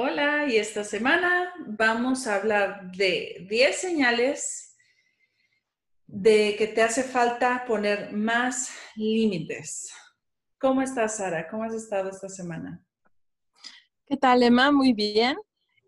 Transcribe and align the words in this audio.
Hola, 0.00 0.46
y 0.46 0.56
esta 0.56 0.84
semana 0.84 1.52
vamos 1.66 2.28
a 2.28 2.36
hablar 2.36 2.92
de 2.92 3.44
10 3.50 3.76
señales 3.76 4.76
de 6.06 6.54
que 6.56 6.68
te 6.68 6.82
hace 6.82 7.02
falta 7.02 7.64
poner 7.66 8.12
más 8.12 8.70
límites. 8.94 9.92
¿Cómo 10.60 10.82
estás, 10.82 11.16
Sara? 11.16 11.48
¿Cómo 11.48 11.64
has 11.64 11.74
estado 11.74 12.10
esta 12.10 12.28
semana? 12.28 12.80
¿Qué 14.06 14.16
tal, 14.16 14.44
Emma? 14.44 14.70
Muy 14.70 14.92
bien. 14.92 15.36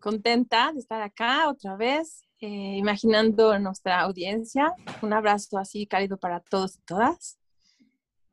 Contenta 0.01 0.73
de 0.73 0.79
estar 0.79 1.01
acá 1.01 1.47
otra 1.47 1.77
vez, 1.77 2.27
eh, 2.41 2.75
imaginando 2.75 3.57
nuestra 3.59 4.01
audiencia. 4.01 4.73
Un 5.01 5.13
abrazo 5.13 5.57
así 5.57 5.87
cálido 5.87 6.17
para 6.17 6.41
todos 6.41 6.75
y 6.75 6.81
todas. 6.81 7.39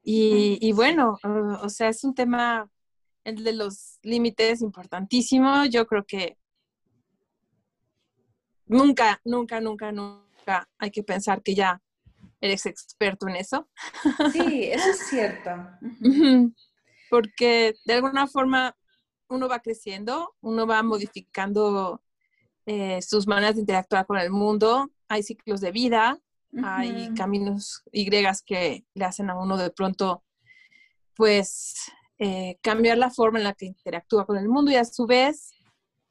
Y, 0.02 0.58
y 0.60 0.72
bueno, 0.72 1.18
uh, 1.22 1.64
o 1.64 1.68
sea, 1.68 1.88
es 1.88 2.02
un 2.02 2.16
tema 2.16 2.68
el 3.28 3.44
de 3.44 3.52
los 3.52 3.98
límites 4.02 4.62
importantísimo. 4.62 5.64
Yo 5.66 5.86
creo 5.86 6.04
que 6.04 6.38
nunca, 8.66 9.20
nunca, 9.24 9.60
nunca, 9.60 9.92
nunca 9.92 10.68
hay 10.78 10.90
que 10.90 11.02
pensar 11.02 11.42
que 11.42 11.54
ya 11.54 11.82
eres 12.40 12.66
experto 12.66 13.28
en 13.28 13.36
eso. 13.36 13.68
Sí, 14.32 14.64
eso 14.64 14.90
es 14.90 15.08
cierto. 15.08 15.50
Porque 17.10 17.74
de 17.84 17.94
alguna 17.94 18.26
forma 18.26 18.76
uno 19.28 19.48
va 19.48 19.60
creciendo, 19.60 20.34
uno 20.40 20.66
va 20.66 20.82
modificando 20.82 22.02
eh, 22.66 23.00
sus 23.02 23.26
maneras 23.26 23.54
de 23.54 23.60
interactuar 23.62 24.06
con 24.06 24.18
el 24.18 24.30
mundo, 24.30 24.90
hay 25.08 25.22
ciclos 25.22 25.60
de 25.60 25.72
vida, 25.72 26.18
hay 26.62 27.12
caminos 27.14 27.82
Y 27.92 28.08
que 28.46 28.84
le 28.94 29.04
hacen 29.04 29.30
a 29.30 29.38
uno 29.38 29.56
de 29.56 29.70
pronto, 29.70 30.24
pues, 31.14 31.92
eh, 32.18 32.58
cambiar 32.62 32.98
la 32.98 33.10
forma 33.10 33.38
en 33.38 33.44
la 33.44 33.54
que 33.54 33.66
interactúa 33.66 34.26
con 34.26 34.36
el 34.36 34.48
mundo 34.48 34.70
y 34.70 34.76
a 34.76 34.84
su 34.84 35.06
vez 35.06 35.52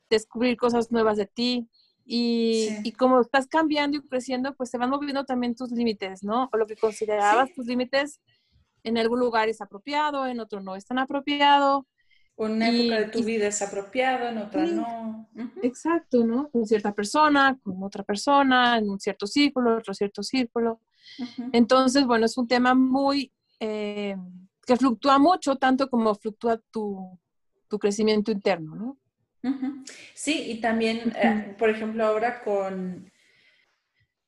descubrir 0.10 0.58
cosas 0.58 0.92
nuevas 0.92 1.18
de 1.18 1.26
ti. 1.26 1.68
Y, 2.10 2.94
como 2.98 3.20
estás 3.20 3.48
cambiando 3.48 3.98
y 3.98 4.08
creciendo, 4.08 4.56
pues 4.56 4.70
se 4.70 4.78
van 4.78 4.90
moviendo 4.90 5.26
también 5.26 5.56
tus 5.56 5.72
límites, 5.72 6.24
¿no? 6.24 6.50
O 6.54 6.58
lo 6.58 6.66
que 6.66 6.78
considerabas 6.78 7.54
tus 7.54 7.66
límites 7.66 8.22
en 8.84 8.98
algún 8.98 9.20
lugar 9.20 9.50
es 9.50 9.60
apropiado, 9.60 10.26
en 10.26 10.40
otro 10.40 10.62
no 10.62 10.78
es 10.78 10.86
tan 10.86 11.00
apropiado. 11.00 11.86
Una 12.38 12.70
época 12.70 13.00
de 13.00 13.06
tu 13.10 13.24
vida 13.24 13.48
es 13.48 13.62
apropiado, 13.62 14.30
en 14.30 14.38
otra 14.38 14.66
no. 14.66 15.28
Exacto, 15.64 16.24
¿no? 16.24 16.50
Con 16.50 16.66
cierta 16.66 16.94
persona, 16.94 17.60
con 17.62 17.84
otra 17.84 18.04
persona, 18.04 18.78
en 18.78 18.90
un 18.90 19.00
cierto 19.02 19.28
círculo, 19.28 19.76
otro 19.76 19.94
cierto 19.94 20.24
círculo. 20.24 20.80
Entonces, 21.52 22.06
bueno, 22.06 22.26
es 22.26 22.38
un 22.38 22.48
tema 22.48 22.74
muy 22.74 23.34
eh, 23.60 24.16
que 24.68 24.76
fluctúa 24.76 25.18
mucho, 25.18 25.56
tanto 25.56 25.90
como 25.90 26.14
fluctúa 26.14 26.62
tu, 26.72 27.17
crecimiento 27.80 28.32
interno, 28.32 28.76
¿no? 28.76 28.98
Sí, 30.14 30.52
y 30.52 30.60
también, 30.60 31.14
eh, 31.16 31.55
por 31.58 31.70
ejemplo, 31.70 32.05
ahora 32.05 32.44
con 32.44 33.10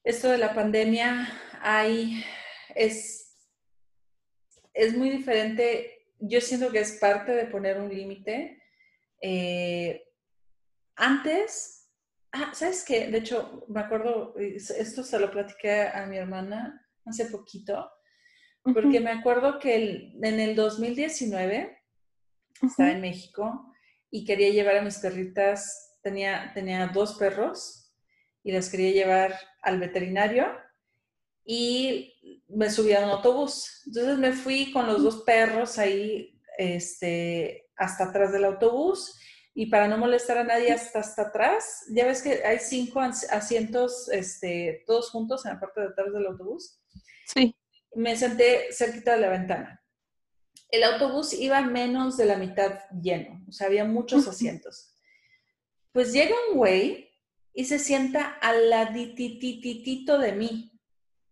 esto 0.02 0.30
de 0.30 0.38
la 0.38 0.54
pandemia, 0.54 1.28
hay, 1.62 2.24
es, 2.74 3.38
es 4.74 4.96
muy 4.96 5.10
diferente. 5.10 6.08
Yo 6.20 6.40
siento 6.40 6.72
que 6.72 6.80
es 6.80 6.94
parte 6.94 7.34
de 7.34 7.46
poner 7.46 7.78
un 7.78 7.90
límite. 7.90 8.62
Eh, 9.22 10.02
antes, 10.96 11.90
ah, 12.32 12.52
¿sabes 12.54 12.86
qué? 12.86 13.08
De 13.08 13.18
hecho, 13.18 13.66
me 13.68 13.82
acuerdo, 13.82 14.36
esto 14.38 15.04
se 15.04 15.20
lo 15.20 15.32
platiqué 15.32 15.82
a 15.82 16.06
mi 16.06 16.18
hermana 16.18 16.88
hace 17.06 17.26
poquito 17.26 17.92
porque 18.64 19.00
me 19.00 19.12
acuerdo 19.12 19.60
que 19.60 20.12
en 20.22 20.40
el 20.40 20.56
2019 20.56 21.78
estaba 22.62 22.92
en 22.92 23.02
México 23.02 23.74
y 24.12 24.26
quería 24.26 24.50
llevar 24.50 24.78
a 24.78 24.82
mis 24.82 24.98
perritas, 24.98 25.98
tenía, 26.02 26.52
tenía 26.54 26.88
dos 26.88 27.16
perros 27.16 27.94
y 28.44 28.52
las 28.52 28.70
quería 28.70 28.92
llevar 28.92 29.36
al 29.62 29.80
veterinario 29.80 30.48
y 31.46 32.44
me 32.48 32.70
subí 32.70 32.94
a 32.94 33.04
un 33.04 33.10
autobús. 33.10 33.84
Entonces 33.88 34.18
me 34.18 34.34
fui 34.34 34.72
con 34.72 34.88
los 34.88 35.04
dos 35.04 35.24
perros 35.24 35.78
ahí 35.78 36.40
este, 36.58 37.70
hasta 37.76 38.06
atrás 38.06 38.32
del 38.32 38.46
autobús 38.46 39.16
y 39.54 39.68
para 39.68 39.88
no 39.88 39.98
molestar 39.98 40.38
a 40.38 40.44
nadie 40.44 40.72
hasta, 40.72 41.00
hasta 41.00 41.24
atrás, 41.24 41.86
ya 41.90 42.06
ves 42.06 42.22
que 42.22 42.46
hay 42.46 42.60
cinco 42.60 43.02
asientos 43.02 44.10
este, 44.10 44.84
todos 44.86 45.10
juntos 45.10 45.46
en 45.46 45.54
la 45.54 45.60
parte 45.60 45.82
de 45.82 45.88
atrás 45.88 46.14
del 46.14 46.28
autobús. 46.28 46.80
Sí 47.26 47.56
me 47.96 48.16
senté 48.16 48.72
cerquita 48.72 49.16
de 49.16 49.22
la 49.22 49.30
ventana. 49.30 49.84
El 50.70 50.84
autobús 50.84 51.34
iba 51.34 51.62
menos 51.62 52.18
de 52.18 52.26
la 52.26 52.38
mitad 52.38 52.80
lleno, 53.02 53.44
o 53.48 53.52
sea, 53.52 53.68
había 53.68 53.86
muchos 53.86 54.28
asientos. 54.28 54.94
Pues 55.92 56.14
llega 56.14 56.36
un 56.50 56.58
güey 56.58 57.10
y 57.54 57.66
se 57.66 57.80
sienta 57.80 58.38
al 58.42 58.70
laditititito 58.70 60.20
de 60.20 60.32
mí. 60.34 60.80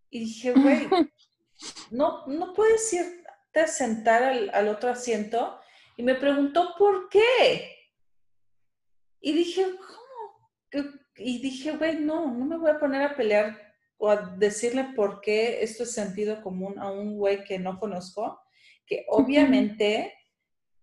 Y 0.10 0.20
dije, 0.20 0.54
güey, 0.54 0.88
no, 1.92 2.26
no 2.26 2.54
puedes 2.54 2.92
irte 2.92 3.60
a 3.60 3.68
sentar 3.68 4.24
al, 4.24 4.50
al 4.54 4.68
otro 4.68 4.90
asiento. 4.90 5.60
Y 5.96 6.04
me 6.04 6.16
preguntó, 6.16 6.74
¿por 6.78 7.10
qué? 7.10 7.76
Y 9.22 9.34
dije, 9.34 9.64
¿cómo? 9.64 10.98
Y 11.18 11.42
dije, 11.42 11.78
güey, 11.78 11.98
no, 11.98 12.34
no 12.34 12.46
me 12.46 12.58
voy 12.58 12.72
a 12.72 12.80
poner 12.80 13.02
a 13.04 13.16
pelear 13.16 13.67
o 13.98 14.10
a 14.10 14.18
decirle 14.38 14.94
por 14.96 15.22
qué 15.22 15.64
esto 15.64 15.84
es 15.84 15.92
sentido 15.92 16.42
común 16.42 16.80
a 16.80 16.92
un 16.92 17.18
güey 17.18 17.44
que 17.44 17.60
no 17.60 17.80
conozco, 17.80 18.40
que 18.86 19.06
obviamente 19.10 20.14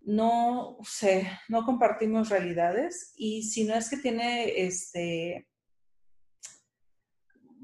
no 0.01 0.77
sé, 0.83 1.27
no 1.49 1.65
compartimos 1.65 2.29
realidades 2.29 3.15
y 3.17 3.43
si 3.45 3.65
no 3.65 3.75
es 3.75 3.89
que 3.89 3.97
tiene 3.97 4.67
este 4.67 5.49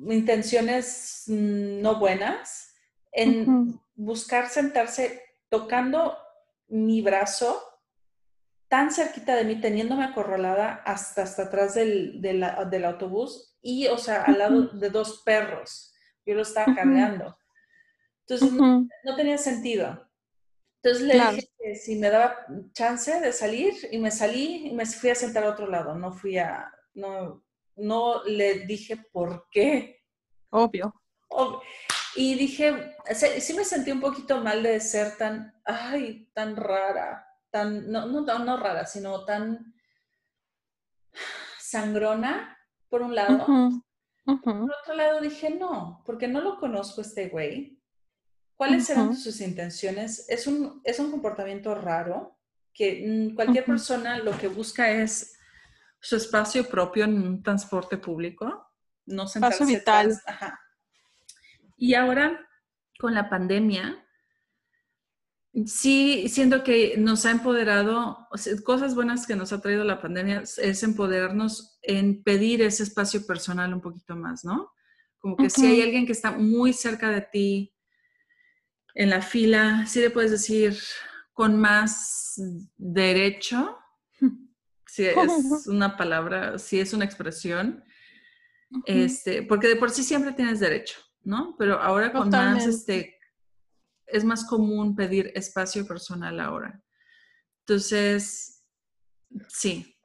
intenciones 0.09 1.25
no 1.27 1.99
buenas 1.99 2.75
en 3.13 3.79
buscar 3.95 4.49
sentarse 4.49 5.23
tocando 5.51 6.17
mi 6.69 7.03
brazo 7.03 7.63
tan 8.71 8.93
cerquita 8.93 9.35
de 9.35 9.45
mí, 9.45 9.61
teniéndome 9.61 10.05
acorralada 10.05 10.75
hasta, 10.87 11.23
hasta 11.25 11.43
atrás 11.43 11.75
del, 11.75 12.23
del 12.23 12.85
autobús 12.85 13.59
y, 13.61 13.89
o 13.89 13.99
sea, 13.99 14.23
al 14.23 14.39
lado 14.39 14.69
de 14.69 14.91
dos 14.91 15.23
perros. 15.25 15.93
Yo 16.25 16.37
lo 16.37 16.43
estaba 16.43 16.73
cargando. 16.73 17.37
Entonces, 18.21 18.53
no, 18.53 19.17
tenía 19.17 19.39
sentido. 19.39 20.09
Entonces 20.83 21.03
le 21.03 21.15
dije 21.15 21.51
que 21.59 21.75
si 21.75 21.97
me 21.97 22.11
daba 22.11 22.47
chance 22.73 23.21
de 23.21 23.33
salir 23.33 23.75
y 23.91 23.99
me 23.99 24.13
salí 24.13 24.69
y 24.69 24.73
me 24.73 24.87
fui 24.87 25.11
a 25.11 25.17
sentar 25.17 25.43
a 25.43 25.51
otro 25.51 25.67
lado. 25.67 25.97
No 25.97 26.13
fui 26.13 26.39
a, 26.39 26.73
no, 26.95 27.45
no 27.75 28.23
le 28.23 28.67
dije 28.67 28.97
por 29.11 29.49
qué. 29.51 30.05
Obvio. 30.51 30.95
Y 32.15 32.37
dije, 32.37 32.95
sí 33.41 33.53
me 33.55 33.65
sentí 33.65 33.91
un 33.91 34.01
poquito 34.01 34.41
mal 34.41 34.63
de 34.63 34.79
ser 34.79 35.17
tan, 35.17 35.61
ay, 35.65 36.31
tan 36.33 36.55
rara, 36.55 37.30
tan, 37.51 37.91
no, 37.91 38.07
no, 38.07 38.23
no 38.23 38.57
rara, 38.57 38.87
sino 38.87 39.25
tan 39.25 39.75
sangrona 41.59 42.57
por 42.89 43.03
un 43.03 43.15
lado. 43.15 43.47
Por 44.25 44.71
otro 44.83 44.95
lado 44.95 45.21
dije, 45.21 45.51
no, 45.51 46.03
porque 46.05 46.29
no 46.29 46.41
lo 46.41 46.59
conozco 46.59 47.01
este 47.01 47.29
güey. 47.29 47.81
¿Cuáles 48.55 48.91
eran 48.91 49.17
sus 49.17 49.41
intenciones? 49.41 50.29
Es 50.29 50.47
un, 50.47 50.83
es 50.85 50.99
un 50.99 51.11
comportamiento 51.11 51.75
raro 51.75 52.39
que 52.75 53.31
mm, 53.31 53.35
cualquier 53.35 53.65
persona 53.65 54.19
lo 54.19 54.37
que 54.37 54.49
busca 54.49 54.91
es 54.91 55.39
su 55.99 56.17
espacio 56.17 56.69
propio 56.69 57.05
en 57.05 57.23
un 57.23 57.43
transporte 57.43 57.97
público, 57.97 58.71
no 59.07 59.27
sentarse 59.27 59.65
vital. 59.65 60.15
Y 61.77 61.95
ahora, 61.95 62.47
con 62.99 63.15
la 63.15 63.31
pandemia, 63.31 64.07
Sí, 65.67 66.29
siento 66.29 66.63
que 66.63 66.95
nos 66.97 67.27
ha 67.27 67.33
empoderado, 67.33 68.29
cosas 68.65 68.95
buenas 68.95 69.27
que 69.27 69.35
nos 69.35 69.53
ha 69.53 69.61
traído 69.61 69.83
la 69.83 70.01
pandemia 70.01 70.43
es 70.43 70.83
empoderarnos 70.83 71.79
en 71.83 72.23
pedir 72.23 72.63
ese 72.63 72.85
espacio 72.85 73.27
personal 73.27 73.75
un 73.75 73.81
poquito 73.81 74.15
más, 74.15 74.45
¿no? 74.45 74.73
Como 75.19 75.37
que 75.37 75.51
si 75.51 75.67
hay 75.67 75.83
alguien 75.83 76.07
que 76.07 76.13
está 76.13 76.31
muy 76.31 76.73
cerca 76.73 77.11
de 77.11 77.21
ti, 77.23 77.75
en 78.95 79.11
la 79.11 79.23
fila, 79.23 79.87
sí 79.87 80.01
le 80.01 80.11
puedes 80.11 80.31
decir 80.31 80.79
con 81.33 81.59
más 81.61 82.35
derecho, 82.77 83.79
si 84.87 85.07
es 85.07 85.17
una 85.67 85.97
palabra, 85.97 86.59
si 86.59 86.81
es 86.81 86.93
una 86.93 87.05
expresión, 87.05 87.85
este, 88.87 89.43
porque 89.43 89.69
de 89.69 89.77
por 89.77 89.91
sí 89.91 90.05
siempre 90.05 90.33
tienes 90.33 90.61
derecho, 90.61 90.99
¿no? 91.23 91.57
Pero 91.59 91.81
ahora 91.81 92.13
con 92.13 92.29
más, 92.31 92.67
este, 92.67 93.20
es 94.13 94.25
más 94.25 94.45
común 94.45 94.95
pedir 94.95 95.33
espacio 95.35 95.87
personal 95.87 96.41
ahora. 96.41 96.83
Entonces, 97.61 98.65
sí. 99.49 99.97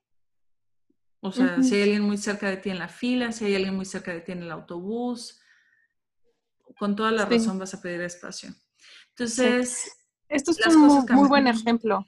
O 1.22 1.32
sea, 1.32 1.62
si 1.64 1.76
hay 1.76 1.84
alguien 1.84 2.04
muy 2.04 2.18
cerca 2.18 2.50
de 2.50 2.58
ti 2.58 2.70
en 2.70 2.78
la 2.78 2.88
fila, 2.88 3.32
si 3.32 3.46
hay 3.46 3.56
alguien 3.56 3.76
muy 3.76 3.86
cerca 3.86 4.14
de 4.14 4.22
ti 4.22 4.32
en 4.32 4.44
el 4.44 4.52
autobús, 4.52 5.42
con 6.78 6.96
toda 6.96 7.12
la 7.12 7.26
razón 7.26 7.58
vas 7.58 7.74
a 7.74 7.82
pedir 7.82 8.02
espacio. 8.02 8.54
Entonces, 9.10 9.92
esto 10.30 10.52
es 10.52 10.76
un 10.76 10.88
muy, 10.88 11.28
buen 11.28 11.48
ejemplo. 11.48 12.06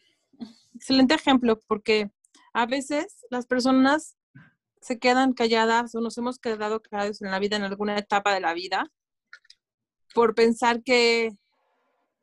Excelente 0.76 1.16
ejemplo, 1.16 1.60
porque 1.68 2.12
a 2.54 2.66
veces 2.66 3.26
las 3.30 3.48
personas 3.48 4.18
se 4.82 5.00
quedan 5.00 5.34
calladas 5.34 5.96
o 5.96 6.02
nos 6.02 6.18
hemos 6.18 6.38
quedado 6.38 6.82
callados 6.82 7.22
en 7.22 7.32
la 7.32 7.40
vida, 7.40 7.58
en 7.58 7.64
alguna 7.64 7.98
etapa 7.98 8.34
de 8.34 8.42
la 8.42 8.54
vida, 8.54 8.92
por 10.14 10.36
pensar 10.36 10.84
que, 10.84 11.38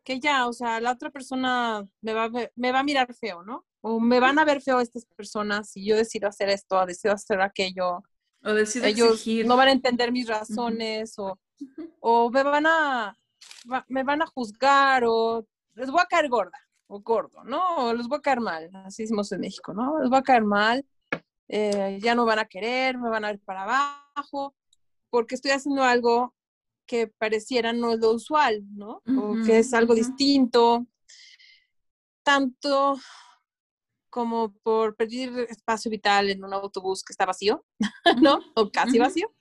que 0.05 0.21
ya, 0.21 0.47
o 0.47 0.53
sea, 0.53 0.81
la 0.81 0.93
otra 0.93 1.11
persona 1.11 1.87
me 2.03 2.13
va, 2.13 2.31
me 2.55 2.73
va 2.73 2.81
a 2.81 2.85
mirar 2.85 3.13
feo, 3.15 3.43
¿no? 3.43 3.65
O 3.81 4.01
me 4.01 4.21
van 4.21 4.39
a 4.39 4.45
ver 4.45 4.61
feo 4.61 4.81
estas 4.81 5.05
personas 5.07 5.71
si 5.71 5.85
yo 5.85 5.97
decido 5.97 6.29
hacer 6.29 6.49
esto, 6.49 6.79
o 6.79 6.87
decido 6.87 7.15
hacer 7.15 7.41
aquello. 7.41 8.03
O 8.43 8.53
decido 8.53 8.87
Ellos 8.87 9.27
no 9.45 9.57
van 9.57 9.69
a 9.69 9.73
entender 9.73 10.13
mis 10.13 10.29
razones, 10.29 11.19
o, 11.19 11.39
o 12.01 12.31
me 12.31 12.43
van 12.43 12.67
a 12.67 13.17
me 13.89 14.03
van 14.03 14.23
a 14.23 14.27
juzgar 14.27 15.05
o 15.07 15.47
les 15.75 15.91
voy 15.91 16.01
a 16.01 16.07
caer 16.07 16.29
gorda 16.29 16.59
o 16.87 17.01
gordo, 17.01 17.43
¿no? 17.45 17.77
O 17.77 17.95
les 17.95 18.07
voy 18.07 18.19
a 18.19 18.23
caer 18.23 18.41
mal, 18.41 18.71
así 18.85 19.05
decimos 19.05 19.33
en 19.33 19.41
México, 19.41 19.73
¿no? 19.73 20.01
Les 20.01 20.11
voy 20.11 20.19
a 20.19 20.23
caer 20.23 20.45
mal, 20.45 20.85
eh, 21.49 21.99
ya 22.03 22.15
no 22.15 22.27
van 22.27 22.39
a 22.39 22.45
querer, 22.45 22.99
me 22.99 23.09
van 23.09 23.25
a 23.25 23.29
ver 23.29 23.41
para 23.41 23.63
abajo, 23.63 24.55
porque 25.11 25.35
estoy 25.35 25.53
haciendo 25.53 25.83
algo 25.83 26.35
que 26.87 27.09
pareciera 27.09 27.73
no 27.73 27.93
es 27.93 28.01
lo 28.01 28.13
usual, 28.13 28.63
¿no? 28.75 29.03
O 29.07 29.35
que 29.45 29.59
es 29.59 29.73
algo 29.75 29.95
distinto, 29.95 30.87
tanto 32.23 32.99
como 34.11 34.53
por 34.63 34.95
pedir 34.95 35.31
espacio 35.49 35.91
vital 35.91 36.31
en 36.31 36.45
un 36.45 36.55
autobús 36.55 37.03
que 37.03 37.13
está 37.13 37.27
vacío, 37.27 37.65
¿no? 38.23 38.39
O 38.55 38.71
casi 38.71 38.99
vacío, 38.99 39.33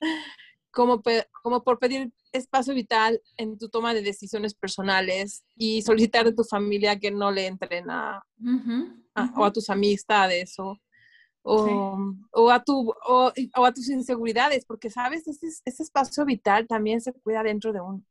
como, 0.70 1.02
como 1.42 1.62
por 1.62 1.78
pedir 1.78 2.12
espacio 2.32 2.74
vital 2.74 3.20
en 3.36 3.56
tu 3.56 3.68
toma 3.68 3.94
de 3.94 4.02
decisiones 4.02 4.54
personales 4.54 5.44
y 5.56 5.82
solicitar 5.82 6.24
de 6.24 6.34
tu 6.34 6.42
familia 6.42 6.98
que 6.98 7.12
no 7.12 7.30
le 7.30 7.46
entren 7.46 7.88
a, 7.88 8.24
o 9.36 9.44
a 9.44 9.52
tus 9.52 9.70
amistades 9.70 10.58
o, 10.58 10.76
o, 11.44 12.50
a 12.50 12.64
tu, 12.64 12.94
o, 13.06 13.32
a 13.64 13.72
tus 13.72 13.88
inseguridades, 13.90 14.64
porque 14.64 14.90
sabes, 14.90 15.28
ese, 15.28 15.46
ese, 15.64 15.82
espacio 15.82 16.24
vital 16.24 16.66
también 16.66 17.00
se 17.00 17.12
cuida 17.12 17.42
dentro 17.42 17.72
de 17.72 17.80
uno. 17.80 18.02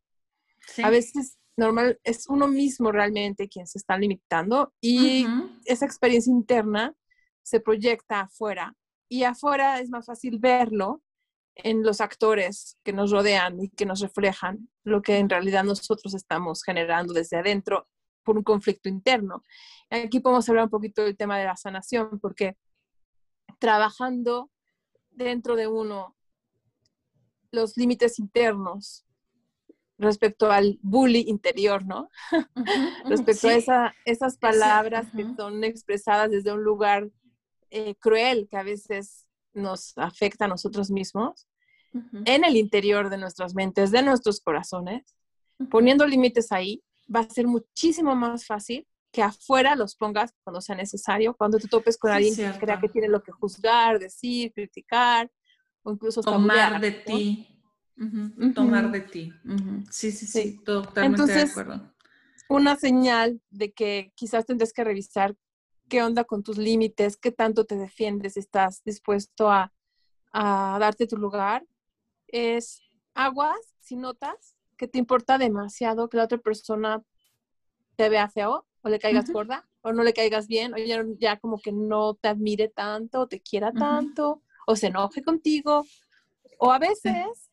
A 0.84 0.90
veces 0.90 1.38
normal 1.58 2.00
es 2.04 2.28
uno 2.30 2.48
mismo 2.48 2.92
realmente 2.92 3.50
quien 3.50 3.68
se 3.68 3.78
está 3.78 3.98
limitando 3.98 4.74
y 4.80 5.26
esa 5.66 5.86
experiencia 5.86 6.32
interna 6.32 6.94
se 7.44 7.60
proyecta 7.60 8.22
afuera 8.22 8.74
y 9.10 9.24
afuera 9.24 9.80
es 9.80 9.90
más 9.90 10.06
fácil 10.06 10.40
verlo 10.40 11.02
en 11.56 11.84
los 11.84 12.02
actores 12.02 12.78
que 12.84 12.94
nos 12.94 13.12
rodean 13.12 13.62
y 13.62 13.70
que 13.70 13.86
nos 13.86 14.00
reflejan 14.00 14.70
lo 14.84 15.02
que 15.02 15.18
en 15.18 15.30
realidad 15.30 15.64
nosotros 15.64 16.14
estamos 16.14 16.64
generando 16.64 17.14
desde 17.14 17.38
adentro 17.38 17.88
por 18.24 18.38
un 18.38 18.44
conflicto 18.44 18.90
interno. 18.90 19.44
Aquí 19.90 20.20
podemos 20.20 20.48
hablar 20.50 20.66
un 20.66 20.70
poquito 20.70 21.04
del 21.04 21.18
tema 21.18 21.38
de 21.38 21.46
la 21.46 21.56
sanación, 21.56 22.20
porque 22.20 22.56
trabajando 23.64 24.52
dentro 25.12 25.56
de 25.56 25.68
uno 25.68 26.18
los 27.50 27.78
límites 27.78 28.20
internos 28.20 29.06
respecto 29.98 30.52
al 30.52 30.80
bully 30.82 31.24
interior, 31.30 31.86
¿no? 31.86 32.10
respecto 33.06 33.48
a 33.48 33.54
esa, 33.54 33.96
esas 34.04 34.38
palabras 34.38 35.08
que 35.16 35.26
son 35.38 35.64
expresadas 35.64 36.30
desde 36.30 36.52
un 36.52 36.62
lugar 36.62 37.10
eh, 37.70 37.96
cruel 37.96 38.50
que 38.52 38.58
a 38.58 38.64
veces 38.64 39.28
nos 39.54 39.98
afecta 39.98 40.44
a 40.44 40.50
nosotros 40.50 40.92
mismos, 40.92 41.48
en 42.26 42.44
el 42.44 42.58
interior 42.58 43.10
de 43.10 43.18
nuestras 43.18 43.56
mentes, 43.56 43.92
de 43.92 44.02
nuestros 44.02 44.42
corazones, 44.42 45.16
poniendo 45.72 46.06
límites 46.06 46.52
ahí, 46.52 46.84
va 47.04 47.22
a 47.22 47.30
ser 47.30 47.48
muchísimo 47.48 48.14
más 48.14 48.46
fácil 48.46 48.86
que 49.14 49.22
afuera 49.22 49.76
los 49.76 49.96
pongas 49.96 50.34
cuando 50.44 50.60
sea 50.60 50.76
necesario, 50.76 51.36
cuando 51.36 51.60
te 51.60 51.68
topes 51.68 52.00
con 52.00 52.12
alguien 52.12 52.36
que 52.36 52.52
crea 52.60 52.80
que 52.80 52.90
tiene 52.90 53.08
lo 53.08 53.22
que 53.22 53.32
juzgar, 53.32 54.00
decir, 54.00 54.52
criticar, 54.54 55.32
o 55.84 55.92
incluso 55.92 56.22
tomar 56.22 56.82
de 56.82 56.92
ti. 56.92 57.48
Tomar 58.56 58.92
de 58.92 59.02
ti. 59.02 59.32
Sí, 59.92 60.12
sí, 60.12 60.26
sí, 60.26 60.60
totalmente 60.66 61.32
de 61.32 61.42
acuerdo. 61.44 61.94
Una 62.50 62.76
señal 62.76 63.40
de 63.52 63.72
que 63.72 64.12
quizás 64.16 64.48
tendrás 64.48 64.74
que 64.74 64.84
revisar 64.84 65.36
qué 65.88 66.02
onda 66.02 66.24
con 66.24 66.42
tus 66.42 66.58
límites, 66.58 67.16
qué 67.16 67.32
tanto 67.32 67.66
te 67.66 67.78
defiendes, 67.78 68.36
estás 68.36 68.82
dispuesto 68.84 69.52
a, 69.52 69.72
darte 70.34 71.06
tu 71.06 71.18
lugar, 71.18 71.64
es 72.28 72.82
aguas 73.14 73.76
si 73.80 73.96
notas 73.96 74.56
que 74.76 74.88
te 74.88 74.98
importa 74.98 75.38
demasiado 75.38 76.10
que 76.10 76.18
la 76.18 76.24
otra 76.24 76.40
persona 76.40 77.04
te 77.96 78.10
vea 78.10 78.28
feo 78.28 78.66
o 78.84 78.90
le 78.90 79.00
caigas 79.00 79.30
gorda 79.32 79.68
o 79.82 79.94
no 79.94 80.04
le 80.04 80.14
caigas 80.14 80.48
bien 80.48 80.74
o 80.74 80.78
ya, 81.20 81.40
como 81.40 81.60
que 81.60 81.72
no 81.72 82.16
te 82.16 82.28
admire 82.28 82.68
tanto 82.68 83.22
o 83.22 83.28
te 83.28 83.42
quiera 83.42 83.72
tanto 83.72 84.44
o 84.68 84.76
se 84.76 84.88
enoje 84.88 85.24
contigo 85.24 85.86
o 86.60 86.72
a 86.72 86.80
veces 86.80 87.50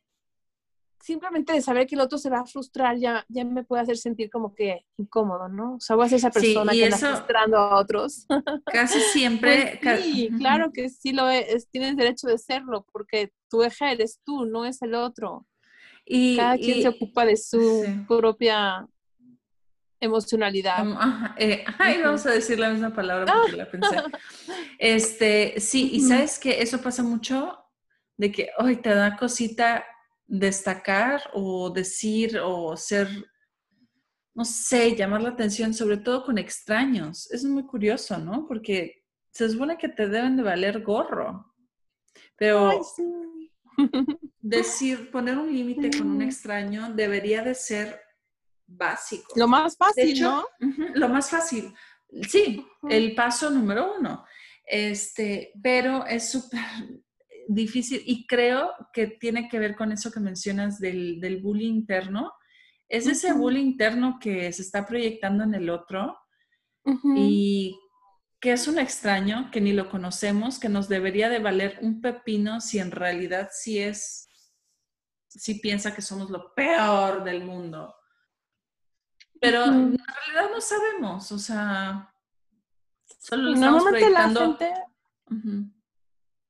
simplemente 1.01 1.53
de 1.53 1.63
saber 1.63 1.87
que 1.87 1.95
el 1.95 2.01
otro 2.01 2.19
se 2.19 2.31
va 2.31 2.41
a 2.41 2.47
frustrar 2.47 2.97
ya, 2.99 3.25
ya 3.29 3.45
me 3.45 3.65
puede 3.65 3.83
hacer 3.83 3.97
sentir 3.97 4.31
como 4.31 4.55
que 4.55 4.85
incómodo, 4.99 5.49
¿no? 5.49 5.77
O 5.77 5.81
sea, 5.81 5.97
voy 5.97 6.07
a 6.07 6.09
ser 6.09 6.19
esa 6.19 6.31
persona 6.31 6.73
que 6.73 6.87
está 6.87 7.17
frustrando 7.17 7.57
a 7.57 7.81
otros. 7.81 8.27
Casi 8.67 9.01
siempre. 9.01 9.81
Pues 9.83 10.03
sí, 10.03 10.31
claro 10.39 10.71
que 10.73 10.89
sí 10.89 11.13
lo 11.13 11.29
es, 11.29 11.69
tienes 11.71 11.97
derecho 11.97 12.27
de 12.27 12.39
serlo, 12.39 12.87
porque 12.93 13.33
tu 13.49 13.63
eje 13.63 13.93
eres 13.93 14.21
tú, 14.25 14.45
no 14.45 14.65
es 14.65 14.83
el 14.83 14.95
otro. 14.95 15.47
Y, 16.05 16.37
Cada 16.37 16.57
quien 16.57 16.83
se 16.83 16.89
ocupa 16.89 17.25
de 17.25 17.37
su 17.37 17.85
propia 18.07 18.87
emocionalidad. 20.01 20.85
Eh, 21.37 21.65
ay, 21.79 22.01
vamos 22.03 22.25
a 22.27 22.31
decir 22.31 22.59
la 22.59 22.71
misma 22.71 22.93
palabra 22.93 23.33
porque 23.43 23.57
la 23.57 23.71
pensé. 23.71 23.97
Este, 24.79 25.61
sí, 25.61 25.91
y 25.93 26.01
sabes 26.01 26.39
que 26.39 26.63
eso 26.63 26.81
pasa 26.81 27.03
mucho 27.03 27.57
de 28.17 28.33
que 28.33 28.51
hoy 28.59 28.77
te 28.77 28.95
da 28.95 29.17
cosita 29.17 29.85
destacar 30.27 31.23
o 31.35 31.71
decir 31.71 32.39
o 32.43 32.77
ser, 32.77 33.09
no 34.35 34.45
sé, 34.45 34.95
llamar 34.95 35.23
la 35.23 35.31
atención, 35.31 35.75
sobre 35.75 35.99
todo 35.99 36.25
con 36.25 36.39
extraños. 36.39 37.31
Es 37.31 37.45
muy 37.45 37.67
curioso, 37.67 38.19
¿no? 38.19 38.47
Porque 38.47 39.05
se 39.31 39.49
supone 39.49 39.77
que 39.77 39.89
te 39.89 40.09
deben 40.09 40.37
de 40.37 40.43
valer 40.43 40.83
gorro, 40.83 41.55
pero 42.37 42.81
decir, 44.41 45.11
poner 45.11 45.39
un 45.39 45.53
límite 45.53 45.91
con 45.97 46.11
un 46.11 46.23
extraño 46.23 46.93
debería 46.93 47.43
de 47.43 47.55
ser 47.55 48.01
básico. 48.71 49.33
Lo 49.37 49.49
más 49.49 49.77
fácil, 49.77 50.21
¿no? 50.21 50.45
lo 50.95 51.09
más 51.09 51.31
fácil. 51.31 51.75
Sí, 52.29 52.65
el 52.89 53.15
paso 53.15 53.51
número 53.51 53.95
uno. 53.99 54.25
Este, 54.65 55.53
pero 55.63 56.07
es 56.07 56.31
súper 56.31 56.61
difícil 57.49 58.03
y 58.07 58.27
creo 58.27 58.73
que 58.93 59.09
tiene 59.09 59.49
que 59.49 59.59
ver 59.59 59.75
con 59.75 59.91
eso 59.91 60.13
que 60.13 60.21
mencionas 60.21 60.79
del, 60.79 61.21
del 61.21 61.41
bullying 61.43 61.75
interno. 61.75 62.33
Es 62.89 63.07
ese 63.07 63.33
bullying 63.33 63.67
interno 63.67 64.19
que 64.21 64.53
se 64.53 64.63
está 64.63 64.87
proyectando 64.87 65.45
en 65.45 65.55
el 65.55 65.71
otro 65.71 66.17
y 67.15 67.79
que 68.41 68.53
es 68.53 68.67
un 68.67 68.79
extraño, 68.79 69.51
que 69.53 69.61
ni 69.61 69.73
lo 69.73 69.91
conocemos, 69.91 70.59
que 70.59 70.69
nos 70.69 70.89
debería 70.89 71.29
de 71.29 71.39
valer 71.39 71.79
un 71.83 72.01
pepino 72.01 72.61
si 72.61 72.79
en 72.79 72.91
realidad 72.91 73.51
sí 73.53 73.79
es, 73.79 74.29
si 75.29 75.61
piensa 75.61 75.95
que 75.95 76.03
somos 76.03 76.31
lo 76.31 76.55
peor 76.55 77.23
del 77.23 77.45
mundo. 77.45 77.95
Pero 79.41 79.65
en 79.65 79.99
realidad 79.99 80.55
no 80.55 80.61
sabemos, 80.61 81.33
o 81.33 81.39
sea, 81.39 82.13
solo 83.19 83.45
lo 83.45 83.55
estamos 83.55 83.85
proyectando. 83.85 84.59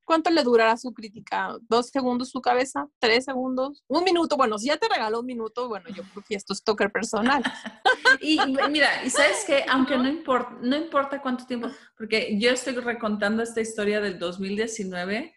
¿Cuánto 0.05 0.29
le 0.31 0.43
durará 0.43 0.77
su 0.77 0.93
crítica? 0.93 1.57
¿Dos 1.69 1.91
segundos 1.91 2.31
su 2.31 2.41
cabeza? 2.41 2.89
¿Tres 2.99 3.27
segundos? 3.27 3.85
¿Un 3.87 4.03
minuto? 4.03 4.37
Bueno, 4.37 4.59
si 4.59 4.67
ya 4.67 4.77
te 4.77 4.89
regaló 4.89 5.21
un 5.21 5.27
minuto, 5.27 5.69
bueno, 5.69 5.89
yo 5.91 6.03
creo 6.03 6.25
que 6.29 6.35
esto 6.35 6.53
es 6.53 6.65
toker 6.65 6.91
personal. 6.91 7.45
y, 8.21 8.41
mira, 8.71 9.05
y 9.05 9.11
sabes 9.11 9.45
que 9.47 9.65
aunque 9.69 9.97
no 9.97 10.09
importa, 10.09 10.59
no 10.63 10.75
importa 10.75 11.23
cuánto 11.23 11.47
tiempo, 11.47 11.69
porque 11.97 12.37
yo 12.41 12.51
estoy 12.51 12.75
recontando 12.75 13.41
esta 13.41 13.61
historia 13.61 14.01
del 14.01 14.19
2019, 14.19 15.33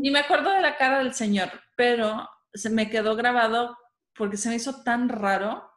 y 0.00 0.10
me 0.10 0.20
acuerdo 0.20 0.50
de 0.52 0.60
la 0.60 0.76
cara 0.76 0.98
del 0.98 1.14
señor, 1.14 1.50
pero 1.74 2.28
se 2.52 2.70
me 2.70 2.88
quedó 2.88 3.16
grabado 3.16 3.76
porque 4.14 4.36
se 4.36 4.48
me 4.48 4.54
hizo 4.54 4.82
tan 4.82 5.08
raro 5.08 5.68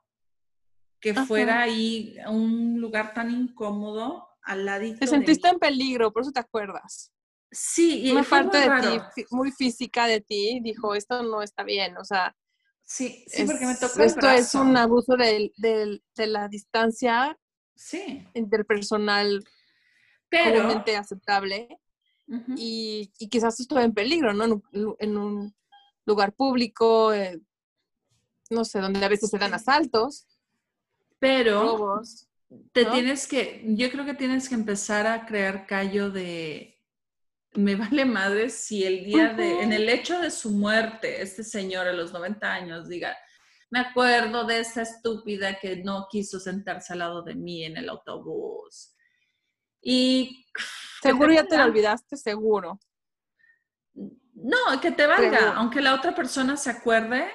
que 1.00 1.14
fuera 1.14 1.62
ahí 1.62 2.16
un 2.28 2.80
lugar 2.80 3.14
tan 3.14 3.32
incómodo 3.32 4.28
al 4.44 4.66
ladito. 4.66 5.00
Te 5.00 5.08
sentiste 5.08 5.48
en 5.48 5.60
peligro, 5.60 6.12
por 6.12 6.24
eso 6.24 6.32
te 6.32 6.40
acuerdas. 6.40 7.12
Sí, 7.52 8.02
y 8.06 8.12
una 8.12 8.24
parte 8.24 8.58
de 8.58 9.02
ti, 9.16 9.26
muy 9.32 9.52
física 9.52 10.06
de 10.06 10.22
ti, 10.22 10.60
dijo, 10.62 10.94
esto 10.94 11.24
no 11.24 11.42
está 11.42 11.64
bien, 11.64 11.98
o 11.98 12.04
sea. 12.04 12.36
Sí, 12.84 13.24
sí, 13.28 13.44
porque 13.44 13.66
me 13.66 13.76
tocó 13.76 14.02
Esto 14.02 14.30
es 14.30 14.56
un 14.56 14.76
abuso 14.76 15.16
de, 15.16 15.52
de, 15.58 16.28
la 16.28 16.48
distancia 16.48 17.38
sí. 17.76 18.28
interpersonal 18.34 19.44
pero, 20.28 20.84
aceptable 20.98 21.80
y, 22.56 23.12
y, 23.18 23.30
quizás 23.30 23.60
estoy 23.60 23.84
en 23.84 23.94
peligro, 23.94 24.34
¿no? 24.34 24.62
En 25.00 25.18
un, 25.18 25.56
lugar 26.06 26.34
público, 26.34 27.14
eh, 27.14 27.40
no 28.50 28.66
sé, 28.66 28.80
donde 28.80 29.04
a 29.04 29.10
veces 29.10 29.30
se 29.30 29.38
dan 29.38 29.54
asaltos. 29.54 30.26
Pero 31.20 32.02
te 32.72 32.86
tienes 32.86 33.28
que, 33.28 33.64
yo 33.66 33.92
creo 33.92 34.06
que 34.06 34.14
tienes 34.14 34.50
que 34.50 34.56
empezar 34.56 35.06
a 35.06 35.26
crear 35.26 35.68
callo 35.68 36.10
de, 36.10 36.80
me 37.54 37.76
vale 37.76 38.06
madre 38.06 38.50
si 38.50 38.86
el 38.86 39.06
día 39.06 39.34
de, 39.34 39.62
en 39.62 39.74
el 39.74 39.90
hecho 39.90 40.20
de 40.20 40.32
su 40.32 40.52
muerte, 40.52 41.22
este 41.22 41.44
señor 41.44 41.88
a 41.88 41.94
los 41.94 42.14
90 42.14 42.52
años 42.52 42.88
diga, 42.88 43.16
me 43.70 43.80
acuerdo 43.80 44.46
de 44.46 44.60
esa 44.60 44.82
estúpida 44.82 45.60
que 45.60 45.78
no 45.78 46.08
quiso 46.10 46.40
sentarse 46.40 46.94
al 46.94 47.00
lado 47.00 47.22
de 47.22 47.36
mí 47.36 47.64
en 47.64 47.78
el 47.78 47.90
autobús. 47.90 48.96
Y... 49.82 50.46
Seguro 51.02 51.32
ya 51.32 51.46
te 51.46 51.56
lo 51.56 51.66
olvidaste, 51.66 52.18
seguro. 52.18 52.80
No, 53.94 54.82
que 54.82 54.92
te 54.92 55.06
valga, 55.06 55.54
aunque 55.56 55.82
la 55.82 55.94
otra 55.94 56.16
persona 56.16 56.58
se 56.58 56.70
acuerde 56.70 57.30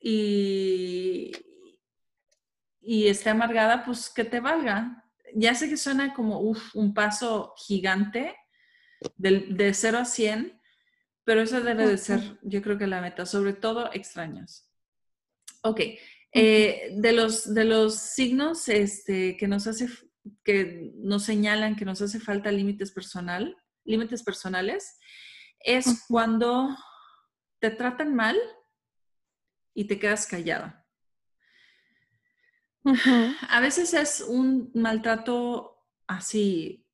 y, 0.00 1.32
y 2.90 3.08
esté 3.08 3.28
amargada, 3.28 3.84
pues 3.84 4.08
que 4.08 4.24
te 4.24 4.40
valga. 4.40 5.04
Ya 5.34 5.54
sé 5.54 5.68
que 5.68 5.76
suena 5.76 6.14
como 6.14 6.40
un 6.40 6.94
paso 6.94 7.52
gigante 7.58 8.34
de, 9.18 9.40
de 9.50 9.74
0 9.74 9.98
a 9.98 10.04
100, 10.06 10.58
pero 11.22 11.42
esa 11.42 11.60
debe 11.60 11.86
de 11.86 11.98
ser, 11.98 12.38
yo 12.40 12.62
creo 12.62 12.78
que 12.78 12.86
la 12.86 13.02
meta, 13.02 13.26
sobre 13.26 13.52
todo 13.52 13.92
extraños. 13.92 14.70
Ok, 15.60 15.80
eh, 16.32 16.94
de, 16.94 17.12
los, 17.12 17.52
de 17.52 17.66
los 17.66 17.94
signos 17.94 18.66
este, 18.70 19.36
que 19.36 19.48
nos 19.48 19.66
hace, 19.66 19.86
que 20.42 20.90
nos 20.94 21.24
señalan 21.24 21.76
que 21.76 21.84
nos 21.84 22.00
hace 22.00 22.18
falta 22.20 22.50
límites 22.50 22.90
personal, 22.92 23.54
límites 23.84 24.22
personales, 24.22 24.98
es 25.60 26.06
cuando 26.08 26.74
te 27.58 27.68
tratan 27.68 28.14
mal 28.14 28.38
y 29.74 29.84
te 29.84 29.98
quedas 29.98 30.26
A 33.48 33.60
veces 33.60 33.94
es 33.94 34.20
un 34.20 34.70
maltrato 34.74 35.84
así 36.06 36.86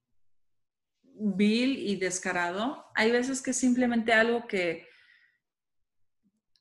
vil 1.03 1.79
y 1.79 1.97
descarado. 1.97 2.87
Hay 2.95 3.11
veces 3.11 3.41
que 3.41 3.51
es 3.53 3.57
simplemente 3.57 4.13
algo 4.13 4.47
que 4.47 4.87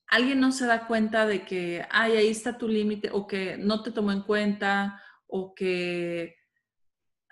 alguien 0.07 0.39
no 0.39 0.51
se 0.51 0.67
da 0.67 0.87
cuenta 0.87 1.25
de 1.25 1.43
que, 1.43 1.85
ay, 1.89 2.13
ahí 2.13 2.27
está 2.27 2.57
tu 2.57 2.67
límite, 2.67 3.09
o 3.11 3.25
que 3.25 3.57
no 3.57 3.81
te 3.81 3.91
tomó 3.91 4.11
en 4.11 4.21
cuenta, 4.21 5.01
o 5.27 5.55
que 5.55 6.35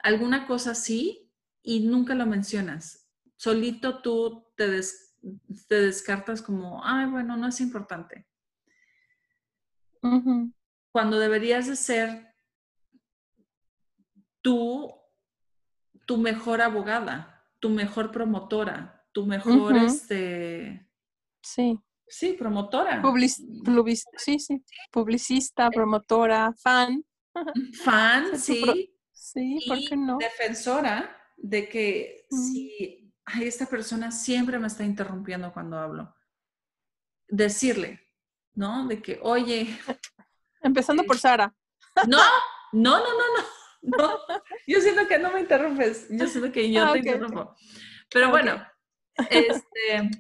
alguna 0.04 0.48
cosa 0.48 0.74
sí 0.74 1.32
y 1.62 1.82
nunca 1.82 2.16
lo 2.16 2.26
mencionas. 2.26 3.08
Solito 3.36 4.02
tú 4.02 4.48
te, 4.56 4.82
te 5.68 5.76
descartas 5.76 6.42
como, 6.42 6.84
ay, 6.84 7.08
bueno, 7.08 7.38
no 7.38 7.48
es 7.48 7.62
importante. 7.62 8.28
Cuando 10.92 11.20
deberías 11.20 11.68
de 11.68 11.76
ser 11.76 12.36
tú 14.42 15.02
tu 16.06 16.18
mejor 16.18 16.62
abogada, 16.62 17.48
tu 17.60 17.70
mejor 17.70 18.12
promotora, 18.12 19.06
tu 19.14 19.26
mejor, 19.26 19.78
este... 19.78 20.90
Sí. 21.42 21.80
Sí, 22.08 22.34
promotora. 22.34 23.02
sí, 24.18 24.38
sí. 24.40 24.62
Publicista, 24.92 25.70
promotora, 25.70 26.54
fan. 26.62 27.06
Fan, 27.86 28.38
sí. 28.38 28.94
Sí, 29.14 29.60
¿por 29.66 29.78
qué 29.88 29.96
no? 29.96 30.18
Defensora 30.18 31.16
de 31.38 31.70
que 31.70 32.26
si 32.30 33.14
ay, 33.24 33.48
esta 33.48 33.66
persona 33.66 34.12
siempre 34.12 34.60
me 34.60 34.68
está 34.68 34.84
interrumpiendo 34.84 35.54
cuando 35.54 35.78
hablo. 35.78 36.14
Decirle, 37.30 38.02
¿no? 38.54 38.86
De 38.88 39.02
que, 39.02 39.20
oye. 39.22 39.80
Empezando 40.62 41.04
por 41.04 41.18
Sara. 41.18 41.54
No, 42.08 42.20
no, 42.72 43.00
no, 43.00 43.00
no, 43.00 43.38
no. 43.38 43.62
No, 43.84 44.20
yo 44.68 44.80
siento 44.80 45.08
que 45.08 45.18
no 45.18 45.32
me 45.32 45.40
interrumpes, 45.40 46.08
yo 46.10 46.28
siento 46.28 46.52
que 46.52 46.72
yo 46.72 46.86
ah, 46.86 46.94
te 46.94 47.00
interrumpo. 47.00 47.56
Pero 48.12 48.30
bueno, 48.30 48.64
este, 49.30 50.12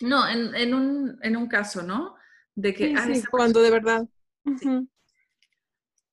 no, 0.00 0.28
en, 0.28 0.74
un, 0.74 1.48
caso, 1.48 1.82
¿no? 1.82 2.16
De 2.54 2.74
que... 2.74 2.94
cuando 3.30 3.62
de 3.62 3.70
verdad. 3.70 4.08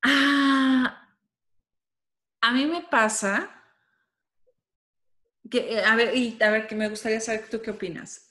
Ah, 0.03 1.07
a 2.41 2.51
mí 2.51 2.65
me 2.65 2.81
pasa 2.81 3.49
que, 5.49 5.73
eh, 5.73 5.85
a 5.85 5.95
ver, 5.95 6.15
y 6.15 6.37
a 6.43 6.51
ver, 6.51 6.67
que 6.67 6.75
me 6.75 6.89
gustaría 6.89 7.21
saber 7.21 7.49
tú 7.49 7.61
qué 7.61 7.71
opinas. 7.71 8.29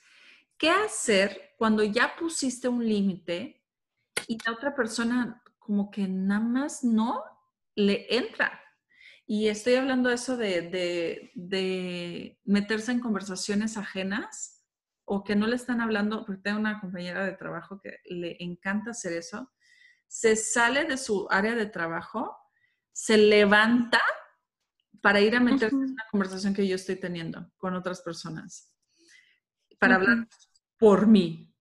¿Qué 0.56 0.70
hacer 0.70 1.54
cuando 1.56 1.82
ya 1.82 2.14
pusiste 2.14 2.68
un 2.68 2.86
límite 2.86 3.61
y 4.26 4.38
la 4.44 4.52
otra 4.52 4.74
persona 4.74 5.42
como 5.58 5.90
que 5.90 6.08
nada 6.08 6.40
más 6.40 6.84
no 6.84 7.22
le 7.74 8.06
entra. 8.14 8.60
Y 9.26 9.48
estoy 9.48 9.74
hablando 9.76 10.08
de 10.08 10.16
eso 10.16 10.36
de, 10.36 11.30
de, 11.34 12.40
meterse 12.44 12.92
en 12.92 13.00
conversaciones 13.00 13.76
ajenas 13.76 14.62
o 15.04 15.24
que 15.24 15.36
no 15.36 15.46
le 15.46 15.56
están 15.56 15.80
hablando, 15.80 16.24
porque 16.26 16.42
tengo 16.42 16.58
una 16.58 16.80
compañera 16.80 17.24
de 17.24 17.32
trabajo 17.32 17.80
que 17.80 17.98
le 18.04 18.36
encanta 18.40 18.90
hacer 18.90 19.12
eso, 19.12 19.52
se 20.06 20.36
sale 20.36 20.84
de 20.84 20.96
su 20.96 21.26
área 21.30 21.54
de 21.54 21.66
trabajo, 21.66 22.36
se 22.92 23.16
levanta 23.16 24.00
para 25.00 25.20
ir 25.20 25.34
a 25.34 25.40
meterse 25.40 25.74
en 25.74 25.92
una 25.92 26.04
conversación 26.10 26.54
que 26.54 26.66
yo 26.66 26.76
estoy 26.76 26.96
teniendo 26.96 27.50
con 27.56 27.74
otras 27.74 28.02
personas, 28.02 28.72
para 29.78 29.96
hablar 29.96 30.28
por 30.78 31.06
mí. 31.06 31.54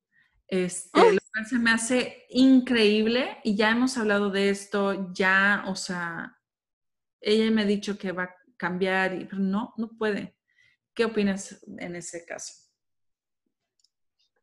Este. 0.48 1.14
Lo 1.14 1.21
se 1.48 1.60
me 1.60 1.72
hace 1.72 2.26
increíble 2.30 3.38
y 3.44 3.56
ya 3.56 3.72
hemos 3.72 3.98
hablado 3.98 4.30
de 4.30 4.50
esto, 4.50 5.12
ya, 5.14 5.64
o 5.68 5.76
sea, 5.76 6.38
ella 7.20 7.50
me 7.52 7.64
ha 7.64 7.66
dicho 7.66 7.98
que 7.98 8.12
va 8.12 8.24
a 8.24 8.36
cambiar, 8.58 9.14
y, 9.14 9.26
pero 9.26 9.40
no, 9.40 9.74
no 9.78 9.90
puede. 9.98 10.36
¿Qué 10.94 11.06
opinas 11.06 11.64
en 11.80 11.96
ese 11.96 12.26
caso? 12.26 12.54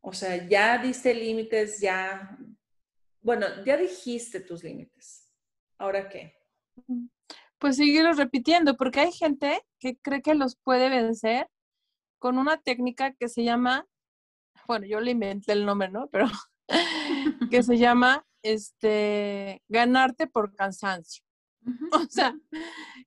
O 0.00 0.12
sea, 0.12 0.49
ya 0.49 0.78
diste 0.78 1.14
límites, 1.14 1.80
ya, 1.80 2.38
bueno, 3.21 3.47
ya 3.64 3.76
dijiste 3.76 4.40
tus 4.40 4.64
límites. 4.64 5.30
¿Ahora 5.76 6.09
qué? 6.09 6.35
Pues 7.59 7.76
seguirlos 7.76 8.16
repitiendo, 8.16 8.76
porque 8.76 9.00
hay 9.00 9.12
gente 9.12 9.62
que 9.78 9.97
cree 9.99 10.23
que 10.23 10.35
los 10.35 10.57
puede 10.57 10.88
vencer 10.88 11.49
con 12.18 12.38
una 12.38 12.57
técnica 12.61 13.12
que 13.12 13.28
se 13.28 13.45
llama 13.45 13.87
bueno, 14.68 14.87
yo 14.87 15.00
le 15.00 15.12
inventé 15.12 15.52
el 15.52 15.64
nombre, 15.64 15.88
¿no? 15.88 16.09
Pero 16.09 16.26
que 17.50 17.62
se 17.62 17.78
llama 17.78 18.25
este 18.42 19.62
ganarte 19.68 20.26
por 20.26 20.54
cansancio. 20.54 21.25
O 21.92 22.06
sea, 22.08 22.34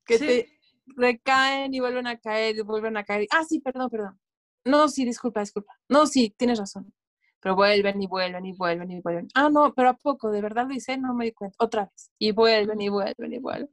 que 0.04 0.18
te 0.18 0.48
recaen 0.86 1.74
y 1.74 1.80
vuelven 1.80 2.06
a 2.06 2.18
caer 2.18 2.56
y 2.56 2.60
vuelven 2.62 2.96
a 2.96 3.04
caer. 3.04 3.26
Ah, 3.30 3.44
sí, 3.44 3.60
perdón, 3.60 3.90
perdón. 3.90 4.20
No, 4.64 4.88
sí, 4.88 5.04
disculpa, 5.04 5.40
disculpa. 5.40 5.74
No, 5.88 6.06
sí, 6.06 6.34
tienes 6.36 6.58
razón. 6.58 6.92
Pero 7.40 7.56
vuelven 7.56 8.00
y 8.00 8.06
vuelven 8.06 8.46
y 8.46 8.52
vuelven 8.52 8.90
y 8.90 9.00
vuelven. 9.00 9.28
Ah, 9.34 9.48
no, 9.50 9.74
pero 9.74 9.88
a 9.88 9.94
poco, 9.94 10.30
de 10.30 10.40
verdad 10.40 10.66
lo 10.68 10.74
hice, 10.74 10.96
no 10.96 11.14
me 11.14 11.24
di 11.24 11.32
cuenta. 11.32 11.56
Otra 11.58 11.86
vez. 11.86 12.12
Y 12.18 12.30
vuelven 12.30 12.80
y 12.80 12.88
vuelven 12.88 13.32
y 13.32 13.38
vuelven. 13.38 13.70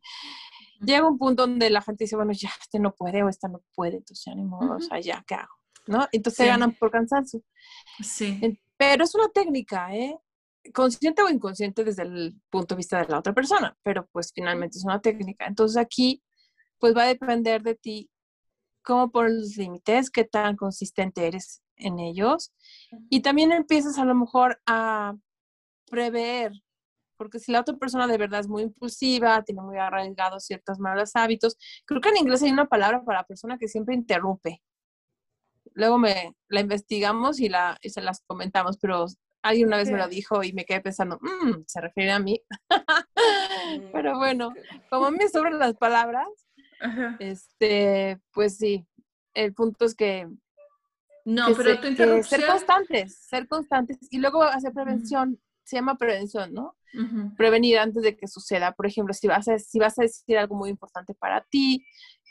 Llega 0.81 1.07
un 1.07 1.19
punto 1.19 1.45
donde 1.45 1.69
la 1.69 1.81
gente 1.81 2.05
dice, 2.05 2.15
bueno, 2.15 2.31
ya, 2.31 2.49
este 2.59 2.79
no 2.79 2.95
puede 2.95 3.21
o 3.21 3.29
esta 3.29 3.47
no 3.47 3.61
puede, 3.75 3.97
entonces 3.97 4.23
ya 4.25 4.33
ni 4.33 4.45
modo, 4.45 4.77
o 4.77 4.79
sea, 4.79 4.99
ya, 4.99 5.23
¿qué 5.27 5.35
hago? 5.35 5.59
¿no? 5.89 6.07
Entonces 6.11 6.45
ganan 6.45 6.71
por 6.73 6.91
cansancio. 6.91 7.41
Sí. 8.01 8.59
Pero 8.79 9.03
es 9.03 9.13
una 9.13 9.27
técnica, 9.27 9.93
¿eh? 9.93 10.17
Consciente 10.73 11.21
o 11.21 11.29
inconsciente 11.29 11.83
desde 11.83 12.03
el 12.03 12.41
punto 12.49 12.75
de 12.75 12.77
vista 12.77 13.01
de 13.01 13.09
la 13.09 13.19
otra 13.19 13.33
persona, 13.33 13.77
pero 13.83 14.07
pues 14.13 14.31
finalmente 14.33 14.77
es 14.77 14.85
una 14.85 15.01
técnica. 15.01 15.47
Entonces 15.47 15.75
aquí, 15.75 16.23
pues 16.79 16.95
va 16.95 17.03
a 17.03 17.07
depender 17.07 17.61
de 17.61 17.75
ti 17.75 18.09
cómo 18.81 19.11
por 19.11 19.29
los 19.29 19.57
límites, 19.57 20.09
qué 20.09 20.23
tan 20.23 20.55
consistente 20.55 21.27
eres 21.27 21.61
en 21.75 21.99
ellos. 21.99 22.53
Y 23.09 23.21
también 23.21 23.51
empiezas 23.51 23.97
a 23.97 24.05
lo 24.05 24.15
mejor 24.15 24.61
a 24.65 25.13
prever, 25.91 26.53
porque 27.17 27.39
si 27.39 27.51
la 27.51 27.59
otra 27.61 27.75
persona 27.75 28.07
de 28.07 28.17
verdad 28.17 28.39
es 28.39 28.47
muy 28.47 28.63
impulsiva, 28.63 29.43
tiene 29.43 29.61
muy 29.61 29.77
arraigados 29.77 30.45
ciertos 30.45 30.79
malos 30.79 31.17
hábitos, 31.17 31.57
creo 31.85 31.99
que 31.99 32.09
en 32.09 32.17
inglés 32.17 32.43
hay 32.43 32.51
una 32.51 32.69
palabra 32.69 33.03
para 33.03 33.19
la 33.19 33.25
persona 33.25 33.57
que 33.57 33.67
siempre 33.67 33.93
interrumpe 33.93 34.61
luego 35.73 35.97
me 35.97 36.33
la 36.47 36.61
investigamos 36.61 37.39
y, 37.39 37.49
la, 37.49 37.77
se 37.81 38.01
las 38.01 38.21
comentamos, 38.25 38.77
pero 38.77 39.07
Alguien 39.41 39.67
una 39.67 39.77
vez 39.77 39.89
me 39.89 39.97
lo 39.97 40.07
dijo 40.07 40.43
y 40.43 40.51
me 40.51 40.65
quedé 40.65 40.81
pensando, 40.81 41.17
mmm, 41.21 41.63
se 41.65 41.81
refiere 41.81 42.11
a 42.11 42.19
mí. 42.19 42.41
Mm, 43.69 43.91
Pero 43.91 44.17
bueno, 44.17 44.53
como 44.89 45.11
me 45.11 45.27
sobran 45.27 45.59
las 45.59 45.75
palabras, 45.75 46.27
este, 47.19 48.19
pues 48.31 48.57
sí, 48.57 48.85
el 49.33 49.53
punto 49.53 49.85
es 49.85 49.95
que 49.95 50.27
no, 51.25 51.47
pero 51.55 51.79
tu 51.79 52.23
ser 52.23 52.47
constantes, 52.47 53.15
ser 53.15 53.47
constantes 53.47 53.97
y 54.09 54.19
luego 54.19 54.43
hacer 54.43 54.71
prevención, 54.71 55.39
se 55.63 55.75
llama 55.75 55.97
prevención, 55.97 56.53
¿no? 56.53 56.75
Prevenir 57.37 57.77
antes 57.79 58.01
de 58.01 58.15
que 58.15 58.27
suceda. 58.27 58.71
Por 58.71 58.87
ejemplo, 58.87 59.13
si 59.13 59.27
vas, 59.27 59.47
a, 59.47 59.59
si 59.59 59.77
vas 59.77 59.99
a 59.99 60.03
decir 60.03 60.37
algo 60.37 60.55
muy 60.55 60.69
importante 60.69 61.13
para 61.13 61.45
ti, 61.49 61.85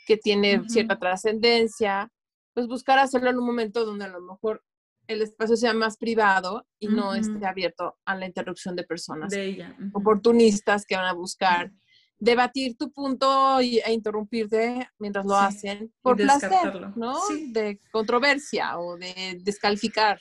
que 0.05 0.17
tiene 0.17 0.67
cierta 0.67 0.99
trascendencia, 0.99 2.11
pues 2.53 2.67
buscar 2.67 2.99
hacerlo 2.99 3.29
en 3.29 3.37
un 3.37 3.45
momento 3.45 3.85
donde 3.85 4.05
a 4.05 4.09
lo 4.09 4.21
mejor 4.21 4.63
el 5.07 5.21
espacio 5.23 5.55
sea 5.55 5.73
más 5.73 5.97
privado 5.97 6.67
y 6.77 6.87
no 6.87 7.15
esté 7.15 7.45
abierto 7.45 7.97
a 8.05 8.15
la 8.15 8.27
interrupción 8.27 8.75
de 8.75 8.83
personas 8.83 9.31
de 9.31 9.45
ella. 9.45 9.75
oportunistas 9.93 10.85
que 10.85 10.95
van 10.95 11.07
a 11.07 11.13
buscar 11.13 11.71
debatir 12.19 12.77
tu 12.77 12.91
punto 12.91 13.59
y, 13.61 13.79
e 13.79 13.91
interrumpirte 13.91 14.87
mientras 14.99 15.25
lo 15.25 15.35
hacen 15.35 15.91
por 16.01 16.17
placer, 16.17 16.95
¿no? 16.95 17.17
De 17.47 17.79
controversia 17.91 18.77
o 18.77 18.97
de 18.97 19.39
descalificar. 19.41 20.19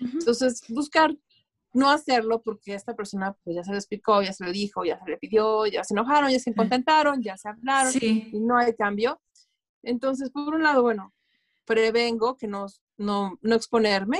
Entonces, 0.00 0.62
buscar 0.68 1.14
no 1.74 1.90
hacerlo 1.90 2.42
porque 2.42 2.74
esta 2.74 2.94
persona 2.94 3.36
pues 3.44 3.56
ya 3.56 3.64
se 3.64 3.72
lo 3.72 3.76
explicó, 3.76 4.22
ya 4.22 4.32
se 4.32 4.44
lo 4.44 4.52
dijo, 4.52 4.84
ya 4.84 4.98
se 5.02 5.10
le 5.10 5.18
pidió, 5.18 5.66
ya 5.66 5.84
se 5.84 5.94
enojaron, 5.94 6.30
ya 6.30 6.38
se 6.38 6.54
contentaron, 6.54 7.22
ya 7.22 7.36
se 7.36 7.48
hablaron 7.48 7.92
y 8.00 8.40
no 8.40 8.56
hay 8.56 8.74
cambio. 8.74 9.20
Entonces, 9.82 10.30
por 10.30 10.54
un 10.54 10.62
lado, 10.62 10.82
bueno, 10.82 11.12
prevengo 11.64 12.36
que 12.36 12.46
no, 12.46 12.66
no, 12.96 13.38
no 13.42 13.54
exponerme, 13.54 14.18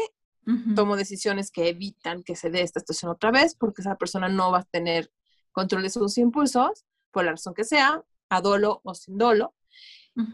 tomo 0.74 0.96
decisiones 0.96 1.52
que 1.52 1.68
evitan 1.68 2.24
que 2.24 2.34
se 2.34 2.50
dé 2.50 2.62
esta 2.62 2.80
situación 2.80 3.12
otra 3.12 3.30
vez 3.30 3.54
porque 3.54 3.80
esa 3.80 3.94
persona 3.94 4.28
no 4.28 4.50
va 4.50 4.58
a 4.58 4.64
tener 4.64 5.12
control 5.52 5.82
de 5.82 5.90
sus 5.90 6.18
impulsos 6.18 6.84
por 7.12 7.24
la 7.24 7.32
razón 7.32 7.54
que 7.54 7.62
sea, 7.62 8.02
a 8.28 8.40
dolo 8.40 8.80
o 8.82 8.94
sin 8.94 9.18
dolo. 9.18 9.54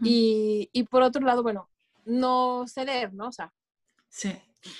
y, 0.03 0.69
y, 0.73 0.83
por 0.83 1.03
otro 1.03 1.21
lado, 1.21 1.43
bueno, 1.43 1.69
no 2.05 2.65
ceder, 2.67 3.13
¿no? 3.13 3.27
O 3.27 3.31
sea, 3.31 3.53
sí. 4.09 4.33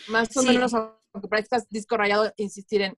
más 0.08 0.36
o 0.36 0.42
menos, 0.44 0.74
aunque 0.74 1.28
practicas 1.30 1.70
disco 1.70 1.96
rayado, 1.96 2.34
insistir 2.38 2.82
en 2.82 2.98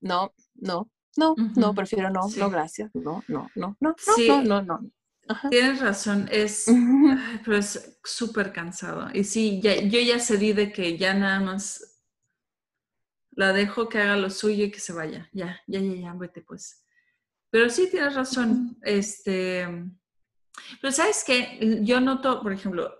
no, 0.00 0.34
no, 0.54 0.90
no, 1.16 1.34
no, 1.56 1.74
prefiero 1.74 2.10
no, 2.10 2.22
no, 2.36 2.50
gracias, 2.50 2.90
no, 2.94 3.22
no, 3.28 3.50
no, 3.54 3.76
no, 3.80 3.94
no, 4.18 4.42
no, 4.42 4.62
no. 4.62 4.90
Tienes 5.50 5.80
razón, 5.80 6.28
es, 6.30 6.66
pero 7.44 7.56
es 7.56 7.98
súper 8.04 8.52
cansado. 8.52 9.08
Y 9.14 9.24
sí, 9.24 9.60
ya, 9.62 9.80
yo 9.80 10.00
ya 10.00 10.18
cedí 10.18 10.52
de 10.52 10.72
que 10.72 10.98
ya 10.98 11.14
nada 11.14 11.40
más 11.40 12.02
la 13.30 13.52
dejo 13.52 13.88
que 13.88 13.98
haga 14.00 14.16
lo 14.16 14.30
suyo 14.30 14.64
y 14.64 14.70
que 14.70 14.80
se 14.80 14.92
vaya. 14.92 15.28
Ya, 15.32 15.60
ya, 15.66 15.80
ya, 15.80 15.94
ya, 15.94 16.12
vete 16.14 16.42
pues. 16.42 16.84
Pero 17.50 17.70
sí 17.70 17.88
tienes 17.90 18.14
razón. 18.14 18.78
Este, 18.82 19.66
pero 20.80 20.92
sabes 20.92 21.24
que 21.24 21.80
yo 21.82 22.00
noto, 22.00 22.42
por 22.42 22.52
ejemplo, 22.52 22.94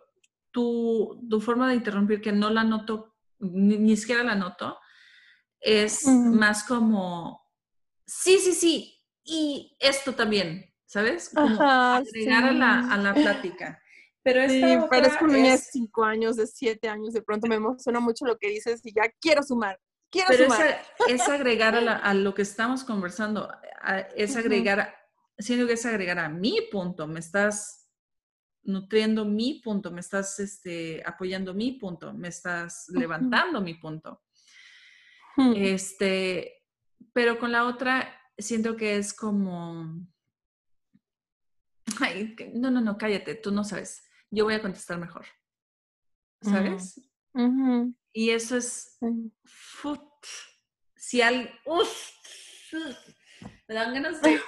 tu, 0.50 1.26
tu, 1.28 1.40
forma 1.40 1.68
de 1.68 1.76
interrumpir, 1.76 2.20
que 2.20 2.32
no 2.32 2.50
la 2.50 2.64
noto, 2.64 3.16
ni, 3.38 3.96
siquiera 3.96 4.22
la 4.22 4.34
noto, 4.34 4.78
es 5.60 6.06
más 6.06 6.64
como, 6.64 7.48
sí, 8.06 8.38
sí, 8.38 8.52
sí, 8.52 9.00
y 9.24 9.76
esto 9.80 10.14
también, 10.14 10.71
¿sabes? 10.92 11.30
Como 11.30 11.58
agregar 11.58 12.44
a, 12.44 12.52
la, 12.52 12.92
a, 12.92 12.96
la, 12.98 13.14
plática. 13.14 13.82
Pero 14.22 14.42
esta 14.42 14.82
sí, 14.82 14.86
parezco 14.90 15.24
una 15.24 15.34
niña 15.34 15.52
de 15.52 15.58
cinco 15.58 16.04
años, 16.04 16.36
de 16.36 16.46
siete 16.46 16.86
años, 16.88 17.14
de 17.14 17.22
pronto 17.22 17.48
me 17.48 17.54
emociona 17.54 17.98
mucho 17.98 18.26
lo 18.26 18.36
que 18.36 18.50
dices 18.50 18.82
y 18.84 18.92
ya 18.92 19.10
quiero 19.18 19.42
sumar. 19.42 19.80
Quiero 20.10 20.28
Pero 20.28 20.44
sumar. 20.44 20.82
Es, 21.08 21.28
agregar 21.28 21.74
a, 21.76 21.96
a, 21.96 22.12
lo 22.12 22.34
que 22.34 22.42
estamos 22.42 22.84
conversando 22.84 23.50
es 24.14 24.36
agregar, 24.36 24.94
siento 25.38 25.66
que 25.66 25.72
es 25.72 25.86
agregar 25.86 26.18
a 26.18 26.28
mi 26.28 26.60
punto, 26.70 27.08
me 27.08 27.20
estás 27.20 27.88
nutriendo 28.64 29.24
mi 29.24 29.62
punto, 29.64 29.90
me 29.90 30.00
estás 30.00 30.38
este, 30.40 31.02
apoyando 31.06 31.54
mi 31.54 31.72
punto, 31.72 32.12
me 32.12 32.28
estás 32.28 32.84
levantando 32.90 33.62
mi 33.62 33.74
punto. 33.74 34.22
Este, 35.56 36.66
pero 37.14 37.38
con 37.38 37.50
la 37.50 37.64
otra 37.64 38.14
siento 38.36 38.76
que 38.76 38.98
es 38.98 39.14
como, 39.14 40.06
Ay, 42.00 42.34
no, 42.54 42.70
no, 42.70 42.80
no, 42.80 42.96
cállate, 42.98 43.34
tú 43.34 43.50
no 43.52 43.64
sabes, 43.64 44.04
yo 44.30 44.44
voy 44.44 44.54
a 44.54 44.62
contestar 44.62 44.98
mejor, 44.98 45.26
¿sabes? 46.40 47.00
Y 48.12 48.30
eso 48.30 48.56
es, 48.56 48.98
si 50.96 51.22
al, 51.22 51.50
me 53.68 53.74
dan 53.74 53.94
ganas 53.94 54.20
de. 54.22 54.40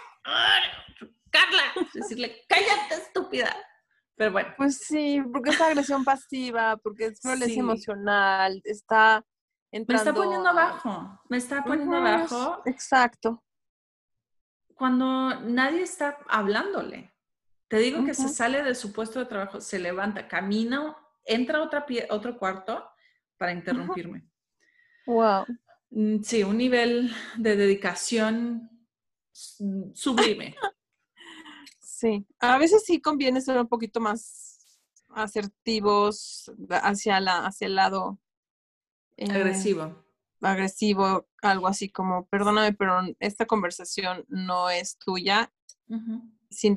Carla, 1.30 1.62
decirle, 1.92 2.44
cállate, 2.48 2.94
estúpida. 2.94 3.54
Pero 4.16 4.32
bueno. 4.32 4.54
Pues 4.56 4.78
sí, 4.78 5.20
porque 5.32 5.50
es 5.50 5.60
agresión 5.60 6.04
pasiva, 6.04 6.76
porque 6.76 7.06
es 7.06 7.20
violencia 7.20 7.60
emocional, 7.60 8.60
está 8.64 9.24
entrando... 9.72 10.04
Me 10.04 10.10
está 10.10 10.14
poniendo 10.14 10.48
abajo, 10.48 11.20
me 11.28 11.36
está 11.36 11.64
poniendo 11.64 11.96
abajo. 11.96 12.62
Exacto. 12.66 13.42
Cuando 14.74 15.40
nadie 15.40 15.82
está 15.82 16.18
hablándole. 16.28 17.13
Te 17.68 17.78
digo 17.78 18.04
que 18.04 18.14
se 18.14 18.28
sale 18.28 18.62
de 18.62 18.74
su 18.74 18.92
puesto 18.92 19.18
de 19.18 19.26
trabajo, 19.26 19.60
se 19.60 19.78
levanta, 19.78 20.28
camina, 20.28 20.96
entra 21.24 21.58
a 21.58 21.62
otra 21.62 21.86
otro 22.10 22.38
cuarto 22.38 22.84
para 23.36 23.52
interrumpirme. 23.52 24.26
Wow. 25.06 25.46
Mm, 25.90 26.22
sí, 26.22 26.42
un 26.42 26.58
nivel 26.58 27.12
de 27.36 27.56
dedicación 27.56 28.70
sublime. 29.32 30.54
Sí, 31.80 32.26
a 32.40 32.58
veces 32.58 32.84
sí 32.84 33.00
conviene 33.00 33.40
ser 33.40 33.56
un 33.56 33.68
poquito 33.68 33.98
más 33.98 34.54
asertivos 35.10 36.52
hacia, 36.68 37.18
la, 37.20 37.46
hacia 37.46 37.66
el 37.66 37.76
lado 37.76 38.18
eh, 39.16 39.30
agresivo. 39.30 40.04
Agresivo, 40.40 41.26
algo 41.40 41.66
así 41.66 41.88
como, 41.88 42.26
perdóname, 42.26 42.74
pero 42.74 43.00
esta 43.20 43.46
conversación 43.46 44.24
no 44.28 44.68
es 44.68 44.98
tuya. 44.98 45.52
Si 46.50 46.74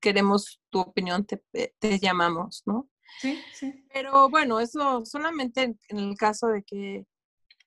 queremos 0.00 0.60
tu 0.70 0.80
opinión, 0.80 1.26
te, 1.26 1.42
te 1.78 1.98
llamamos, 1.98 2.62
¿no? 2.66 2.88
Sí, 3.20 3.40
sí. 3.52 3.86
Pero 3.92 4.28
bueno, 4.28 4.60
eso 4.60 5.04
solamente 5.04 5.76
en 5.88 5.98
el 5.98 6.16
caso 6.16 6.48
de 6.48 6.62
que 6.62 7.06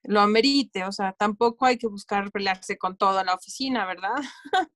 lo 0.03 0.19
amerite, 0.19 0.83
o 0.83 0.91
sea, 0.91 1.13
tampoco 1.13 1.65
hay 1.65 1.77
que 1.77 1.87
buscar 1.87 2.31
pelearse 2.31 2.77
con 2.77 2.97
toda 2.97 3.23
la 3.23 3.35
oficina, 3.35 3.85
¿verdad? 3.85 4.15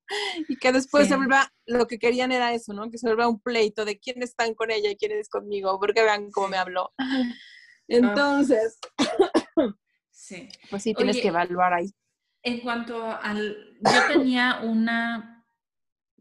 y 0.48 0.56
que 0.58 0.72
después 0.72 1.08
se 1.08 1.15
vuelva, 1.15 1.52
lo 1.65 1.88
que 1.88 1.98
querían 1.98 2.32
era 2.32 2.54
eso, 2.54 2.74
¿no? 2.74 2.89
Que 2.91 2.98
se 2.98 3.08
vuelva 3.08 3.28
un 3.28 3.39
pleito 3.39 3.86
de 3.86 3.98
quién 3.98 4.22
están 4.22 4.54
con 4.54 4.70
ella 4.70 4.91
y 4.91 4.98
quién 4.98 5.13
es 5.13 5.30
conmigo, 5.30 5.80
porque 5.80 6.04
vean 6.04 6.30
cómo 6.32 6.50
me 6.50 6.58
habló. 6.58 6.94
Entonces, 7.88 8.78
sí. 10.12 10.48
pues 10.70 10.84
sí, 10.84 10.94
tienes 10.94 11.18
que 11.18 11.30
evaluar 11.30 11.74
ahí. 11.74 11.91
En 12.44 12.60
cuanto 12.60 13.04
al, 13.04 13.78
yo 13.82 14.08
tenía 14.08 14.60
una 14.63 15.35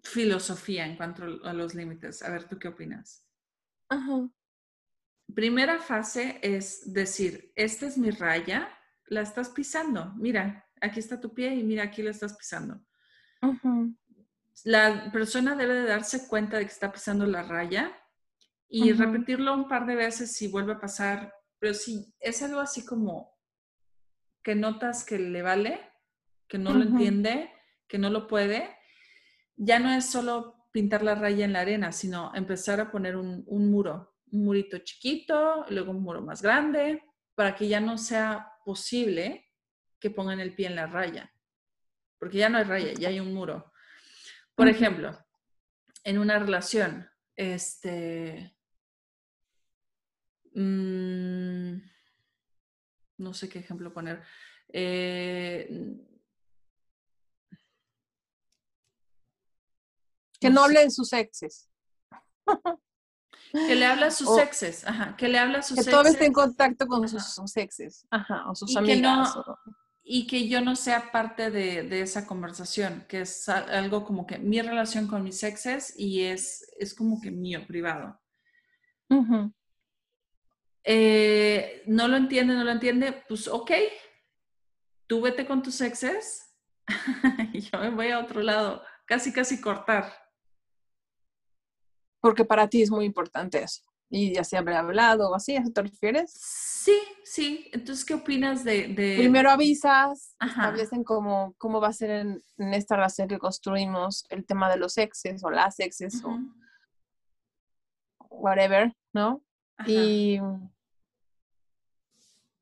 filosofía 0.04 0.86
en 0.86 0.96
cuanto 0.96 1.24
a 1.44 1.52
los 1.52 1.74
límites. 1.74 2.22
A 2.22 2.30
ver, 2.30 2.44
¿tú 2.44 2.58
qué 2.58 2.68
opinas? 2.68 3.26
Ajá. 3.88 4.28
Primera 5.34 5.78
fase 5.80 6.38
es 6.42 6.92
decir, 6.92 7.52
esta 7.56 7.86
es 7.86 7.96
mi 7.96 8.10
raya, 8.10 8.68
la 9.06 9.22
estás 9.22 9.48
pisando. 9.48 10.12
Mira, 10.16 10.68
aquí 10.80 11.00
está 11.00 11.20
tu 11.20 11.32
pie 11.34 11.54
y 11.54 11.64
mira, 11.64 11.84
aquí 11.84 12.02
la 12.02 12.10
estás 12.10 12.36
pisando. 12.36 12.84
La 14.64 15.10
persona 15.10 15.56
debe 15.56 15.74
de 15.74 15.86
darse 15.86 16.28
cuenta 16.28 16.58
de 16.58 16.66
que 16.66 16.72
está 16.72 16.92
pisando 16.92 17.26
la 17.26 17.42
raya 17.42 17.92
y 18.68 18.92
repetirlo 18.92 19.54
un 19.54 19.68
par 19.68 19.86
de 19.86 19.96
veces 19.96 20.32
si 20.32 20.48
vuelve 20.48 20.74
a 20.74 20.80
pasar. 20.80 21.34
Pero 21.58 21.74
si 21.74 22.14
es 22.20 22.42
algo 22.42 22.60
así 22.60 22.84
como 22.84 23.34
que 24.42 24.54
notas 24.54 25.04
que 25.04 25.18
le 25.18 25.42
vale, 25.42 25.80
que 26.46 26.58
no 26.58 26.74
lo 26.74 26.82
entiende, 26.82 27.50
que 27.88 27.98
no 27.98 28.10
lo 28.10 28.26
puede, 28.26 28.76
ya 29.56 29.78
no 29.78 29.92
es 29.92 30.10
solo 30.10 30.68
pintar 30.72 31.02
la 31.02 31.14
raya 31.14 31.44
en 31.44 31.52
la 31.52 31.60
arena, 31.60 31.92
sino 31.92 32.34
empezar 32.34 32.80
a 32.80 32.90
poner 32.90 33.16
un, 33.16 33.44
un 33.46 33.70
muro, 33.70 34.16
un 34.32 34.44
murito 34.44 34.78
chiquito, 34.78 35.64
luego 35.68 35.92
un 35.92 36.02
muro 36.02 36.20
más 36.22 36.42
grande, 36.42 37.02
para 37.34 37.54
que 37.54 37.68
ya 37.68 37.80
no 37.80 37.98
sea 37.98 38.52
posible 38.64 39.50
que 40.00 40.10
pongan 40.10 40.40
el 40.40 40.54
pie 40.54 40.66
en 40.66 40.76
la 40.76 40.86
raya, 40.86 41.32
porque 42.18 42.38
ya 42.38 42.48
no 42.48 42.58
hay 42.58 42.64
raya, 42.64 42.92
ya 42.94 43.08
hay 43.08 43.20
un 43.20 43.32
muro. 43.32 43.72
Por 44.54 44.68
ejemplo, 44.68 45.18
en 46.04 46.18
una 46.18 46.38
relación, 46.38 47.08
este, 47.36 48.56
mm, 50.54 51.76
no 53.18 53.34
sé 53.34 53.48
qué 53.48 53.60
ejemplo 53.60 53.92
poner. 53.92 54.22
Eh, 54.68 55.68
que 60.44 60.50
no, 60.50 60.64
hable 60.64 60.84
de 60.84 60.90
sus 60.90 61.12
exes. 61.12 61.70
Que 63.52 63.76
le 63.76 63.86
habla 63.86 64.06
a 64.06 64.10
sus 64.10 64.36
exes, 64.38 64.84
ajá, 64.84 65.16
que 65.16 65.28
le 65.28 65.38
habla 65.38 65.58
a 65.58 65.62
sus 65.62 65.78
que 65.78 65.90
todo 65.90 66.02
esté 66.02 66.26
en 66.26 66.32
contacto 66.32 66.88
con 66.88 67.08
sus, 67.08 67.56
exes, 67.56 68.04
ajá, 68.10 68.50
o 68.50 68.54
sus 68.54 68.76
amigas. 68.76 69.32
y 70.02 70.26
que 70.26 70.48
yo 70.48 70.60
no 70.60 70.74
sea 70.74 71.12
parte 71.12 71.52
de, 71.52 72.00
esa 72.00 72.26
conversación, 72.26 73.04
que 73.08 73.20
es 73.20 73.48
algo 73.48 74.04
como 74.04 74.26
que 74.26 74.38
mi 74.38 74.60
relación 74.60 75.06
con 75.06 75.22
mis 75.22 75.42
exes 75.44 75.94
y 75.96 76.22
es, 76.22 76.66
es 76.78 76.94
como 76.94 77.20
que 77.20 77.30
mío, 77.30 77.64
privado. 77.66 78.20
Eh, 80.82 81.84
no 81.86 82.08
lo 82.08 82.16
entiende, 82.16 82.54
no 82.54 82.64
lo 82.64 82.72
entiende, 82.72 83.24
pues 83.28 83.46
ok, 83.46 83.70
tú 85.06 85.20
vete 85.20 85.46
con 85.46 85.62
tus 85.62 85.80
exes 85.80 86.56
y 87.52 87.60
yo 87.60 87.78
me 87.78 87.90
voy 87.90 88.10
a 88.10 88.18
otro 88.18 88.42
lado, 88.42 88.82
casi, 89.06 89.32
casi 89.32 89.60
cortar. 89.60 90.23
Porque 92.24 92.46
para 92.46 92.68
ti 92.68 92.80
es 92.80 92.90
muy 92.90 93.04
importante 93.04 93.62
eso. 93.62 93.82
Y 94.08 94.32
ya 94.32 94.44
se 94.44 94.56
habrá 94.56 94.78
hablado 94.78 95.28
o 95.28 95.34
así, 95.34 95.56
¿a 95.56 95.60
eso 95.60 95.70
te 95.72 95.82
refieres? 95.82 96.32
Sí, 96.32 96.98
sí. 97.22 97.68
Entonces, 97.70 98.02
¿qué 98.02 98.14
opinas 98.14 98.64
de...? 98.64 98.94
Primero 98.94 99.50
avisas, 99.50 100.34
establecen 100.40 101.04
cómo, 101.04 101.54
cómo 101.58 101.82
va 101.82 101.88
a 101.88 101.92
ser 101.92 102.08
en, 102.10 102.42
esta 102.72 102.96
relación 102.96 103.28
que 103.28 103.38
construimos 103.38 104.24
el 104.30 104.46
tema 104.46 104.70
de 104.70 104.78
los 104.78 104.96
exes 104.96 105.44
o 105.44 105.50
las 105.50 105.78
exes 105.80 106.24
o 106.24 106.40
whatever, 108.30 108.96
¿no? 109.12 109.42
Y, 109.86 110.38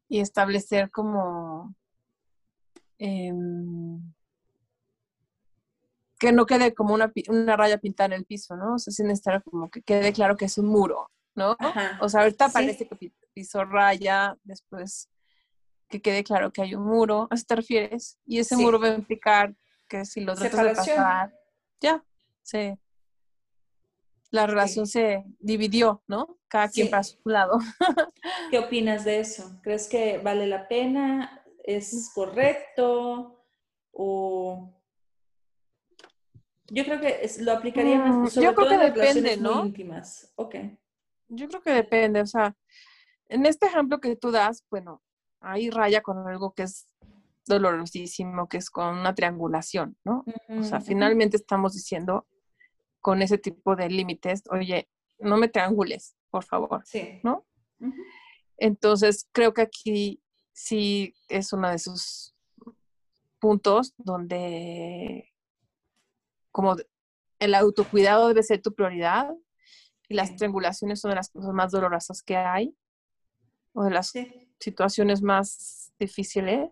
y 0.08 0.18
establecer 0.18 0.90
como... 0.90 1.72
Em, 2.98 4.12
que 6.22 6.30
no 6.30 6.46
quede 6.46 6.72
como 6.72 6.94
una, 6.94 7.12
una, 7.26 7.56
raya 7.56 7.78
pintada 7.78 8.14
en 8.14 8.20
el 8.20 8.24
piso, 8.24 8.54
¿no? 8.54 8.76
O 8.76 8.78
sea, 8.78 8.92
sin 8.92 9.10
estar 9.10 9.42
como 9.42 9.68
que 9.68 9.82
quede 9.82 10.12
claro 10.12 10.36
que 10.36 10.44
es 10.44 10.56
un 10.56 10.66
muro, 10.66 11.10
¿no? 11.34 11.56
O 12.00 12.08
sea, 12.08 12.20
ahorita 12.20 12.48
parece 12.48 12.86
que 12.86 13.12
piso 13.34 13.64
raya, 13.64 14.38
después 14.44 15.08
que 15.88 16.00
quede 16.00 16.22
claro 16.22 16.52
que 16.52 16.62
hay 16.62 16.76
un 16.76 16.84
muro, 16.84 17.26
¿a 17.28 17.34
eso 17.34 17.44
te 17.48 17.56
refieres? 17.56 18.20
Y 18.24 18.38
ese 18.38 18.56
muro 18.56 18.78
va 18.78 18.86
a 18.86 18.94
implicar 18.94 19.52
que 19.88 20.04
si 20.04 20.20
lo 20.20 20.36
tratas 20.36 20.62
de 20.62 20.74
pasar, 20.76 21.34
ya, 21.80 22.04
sí. 22.42 22.78
La 24.30 24.46
relación 24.46 24.86
se 24.86 25.24
dividió, 25.40 26.04
¿no? 26.06 26.38
Cada 26.46 26.68
quien 26.68 26.88
para 26.88 27.02
su 27.02 27.18
lado. 27.24 27.58
¿Qué 28.52 28.60
opinas 28.60 29.04
de 29.04 29.18
eso? 29.18 29.58
¿Crees 29.60 29.88
que 29.88 30.18
vale 30.18 30.46
la 30.46 30.68
pena? 30.68 31.44
¿Es 31.64 32.12
correcto? 32.14 33.44
¿O 33.90 34.81
yo 36.74 36.84
creo 36.84 37.00
que 37.00 37.30
lo 37.40 37.52
aplicaría 37.52 37.98
más, 37.98 38.16
mm, 38.16 38.26
sobre 38.28 38.46
yo 38.46 38.54
creo 38.54 38.68
que 38.68 38.78
depende, 38.78 39.36
¿no? 39.36 39.66
íntimas. 39.66 40.32
Ok. 40.36 40.54
Yo 41.28 41.46
creo 41.48 41.60
que 41.60 41.70
depende, 41.70 42.22
o 42.22 42.26
sea, 42.26 42.56
en 43.28 43.44
este 43.44 43.66
ejemplo 43.66 44.00
que 44.00 44.16
tú 44.16 44.30
das, 44.30 44.64
bueno, 44.70 45.02
ahí 45.40 45.68
raya 45.68 46.00
con 46.00 46.26
algo 46.26 46.54
que 46.54 46.62
es 46.62 46.88
dolorosísimo, 47.46 48.48
que 48.48 48.56
es 48.56 48.70
con 48.70 48.98
una 48.98 49.14
triangulación, 49.14 49.98
¿no? 50.02 50.24
o 50.48 50.62
sea, 50.62 50.80
finalmente 50.80 51.36
estamos 51.36 51.74
diciendo 51.74 52.26
con 53.00 53.20
ese 53.20 53.36
tipo 53.36 53.76
de 53.76 53.90
límites, 53.90 54.42
oye, 54.50 54.88
no 55.18 55.36
me 55.36 55.48
triangules, 55.48 56.16
por 56.30 56.44
favor, 56.44 56.82
sí. 56.86 57.20
¿no? 57.22 57.44
Entonces, 58.56 59.28
creo 59.32 59.52
que 59.52 59.62
aquí 59.62 60.22
sí 60.52 61.14
es 61.28 61.52
uno 61.52 61.68
de 61.68 61.76
esos 61.76 62.34
puntos 63.40 63.92
donde 63.98 65.31
como 66.52 66.76
el 67.38 67.54
autocuidado 67.54 68.28
debe 68.28 68.42
ser 68.42 68.62
tu 68.62 68.72
prioridad 68.74 69.28
y 70.08 70.14
las 70.14 70.36
triangulaciones 70.36 71.00
son 71.00 71.10
de 71.10 71.16
las 71.16 71.30
cosas 71.30 71.52
más 71.52 71.72
dolorosas 71.72 72.22
que 72.22 72.36
hay 72.36 72.76
o 73.72 73.84
de 73.84 73.90
las 73.90 74.12
situaciones 74.60 75.22
más 75.22 75.92
difíciles, 75.98 76.70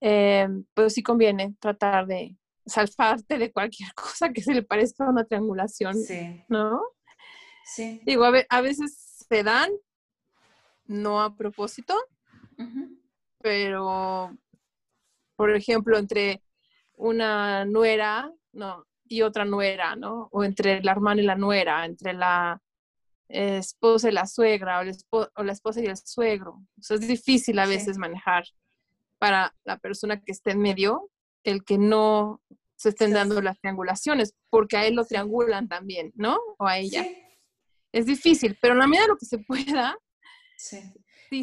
eh, 0.00 0.48
pues 0.74 0.94
sí 0.94 1.02
conviene 1.02 1.54
tratar 1.60 2.06
de 2.06 2.36
salvarte 2.66 3.38
de 3.38 3.52
cualquier 3.52 3.92
cosa 3.94 4.30
que 4.30 4.42
se 4.42 4.52
le 4.52 4.62
parezca 4.62 5.06
a 5.06 5.10
una 5.10 5.24
triangulación, 5.24 5.96
¿no? 6.48 6.82
Sí. 7.64 8.00
Digo, 8.04 8.24
a, 8.24 8.60
veces 8.60 9.24
se 9.28 9.42
dan, 9.42 9.70
no 10.86 11.20
a 11.20 11.34
propósito, 11.34 11.94
pero, 13.40 14.36
por 15.34 15.54
ejemplo, 15.54 15.98
entre 15.98 16.42
una 16.94 17.64
nuera 17.64 18.32
no, 18.56 18.86
y 19.06 19.22
otra 19.22 19.44
nuera, 19.44 19.94
¿no? 19.96 20.28
O 20.32 20.44
entre 20.44 20.82
la 20.82 20.92
hermana 20.92 21.22
y 21.22 21.24
la 21.24 21.36
nuera, 21.36 21.84
entre 21.84 22.12
la 22.12 22.60
esposa 23.28 24.08
y 24.08 24.12
la 24.12 24.26
suegra, 24.26 24.80
o 25.10 25.42
la, 25.42 25.52
esposa 25.52 25.80
y 25.80 25.86
el 25.86 25.96
suegro. 25.96 26.62
O 26.76 26.94
es 26.94 27.00
difícil 27.00 27.58
a 27.58 27.66
veces 27.66 27.98
manejar 27.98 28.44
para 29.18 29.54
la 29.64 29.78
persona 29.78 30.20
que 30.20 30.32
esté 30.32 30.52
en 30.52 30.60
medio 30.60 31.10
el 31.44 31.64
que 31.64 31.78
no 31.78 32.40
se 32.76 32.90
estén 32.90 33.12
dando 33.12 33.40
las 33.40 33.58
triangulaciones, 33.60 34.34
porque 34.50 34.76
a 34.76 34.86
él 34.86 34.94
lo 34.94 35.04
triangulan 35.04 35.68
también, 35.68 36.12
¿no? 36.14 36.38
O 36.58 36.66
a 36.66 36.78
ella. 36.78 37.06
Es 37.92 38.06
difícil, 38.06 38.58
pero 38.60 38.74
en 38.74 38.80
la 38.80 38.86
medida 38.86 39.02
de 39.02 39.08
lo 39.08 39.16
que 39.16 39.26
se 39.26 39.38
pueda, 39.38 39.96
sí, 40.56 40.82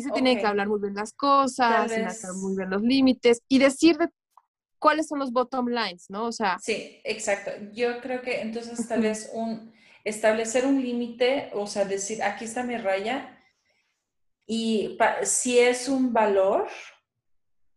se 0.01 0.11
tiene 0.11 0.39
que 0.39 0.45
hablar 0.45 0.67
muy 0.67 0.79
bien 0.79 0.93
las 0.93 1.13
cosas, 1.13 1.91
muy 2.35 2.55
bien 2.55 2.69
los 2.69 2.81
límites 2.81 3.41
y 3.47 3.57
decir 3.57 3.97
de 3.97 4.09
cuáles 4.83 5.07
son 5.07 5.19
los 5.19 5.31
bottom 5.31 5.69
lines, 5.69 6.09
¿no? 6.09 6.25
O 6.25 6.31
sea. 6.33 6.59
Sí, 6.61 6.99
exacto. 7.05 7.51
Yo 7.71 8.01
creo 8.01 8.21
que 8.21 8.41
entonces 8.41 8.85
tal 8.85 9.01
vez 9.01 9.31
un, 9.33 9.73
establecer 10.03 10.65
un 10.65 10.81
límite, 10.81 11.49
o 11.53 11.65
sea, 11.67 11.85
decir, 11.85 12.21
aquí 12.21 12.43
está 12.43 12.63
mi 12.63 12.75
raya, 12.75 13.41
y 14.45 14.97
si 15.23 15.57
es 15.57 15.87
un 15.87 16.11
valor 16.11 16.67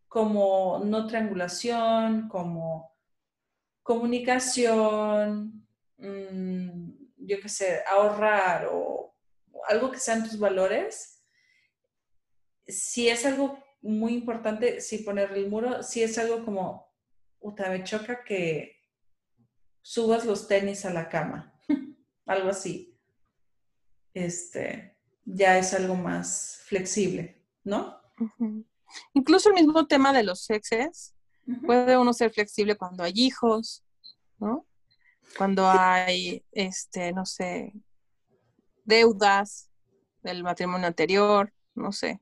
como 0.09 0.83
no 0.85 1.07
triangulación, 1.07 2.29
como 2.29 2.93
comunicación, 3.85 5.65
mm, 5.99 6.91
yo 7.19 7.41
qué 7.41 7.49
sé, 7.49 7.85
ahorrar 7.89 8.69
o 8.73 9.15
algo 9.69 9.93
que 9.93 10.01
sean 10.01 10.25
tus 10.25 10.41
valores, 10.41 11.23
si 12.67 13.09
es 13.09 13.25
algo 13.25 13.63
muy 13.81 14.15
importante, 14.15 14.81
si 14.81 14.99
poner 14.99 15.31
el 15.31 15.49
muro, 15.49 15.85
si 15.85 16.03
es 16.03 16.19
algo 16.19 16.45
como 16.45 16.86
puta, 17.47 17.71
me 17.71 17.85
choca 17.85 18.25
que 18.25 18.83
subas 19.81 20.25
los 20.25 20.49
tenis 20.49 20.85
a 20.85 20.93
la 20.93 21.09
cama, 21.09 21.55
algo 22.27 22.49
así. 22.49 22.99
Este, 24.13 24.99
ya 25.25 25.57
es 25.57 25.73
algo 25.73 25.95
más 25.95 26.63
flexible, 26.65 27.47
¿no? 27.63 28.01
Incluso 29.15 29.51
el 29.51 29.55
mismo 29.55 29.87
tema 29.87 30.13
de 30.13 30.25
los 30.25 30.41
sexes, 30.41 31.15
puede 31.65 31.97
uno 31.97 32.13
ser 32.13 32.33
flexible 32.33 32.75
cuando 32.75 33.05
hay 33.05 33.13
hijos, 33.15 33.85
¿no? 34.41 34.67
Cuando 35.39 35.71
hay, 35.71 36.45
este, 36.51 37.13
no 37.13 37.27
sé, 37.27 37.73
deudas 38.83 39.71
del 40.25 40.43
matrimonio 40.43 40.89
anterior, 40.89 41.53
no 41.77 41.93
sé. 41.93 42.21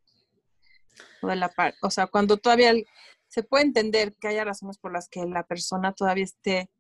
O, 1.23 1.29
de 1.29 1.37
la 1.37 1.51
o 1.81 1.91
sea, 1.91 2.09
cuando 2.09 2.37
todavía 2.37 2.75
se 3.35 3.43
puede 3.43 3.65
entender 3.65 4.15
que 4.21 4.29
haya 4.29 4.45
razones 4.45 4.79
por 4.79 4.93
las 4.93 5.09
que 5.09 5.25
la 5.27 5.43
persona 5.43 5.93
todavía 5.93 6.23
esté 6.23 6.71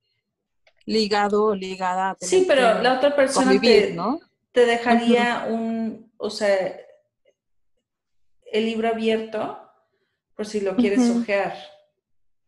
ligado 0.86 1.46
o 1.46 1.54
ligada 1.56 2.10
a 2.10 2.14
tener 2.14 2.30
Sí, 2.30 2.44
pero 2.46 2.80
la 2.80 2.94
otra 2.98 3.16
persona 3.16 3.60
te, 3.60 3.92
¿no? 3.92 4.20
te 4.52 4.64
dejaría 4.64 5.46
un, 5.48 6.12
o 6.16 6.30
sea, 6.30 6.76
el 8.52 8.66
libro 8.66 8.86
abierto 8.86 9.58
por 10.36 10.46
si 10.46 10.60
lo 10.60 10.76
quieres 10.76 11.10
ojear. 11.10 11.56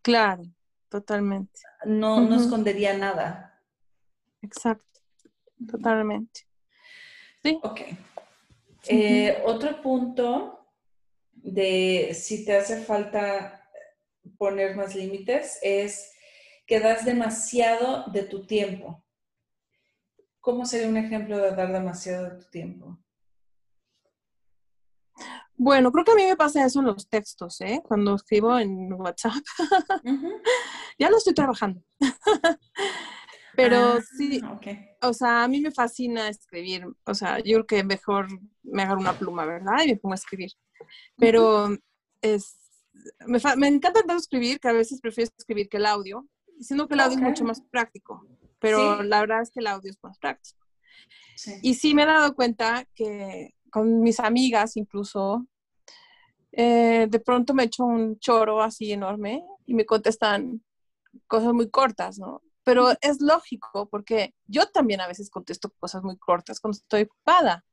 Claro, 0.02 0.44
totalmente. 0.88 1.58
No, 1.84 2.20
no 2.20 2.36
escondería 2.36 2.96
nada. 2.96 3.60
Exacto, 4.40 5.00
totalmente. 5.68 6.46
Sí. 7.42 7.58
Ok. 7.60 7.80
Eh, 8.86 9.42
otro 9.44 9.82
punto 9.82 10.64
de 11.32 12.12
si 12.14 12.44
te 12.44 12.56
hace 12.56 12.84
falta 12.84 13.55
poner 14.38 14.76
más 14.76 14.94
límites 14.94 15.58
es 15.62 16.12
que 16.66 16.80
das 16.80 17.04
demasiado 17.04 18.04
de 18.10 18.22
tu 18.22 18.46
tiempo. 18.46 19.04
¿Cómo 20.40 20.64
sería 20.64 20.88
un 20.88 20.96
ejemplo 20.96 21.38
de 21.38 21.50
dar 21.52 21.72
demasiado 21.72 22.30
de 22.30 22.44
tu 22.44 22.50
tiempo? 22.50 22.98
Bueno, 25.58 25.90
creo 25.90 26.04
que 26.04 26.12
a 26.12 26.16
mí 26.16 26.24
me 26.26 26.36
pasa 26.36 26.64
eso 26.64 26.80
en 26.80 26.86
los 26.86 27.08
textos, 27.08 27.60
¿eh? 27.62 27.80
Cuando 27.82 28.14
escribo 28.14 28.58
en 28.58 28.92
WhatsApp. 28.92 29.42
ya 30.98 31.08
lo 31.08 31.16
estoy 31.16 31.34
trabajando. 31.34 31.82
Pero 33.56 33.76
ah, 33.76 34.02
sí, 34.18 34.42
o 35.00 35.12
sea, 35.14 35.44
a 35.44 35.48
mí 35.48 35.62
me 35.62 35.70
fascina 35.70 36.28
escribir. 36.28 36.84
O 37.04 37.14
sea, 37.14 37.38
yo 37.38 37.64
creo 37.64 37.66
que 37.66 37.84
mejor 37.84 38.26
me 38.62 38.82
agarro 38.82 39.00
una 39.00 39.18
pluma, 39.18 39.46
¿verdad? 39.46 39.82
Y 39.84 39.88
me 39.88 39.96
pongo 39.96 40.12
a 40.12 40.16
escribir. 40.16 40.50
Pero 41.16 41.70
es, 42.20 42.65
me, 43.26 43.68
encanta 43.68 44.00
tanto 44.00 44.16
escribir 44.16 44.60
que 44.60 44.68
a 44.68 44.72
veces 44.72 45.00
prefiero 45.00 45.30
escribir 45.36 45.68
que 45.68 45.76
el 45.76 45.86
audio, 45.86 46.26
siendo 46.60 46.88
que 46.88 46.94
el 46.94 47.00
audio 47.00 47.16
es 47.16 47.22
mucho 47.22 47.44
más 47.44 47.60
práctico, 47.60 48.26
pero 48.58 49.02
la 49.02 49.20
verdad 49.20 49.42
es 49.42 49.50
que 49.50 49.60
el 49.60 49.66
audio 49.66 49.90
es 49.90 49.98
más 50.02 50.18
práctico. 50.18 50.64
Y 51.62 51.74
sí 51.74 51.94
me 51.94 52.02
he 52.02 52.06
dado 52.06 52.34
cuenta 52.34 52.86
que 52.94 53.54
con 53.70 54.00
mis 54.00 54.20
amigas 54.20 54.76
incluso, 54.76 55.46
eh, 56.52 57.06
de 57.10 57.20
pronto 57.20 57.52
me 57.52 57.64
echo 57.64 57.84
un 57.84 58.18
choro 58.18 58.62
así 58.62 58.92
enorme 58.92 59.44
y 59.66 59.74
me 59.74 59.84
contestan 59.84 60.62
cosas 61.26 61.52
muy 61.52 61.70
cortas, 61.70 62.18
¿no? 62.18 62.42
Pero 62.64 62.90
es 63.00 63.20
lógico 63.20 63.88
porque 63.88 64.34
yo 64.46 64.66
también 64.66 65.00
a 65.00 65.06
veces 65.06 65.30
contesto 65.30 65.70
cosas 65.78 66.02
muy 66.02 66.16
cortas 66.16 66.58
cuando 66.58 66.76
estoy 66.76 67.02
ocupada, 67.02 67.64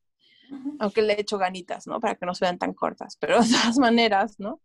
aunque 0.80 1.02
le 1.02 1.20
echo 1.20 1.38
ganitas, 1.38 1.88
¿no? 1.88 2.00
Para 2.00 2.16
que 2.16 2.26
no 2.26 2.36
se 2.36 2.46
vean 2.46 2.60
tan 2.60 2.74
cortas, 2.74 3.18
pero 3.18 3.42
de 3.42 3.50
todas 3.50 3.78
maneras, 3.80 4.36
¿no? 4.40 4.60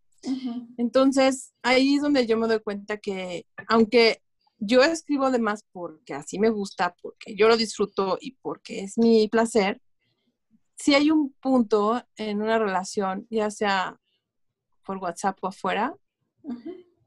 Entonces, 0.76 1.52
ahí 1.62 1.96
es 1.96 2.02
donde 2.02 2.26
yo 2.26 2.37
me 2.37 2.48
doy 2.48 2.61
cuenta 2.61 2.98
que, 2.98 3.46
aunque 3.68 4.22
yo 4.59 4.83
escribo 4.83 5.26
además 5.26 5.64
porque 5.72 6.14
así 6.14 6.38
me 6.38 6.50
gusta, 6.50 6.94
porque 7.00 7.37
yo 7.37 7.48
lo 7.48 7.57
disfruto 7.57 8.18
y 8.20 8.33
porque 8.33 8.81
es 8.81 8.98
mi 8.98 9.28
placer, 9.28 9.81
si 10.76 10.94
hay 10.94 11.11
un 11.11 11.33
punto 11.40 12.02
en 12.16 12.42
una 12.42 12.59
relación, 12.59 13.26
ya 13.31 13.50
sea 13.50 13.98
por 14.85 14.98
WhatsApp 14.98 15.38
o 15.42 15.48
afuera, 15.48 15.94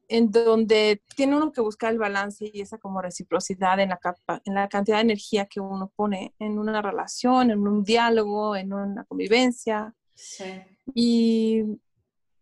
en 0.08 0.30
donde 0.30 1.02
tiene 1.16 1.38
uno 1.38 1.52
que 1.52 1.62
buscar 1.62 1.92
el 1.94 1.98
balance 1.98 2.52
y 2.54 2.62
esa 2.62 2.78
como 2.78 3.02
reciprocidad 3.02 3.80
en 3.80 3.90
la, 3.90 4.00
en 4.46 4.54
la 4.54 4.68
cantidad 4.68 4.98
de 4.98 5.04
energía 5.04 5.46
que 5.46 5.62
uno 5.62 5.92
pone 5.96 6.36
en 6.38 6.60
una 6.60 6.82
relación, 6.82 7.50
en 7.50 7.66
un 7.66 7.84
diálogo, 7.84 8.56
en 8.56 8.74
una 8.74 9.06
convivencia. 9.06 9.96
Sí. 10.14 10.62
Y, 10.94 11.64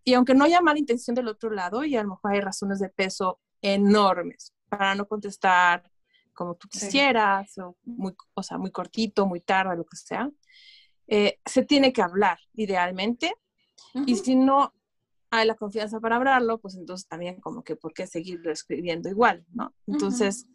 y 0.04 0.14
aunque 0.14 0.34
no 0.34 0.46
haya 0.46 0.62
mala 0.62 0.80
intención 0.80 1.16
del 1.16 1.28
otro 1.28 1.50
lado, 1.50 1.84
y 1.84 1.96
a 1.96 2.04
lo 2.04 2.10
mejor 2.12 2.34
hay 2.34 2.42
razones 2.42 2.80
de 2.80 2.90
peso 2.90 3.40
enormes 3.62 4.54
para 4.70 4.96
no 4.96 5.08
contestar 5.08 5.90
como 6.34 6.56
tú 6.56 6.70
quisieras, 6.70 7.58
o, 7.58 7.76
muy, 7.84 8.16
o 8.34 8.44
sea, 8.44 8.58
muy 8.58 8.72
cortito, 8.72 9.26
muy 9.26 9.42
tarde, 9.42 9.76
lo 9.76 9.84
que 9.84 9.98
sea, 9.98 10.32
eh, 11.08 11.38
se 11.46 11.66
tiene 11.66 11.92
que 11.92 12.02
hablar 12.02 12.40
idealmente. 12.54 13.34
Y 14.06 14.16
si 14.16 14.36
no 14.36 14.74
hay 15.32 15.46
la 15.46 15.56
confianza 15.56 16.00
para 16.00 16.16
hablarlo, 16.16 16.60
pues 16.60 16.76
entonces 16.76 17.08
también 17.08 17.42
como 17.42 17.64
que 17.64 17.76
por 17.76 17.94
qué 17.94 18.08
seguirlo 18.08 18.52
escribiendo 18.52 19.10
igual, 19.10 19.46
¿no? 19.52 19.74
Entonces 19.86 20.48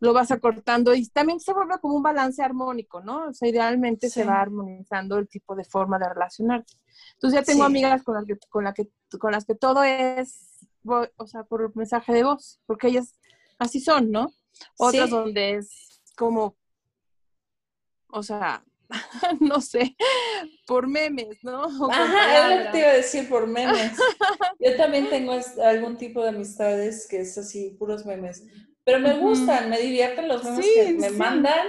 lo 0.00 0.12
vas 0.12 0.30
acortando 0.30 0.94
y 0.94 1.06
también 1.08 1.40
se 1.40 1.52
vuelve 1.52 1.78
como 1.80 1.96
un 1.96 2.02
balance 2.02 2.42
armónico, 2.42 3.00
¿no? 3.00 3.28
O 3.28 3.32
sea, 3.32 3.48
idealmente 3.48 4.08
se 4.08 4.24
va 4.24 4.40
armonizando 4.40 5.18
el 5.18 5.28
tipo 5.28 5.56
de 5.56 5.64
forma 5.64 5.98
de 5.98 6.08
relacionarte. 6.08 6.74
Entonces 7.14 7.40
ya 7.40 7.44
tengo 7.44 7.64
amigas 7.64 8.02
con 8.02 8.14
las, 8.14 8.24
que, 8.24 8.38
con, 8.48 8.64
la 8.64 8.72
que, 8.72 8.88
con 9.18 9.32
las 9.32 9.44
que 9.44 9.54
todo 9.54 9.82
es, 9.82 10.68
o 10.84 11.26
sea, 11.26 11.44
por 11.44 11.74
mensaje 11.76 12.12
de 12.12 12.24
voz, 12.24 12.60
porque 12.66 12.88
ellas 12.88 13.14
así 13.58 13.80
son, 13.80 14.10
¿no? 14.10 14.32
Otras 14.76 15.10
donde 15.10 15.54
es 15.56 16.00
como, 16.16 16.56
o 18.08 18.22
sea, 18.22 18.64
no 19.40 19.60
sé, 19.60 19.96
por 20.66 20.86
memes, 20.86 21.42
¿no? 21.42 21.64
Ajá, 21.90 22.50
es 22.50 22.56
lo 22.58 22.64
que 22.64 22.70
te 22.70 22.78
iba 22.78 22.88
a 22.88 22.94
decir, 22.94 23.28
por 23.28 23.46
memes. 23.46 23.92
Yo 24.60 24.76
también 24.76 25.10
tengo 25.10 25.38
algún 25.62 25.96
tipo 25.96 26.22
de 26.22 26.30
amistades 26.30 27.06
que 27.08 27.20
es 27.20 27.36
así, 27.36 27.76
puros 27.78 28.06
memes. 28.06 28.44
Pero 28.88 29.00
me 29.00 29.18
gustan, 29.18 29.68
me 29.68 29.78
divierten 29.78 30.28
los 30.28 30.42
memes 30.42 30.66
que 30.74 30.94
me 30.94 31.10
mandan. 31.10 31.66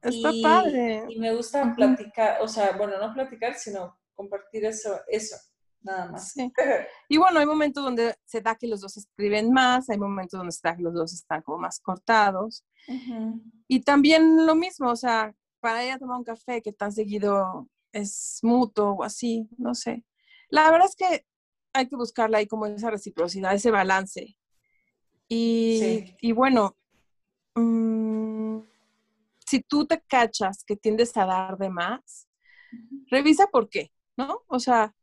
Está 0.00 0.30
padre. 0.40 1.04
Y 1.08 1.18
me 1.18 1.34
gusta 1.34 1.74
platicar, 1.74 2.40
o 2.40 2.46
sea, 2.46 2.76
bueno, 2.76 2.96
no 2.96 3.12
platicar, 3.12 3.54
sino 3.54 3.98
compartir 4.14 4.64
eso, 4.64 5.00
eso, 5.08 5.34
nada 5.80 6.12
más. 6.12 6.32
Y 7.08 7.18
bueno, 7.18 7.40
hay 7.40 7.46
momentos 7.46 7.82
donde 7.82 8.14
se 8.24 8.40
da 8.40 8.54
que 8.54 8.68
los 8.68 8.80
dos 8.80 8.96
escriben 8.96 9.52
más, 9.52 9.90
hay 9.90 9.98
momentos 9.98 10.38
donde 10.38 10.52
se 10.52 10.60
da 10.62 10.76
que 10.76 10.84
los 10.84 10.94
dos 10.94 11.12
están 11.12 11.42
como 11.42 11.58
más 11.58 11.80
cortados. 11.80 12.64
Y 13.66 13.80
también 13.80 14.46
lo 14.46 14.54
mismo, 14.54 14.92
o 14.92 14.96
sea, 14.96 15.34
para 15.58 15.84
ir 15.84 15.90
a 15.90 15.98
tomar 15.98 16.18
un 16.18 16.24
café 16.24 16.62
que 16.62 16.72
tan 16.72 16.92
seguido 16.92 17.68
es 17.90 18.38
mutuo 18.42 18.92
o 18.92 19.02
así, 19.02 19.48
no 19.58 19.74
sé. 19.74 20.04
La 20.50 20.70
verdad 20.70 20.86
es 20.88 20.94
que 20.94 21.26
hay 21.72 21.88
que 21.88 21.96
buscarla 21.96 22.38
ahí 22.38 22.46
como 22.46 22.66
esa 22.66 22.92
reciprocidad, 22.92 23.54
ese 23.54 23.72
balance. 23.72 24.36
Y, 25.28 26.32
bueno, 26.32 26.76
mm, 27.54 28.58
si 29.46 29.60
tú 29.62 29.86
te 29.86 30.00
cachas 30.00 30.64
que 30.64 30.76
tiendes 30.76 31.16
a 31.16 31.26
dar 31.26 31.58
de 31.58 31.70
más, 31.70 32.28
revisa 33.10 33.46
por 33.46 33.68
qué, 33.68 33.90
¿no? 34.16 34.42
O 34.46 34.58
sea, 34.58 34.94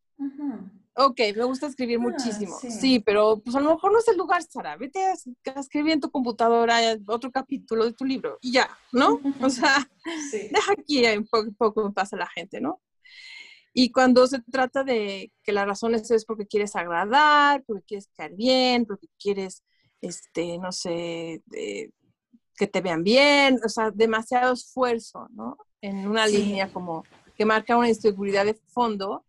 ok, 0.96 1.20
me 1.36 1.44
gusta 1.44 1.68
escribir 1.68 1.98
ah, 2.00 2.04
muchísimo. 2.04 2.58
Sí. 2.60 3.00
pero 3.00 3.42
pues 3.44 3.56
a 3.56 3.60
lo 3.60 3.74
mejor 3.74 3.92
no 3.92 4.00
es 4.00 4.08
el 4.08 4.18
lugar, 4.18 4.44
Sara. 4.44 4.78
Vete 4.78 5.04
a, 5.04 5.14
escribir 5.60 5.94
en 5.94 6.02
tu 6.02 6.12
computadora 6.12 6.80
otro 7.08 7.32
capítulo 7.32 7.86
de 7.86 7.94
tu 7.94 8.06
libro 8.06 8.38
y 8.42 8.54
ya, 8.54 8.70
¿no? 8.92 9.20
O 9.42 9.50
sea, 9.50 9.90
deja 10.32 10.74
aquí 10.74 11.06
un 11.18 11.28
poco, 11.28 11.52
poco 11.58 11.94
pasa 11.94 12.16
la 12.16 12.28
gente, 12.28 12.62
¿no? 12.62 12.82
Y 13.74 13.92
cuando 13.92 14.28
se 14.28 14.42
trata 14.42 14.84
de 14.84 15.32
que 15.44 15.54
la 15.54 15.66
razón 15.66 15.96
es, 15.96 16.26
porque 16.26 16.46
quieres 16.46 16.76
agradar, 16.76 17.64
porque 17.66 17.84
quieres 17.84 18.10
caer 18.18 18.34
bien, 18.36 18.86
porque 18.86 19.08
quieres, 19.18 19.64
este, 20.02 20.58
no 20.58 20.72
sé, 20.72 21.42
que 22.56 22.68
te 22.68 22.82
vean 22.82 23.04
bien, 23.04 23.60
o 23.64 23.70
sea, 23.70 23.92
demasiado 23.92 24.54
esfuerzo, 24.54 25.28
¿no? 25.32 25.58
En 25.82 26.08
una 26.08 26.28
línea 26.28 26.72
como 26.72 27.04
que 27.36 27.46
marca 27.46 27.78
una 27.78 27.90
inseguridad 27.90 28.46
de 28.46 28.54
fondo, 28.68 29.26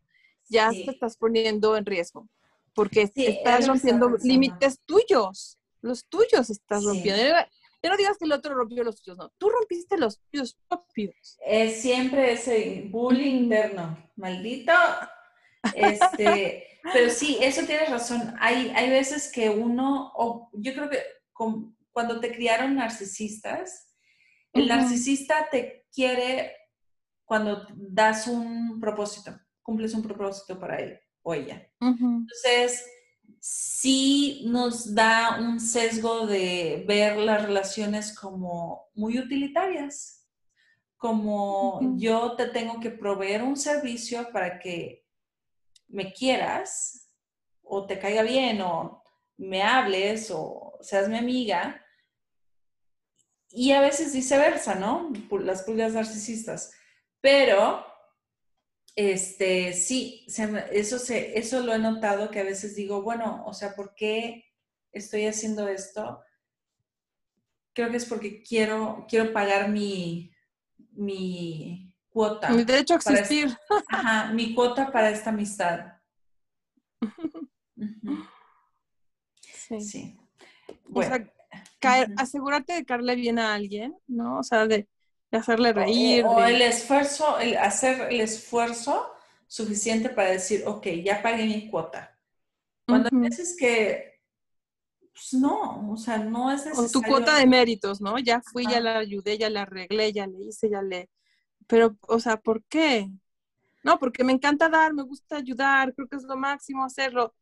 ya 0.48 0.70
te 0.70 0.90
estás 0.90 1.16
poniendo 1.16 1.76
en 1.76 1.86
riesgo, 1.86 2.28
porque 2.74 3.10
estás 3.14 3.66
rompiendo 3.66 4.16
límites 4.22 4.80
tuyos, 4.84 5.58
los 5.80 6.04
tuyos 6.06 6.50
estás 6.50 6.84
rompiendo. 6.84 7.22
Ya 7.82 7.90
no 7.90 7.96
digas 7.96 8.16
que 8.18 8.26
el 8.26 8.32
otro 8.32 8.54
rompió 8.54 8.84
los 8.84 9.02
tuyos, 9.02 9.18
no, 9.18 9.32
tú 9.38 9.48
rompiste 9.48 9.98
los 9.98 10.20
tuyos 10.30 10.56
propios. 10.68 11.38
Es 11.44 11.80
siempre 11.80 12.32
ese 12.32 12.86
bullying 12.90 13.44
interno, 13.44 13.98
maldito. 14.16 14.72
Este, 15.74 16.78
pero 16.92 17.10
sí, 17.10 17.38
eso 17.40 17.64
tienes 17.64 17.90
razón. 17.90 18.34
Hay, 18.40 18.72
hay 18.74 18.90
veces 18.90 19.30
que 19.30 19.48
uno, 19.50 20.12
o 20.14 20.50
yo 20.54 20.74
creo 20.74 20.90
que 20.90 20.98
cuando 21.92 22.20
te 22.20 22.32
criaron 22.32 22.76
narcisistas, 22.76 23.94
el 24.52 24.68
narcisista 24.68 25.48
te 25.50 25.86
quiere 25.92 26.56
cuando 27.24 27.66
das 27.74 28.26
un 28.26 28.80
propósito 28.80 29.32
cumples 29.62 29.94
un 29.94 30.02
propósito 30.02 30.58
para 30.58 30.78
él 30.78 31.00
o 31.22 31.34
ella. 31.34 31.66
Entonces, 31.80 32.84
sí 33.40 34.42
nos 34.46 34.94
da 34.94 35.38
un 35.40 35.60
sesgo 35.60 36.26
de 36.26 36.84
ver 36.86 37.16
las 37.16 37.42
relaciones 37.42 38.16
como 38.16 38.88
muy 38.94 39.18
utilitarias, 39.18 40.28
como 40.96 41.80
yo 41.96 42.34
te 42.36 42.46
tengo 42.46 42.80
que 42.80 42.90
proveer 42.90 43.42
un 43.42 43.56
servicio 43.56 44.30
para 44.32 44.58
que 44.58 45.01
me 45.92 46.12
quieras 46.12 47.08
o 47.62 47.86
te 47.86 47.98
caiga 47.98 48.22
bien 48.22 48.60
o 48.62 49.02
me 49.36 49.62
hables 49.62 50.30
o 50.30 50.78
seas 50.80 51.08
mi 51.08 51.18
amiga. 51.18 51.84
Y 53.50 53.72
a 53.72 53.80
veces 53.80 54.14
viceversa, 54.14 54.74
¿no? 54.74 55.12
Las 55.40 55.62
pulgas 55.62 55.92
narcisistas. 55.92 56.72
Pero 57.20 57.86
este, 58.96 59.72
sí, 59.72 60.26
eso, 60.70 60.98
se, 60.98 61.38
eso 61.38 61.60
lo 61.60 61.74
he 61.74 61.78
notado 61.78 62.30
que 62.30 62.40
a 62.40 62.44
veces 62.44 62.74
digo, 62.74 63.02
bueno, 63.02 63.42
o 63.46 63.54
sea, 63.54 63.74
¿por 63.74 63.94
qué 63.94 64.44
estoy 64.92 65.26
haciendo 65.26 65.68
esto? 65.68 66.22
Creo 67.74 67.90
que 67.90 67.96
es 67.98 68.06
porque 68.06 68.42
quiero, 68.42 69.06
quiero 69.08 69.32
pagar 69.32 69.68
mi, 69.68 70.32
mi 70.92 71.91
cuota. 72.12 72.50
Mi 72.50 72.64
derecho 72.64 72.94
a 72.94 72.96
existir. 72.96 73.56
ajá, 73.88 74.32
mi 74.32 74.54
cuota 74.54 74.90
para 74.90 75.10
esta 75.10 75.30
amistad. 75.30 75.92
Sí. 79.68 79.80
sí. 79.80 80.18
Bueno. 80.84 81.26
caer, 81.78 82.12
asegurarte 82.18 82.74
de 82.74 82.84
caerle 82.84 83.14
bien 83.14 83.38
a 83.38 83.54
alguien, 83.54 83.96
¿no? 84.06 84.40
O 84.40 84.42
sea, 84.42 84.66
de 84.66 84.86
hacerle 85.32 85.72
reír. 85.72 86.24
O, 86.26 86.44
el 86.44 86.60
esfuerzo, 86.60 87.38
el 87.38 87.56
hacer 87.56 88.12
el 88.12 88.20
esfuerzo 88.20 89.12
suficiente 89.46 90.08
para 90.08 90.30
decir, 90.30 90.62
ok, 90.66 90.86
ya 91.04 91.22
pagué 91.22 91.46
mi 91.46 91.68
cuota. 91.68 92.18
Cuando 92.86 93.08
uh 93.12 93.20
veces 93.20 93.56
que, 93.58 94.20
pues 95.12 95.34
no, 95.34 95.90
o 95.92 95.96
sea, 95.96 96.18
no 96.18 96.50
es 96.50 96.64
necesario. 96.64 96.88
O 96.88 96.90
tu 96.90 97.02
cuota 97.02 97.36
de 97.36 97.46
méritos, 97.46 98.00
¿no? 98.00 98.18
Ya 98.18 98.40
fui, 98.40 98.66
ya 98.66 98.80
la 98.80 98.98
ayudé, 98.98 99.38
ya 99.38 99.50
la 99.50 99.62
arreglé, 99.62 100.12
ya 100.12 100.26
le 100.26 100.38
hice, 100.44 100.70
ya 100.70 100.82
le... 100.82 101.08
Pero, 101.66 101.96
o 102.08 102.20
sea, 102.20 102.36
¿por 102.38 102.62
qué? 102.64 103.10
No, 103.82 103.98
porque 103.98 104.24
me 104.24 104.32
encanta 104.32 104.68
dar, 104.68 104.94
me 104.94 105.02
gusta 105.02 105.36
ayudar, 105.36 105.94
creo 105.94 106.08
que 106.08 106.16
es 106.16 106.24
lo 106.24 106.36
máximo 106.36 106.84
hacerlo. 106.84 107.34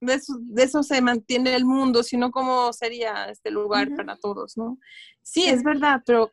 De 0.00 0.14
eso, 0.14 0.34
de 0.40 0.64
eso 0.64 0.82
se 0.82 1.00
mantiene 1.00 1.54
el 1.54 1.64
mundo, 1.64 2.02
sino 2.02 2.30
cómo 2.30 2.72
sería 2.72 3.26
este 3.26 3.50
lugar 3.50 3.94
para 3.94 4.16
todos, 4.16 4.56
¿no? 4.56 4.78
sí, 5.22 5.44
es 5.44 5.62
verdad, 5.62 6.02
pero 6.04 6.32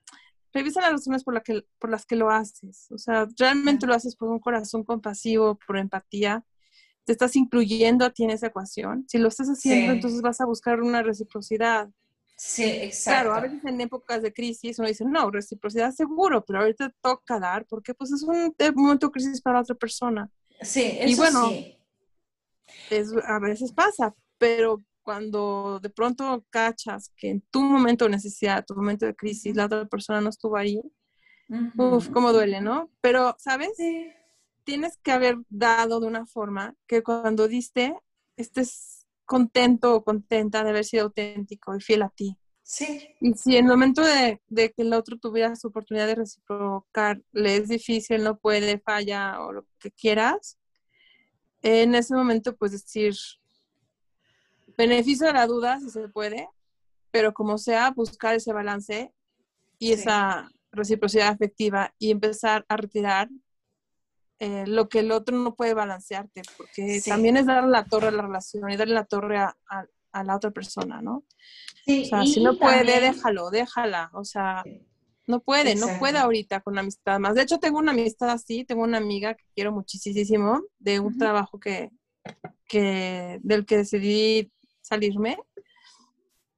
revisa 0.54 0.82
las 0.82 0.92
razones 0.92 1.24
por, 1.24 1.34
la 1.34 1.42
que, 1.42 1.66
por 1.78 1.90
las 1.90 2.06
que 2.06 2.16
lo 2.16 2.30
haces. 2.30 2.88
O 2.92 2.98
sea, 2.98 3.28
realmente 3.38 3.86
lo 3.86 3.94
haces 3.94 4.16
por 4.16 4.30
un 4.30 4.40
corazón 4.40 4.84
compasivo, 4.84 5.60
por 5.68 5.78
empatía. 5.78 6.44
Te 7.06 7.12
estás 7.12 7.36
incluyendo 7.36 8.06
a 8.06 8.12
ti 8.12 8.24
en 8.24 8.32
esa 8.32 8.48
ecuación. 8.48 9.06
Si 9.08 9.18
lo 9.18 9.28
estás 9.28 9.48
haciendo, 9.48 9.94
entonces 9.94 10.22
vas 10.22 10.42
a 10.42 10.46
buscar 10.46 10.82
una 10.82 11.04
reciprocidad. 11.04 11.90
Sí, 12.42 12.64
exacto. 12.64 13.32
Claro, 13.32 13.34
a 13.34 13.42
veces 13.42 13.66
en 13.66 13.82
épocas 13.82 14.22
de 14.22 14.32
crisis 14.32 14.80
uno 14.80 14.88
dice, 14.88 15.04
no, 15.04 15.30
reciprocidad 15.30 15.92
seguro, 15.92 16.46
pero 16.46 16.60
ahorita 16.60 16.90
toca 17.02 17.38
dar 17.38 17.66
porque 17.66 17.94
pues 17.94 18.14
es 18.14 18.24
un 18.24 18.56
momento 18.76 19.08
de 19.08 19.12
crisis 19.12 19.42
para 19.42 19.60
otra 19.60 19.76
persona. 19.76 20.30
Sí, 20.62 20.98
eso 21.00 21.10
y 21.10 21.16
bueno, 21.16 21.50
sí. 21.50 21.78
es, 22.92 23.14
a 23.28 23.40
veces 23.40 23.74
pasa, 23.74 24.16
pero 24.38 24.82
cuando 25.02 25.82
de 25.82 25.90
pronto 25.90 26.46
cachas 26.50 27.12
que 27.18 27.30
en 27.30 27.42
tu 27.52 27.62
momento 27.62 28.06
de 28.06 28.12
necesidad, 28.12 28.64
tu 28.66 28.74
momento 28.74 29.06
de 29.06 29.16
crisis, 29.16 29.54
la 29.58 29.66
otra 29.66 29.86
persona 29.86 30.22
no 30.22 30.30
estuvo 30.30 30.56
ahí, 30.56 30.82
Uf, 31.78 32.10
cómo 32.10 32.32
duele, 32.32 32.62
¿no? 32.62 32.90
Pero, 33.02 33.36
¿sabes? 33.40 33.72
Tienes 34.64 34.98
que 34.98 35.12
haber 35.12 35.40
dado 35.50 36.00
de 36.00 36.08
una 36.08 36.26
forma 36.26 36.76
que 36.88 37.02
cuando 37.04 37.48
diste, 37.48 37.96
estés 38.38 38.99
contento 39.30 39.94
o 39.94 40.04
contenta 40.04 40.64
de 40.64 40.72
haber 40.72 40.84
sido 40.84 41.04
auténtico 41.04 41.76
y 41.76 41.82
fiel 41.82 42.02
a 42.02 42.10
ti. 42.10 42.36
Sí. 42.64 43.16
Y 43.22 43.34
si 43.34 43.58
en 43.58 43.66
el 43.66 43.72
momento 43.72 44.02
de, 44.04 44.42
que 44.50 44.82
el 44.82 44.92
otro 44.94 45.18
tuviera 45.20 45.56
su 45.56 45.68
oportunidad 45.68 46.08
de 46.08 46.16
reciprocar, 46.16 47.22
le 47.32 47.58
es 47.58 47.68
difícil, 47.68 48.24
no 48.24 48.40
puede, 48.40 48.80
falla 48.80 49.40
o 49.42 49.52
lo 49.52 49.68
que 49.78 49.92
quieras, 49.92 50.58
en 51.62 51.94
ese 51.94 52.16
momento 52.16 52.56
pues 52.56 52.72
decir, 52.72 53.14
beneficio 54.76 55.28
de 55.28 55.34
la 55.34 55.46
duda 55.46 55.80
si 55.80 55.92
se 55.92 56.10
puede, 56.10 56.50
pero 57.12 57.32
como 57.32 57.60
sea, 57.60 57.92
buscar 57.92 58.34
ese 58.34 58.52
balance 58.52 59.14
y 59.78 59.92
esa 59.92 60.50
reciprocidad 60.72 61.28
afectiva 61.28 61.94
y 62.00 62.10
empezar 62.10 62.66
a 62.68 62.78
retirar 62.78 63.30
eh, 64.40 64.66
lo 64.68 64.88
que 64.88 65.00
el 65.00 65.12
otro 65.12 65.38
no 65.38 65.56
puede 65.56 65.74
balancearte, 65.74 66.44
porque 66.58 67.02
también 67.06 67.38
es 67.38 67.46
darle 67.46 67.72
la 67.72 67.86
torre 67.86 68.08
a 68.08 68.12
la 68.12 68.22
relación 68.22 68.70
y 68.72 68.78
darle 68.78 68.94
la 68.94 69.06
torre 69.06 69.38
a, 69.38 69.56
la 70.24 70.36
otra 70.36 70.52
persona, 70.52 71.02
¿no? 71.02 71.24
o 71.88 72.06
sea, 72.06 72.26
si 72.26 72.42
no 72.42 72.58
puede, 72.58 73.00
déjalo, 73.00 73.50
déjala, 73.52 74.10
o 74.14 74.24
sea, 74.24 74.64
no 75.28 75.42
puede, 75.42 75.76
no 75.76 75.88
puede 76.00 76.18
ahorita 76.18 76.62
con 76.62 76.78
amistad 76.80 77.20
más. 77.20 77.36
De 77.36 77.44
hecho, 77.44 77.60
tengo 77.60 77.78
una 77.78 77.92
amistad 77.92 78.30
así, 78.32 78.64
tengo 78.66 78.84
una 78.84 78.98
amiga 78.98 79.36
que 79.36 79.44
quiero 79.54 79.72
muchísimo 79.72 80.64
de 80.80 81.00
un 81.00 81.18
trabajo 81.18 81.60
que, 81.60 81.92
que, 82.68 83.40
del 83.44 83.66
que 83.66 83.78
decidí 83.78 84.52
salirme 84.82 85.38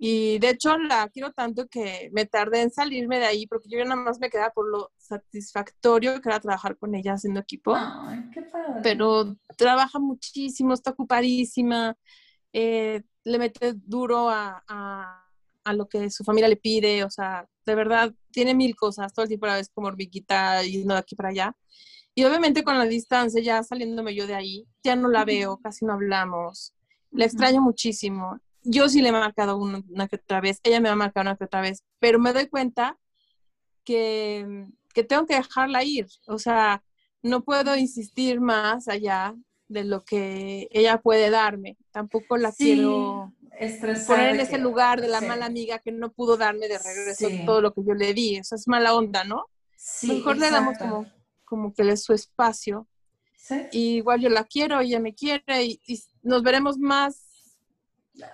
y 0.03 0.39
de 0.39 0.49
hecho 0.49 0.79
la 0.79 1.07
quiero 1.09 1.31
tanto 1.31 1.67
que 1.67 2.09
me 2.11 2.25
tardé 2.25 2.63
en 2.63 2.71
salirme 2.71 3.19
de 3.19 3.25
ahí 3.25 3.45
porque 3.45 3.69
yo 3.69 3.77
nada 3.83 3.95
más 3.95 4.19
me 4.19 4.31
quedaba 4.31 4.49
por 4.49 4.67
lo 4.67 4.91
satisfactorio 4.97 6.19
que 6.19 6.27
era 6.27 6.39
trabajar 6.39 6.75
con 6.75 6.95
ella 6.95 7.13
haciendo 7.13 7.39
equipo. 7.39 7.75
Ay, 7.75 8.27
qué 8.33 8.41
padre. 8.41 8.81
Pero 8.81 9.35
trabaja 9.55 9.99
muchísimo, 9.99 10.73
está 10.73 10.89
ocupadísima, 10.89 11.95
eh, 12.51 13.03
le 13.23 13.37
mete 13.37 13.73
duro 13.75 14.31
a, 14.31 14.63
a, 14.67 15.73
lo 15.73 15.87
que 15.87 16.09
su 16.09 16.23
familia 16.23 16.49
le 16.49 16.57
pide, 16.57 17.03
o 17.03 17.11
sea, 17.11 17.47
de 17.63 17.75
verdad, 17.75 18.11
tiene 18.31 18.55
mil 18.55 18.75
cosas, 18.75 19.13
todo 19.13 19.25
el 19.25 19.29
tiempo 19.29 19.45
a 19.45 19.49
la 19.49 19.55
vez 19.57 19.69
como 19.71 19.85
hormiguita, 19.85 20.63
yendo 20.63 20.95
de 20.95 20.99
aquí 20.99 21.15
para 21.15 21.29
allá. 21.29 21.55
Y 22.15 22.23
obviamente 22.23 22.63
con 22.63 22.75
la 22.75 22.85
distancia, 22.85 23.39
ya 23.39 23.61
saliéndome 23.61 24.15
yo 24.15 24.25
de 24.25 24.33
ahí, 24.33 24.65
ya 24.83 24.95
no 24.95 25.09
la 25.09 25.25
veo, 25.25 25.59
casi 25.61 25.85
no 25.85 25.93
hablamos. 25.93 26.73
La 27.11 27.25
extraño 27.25 27.61
muchísimo 27.61 28.39
yo 28.63 28.89
sí 28.89 29.01
le 29.01 29.09
he 29.09 29.11
marcado 29.11 29.57
una, 29.57 30.07
que 30.07 30.15
otra 30.17 30.41
vez, 30.41 30.59
ella 30.63 30.79
me 30.79 30.89
ha 30.89 30.95
marcado 30.95 31.23
una 31.23 31.37
que 31.37 31.45
otra 31.45 31.61
vez, 31.61 31.83
pero 31.99 32.19
me 32.19 32.33
doy 32.33 32.47
cuenta 32.47 32.97
que, 33.83 34.67
que 34.93 35.03
tengo 35.03 35.25
que 35.25 35.35
dejarla 35.35 35.83
ir. 35.83 36.07
O 36.27 36.37
sea, 36.37 36.83
no 37.21 37.43
puedo 37.43 37.75
insistir 37.75 38.39
más 38.39 38.87
allá 38.87 39.35
de 39.67 39.83
lo 39.85 40.03
que 40.03 40.67
ella 40.71 41.01
puede 41.01 41.29
darme. 41.29 41.77
Tampoco 41.91 42.37
la 42.37 42.51
quiero 42.51 43.33
poner 44.07 44.35
en 44.35 44.39
ese 44.39 44.57
lugar 44.57 45.01
de 45.01 45.07
la 45.07 45.21
mala 45.21 45.45
amiga 45.45 45.79
que 45.79 45.91
no 45.91 46.11
pudo 46.11 46.37
darme 46.37 46.67
de 46.67 46.77
regreso 46.77 47.27
todo 47.45 47.61
lo 47.61 47.73
que 47.73 47.81
yo 47.85 47.93
le 47.93 48.13
di. 48.13 48.37
Eso 48.37 48.55
es 48.55 48.67
mala 48.67 48.93
onda, 48.93 49.23
¿no? 49.23 49.45
Sí, 49.75 50.07
mejor 50.07 50.37
le 50.37 50.51
damos 50.51 50.77
como, 50.77 51.05
como 51.45 51.73
que 51.73 51.83
le 51.83 51.97
su 51.97 52.13
espacio. 52.13 52.87
Y 53.71 53.95
igual 53.97 54.21
yo 54.21 54.29
la 54.29 54.43
quiero, 54.43 54.79
ella 54.79 54.99
me 54.99 55.15
quiere 55.15 55.65
y 55.65 56.03
nos 56.21 56.43
veremos 56.43 56.77
más 56.77 57.30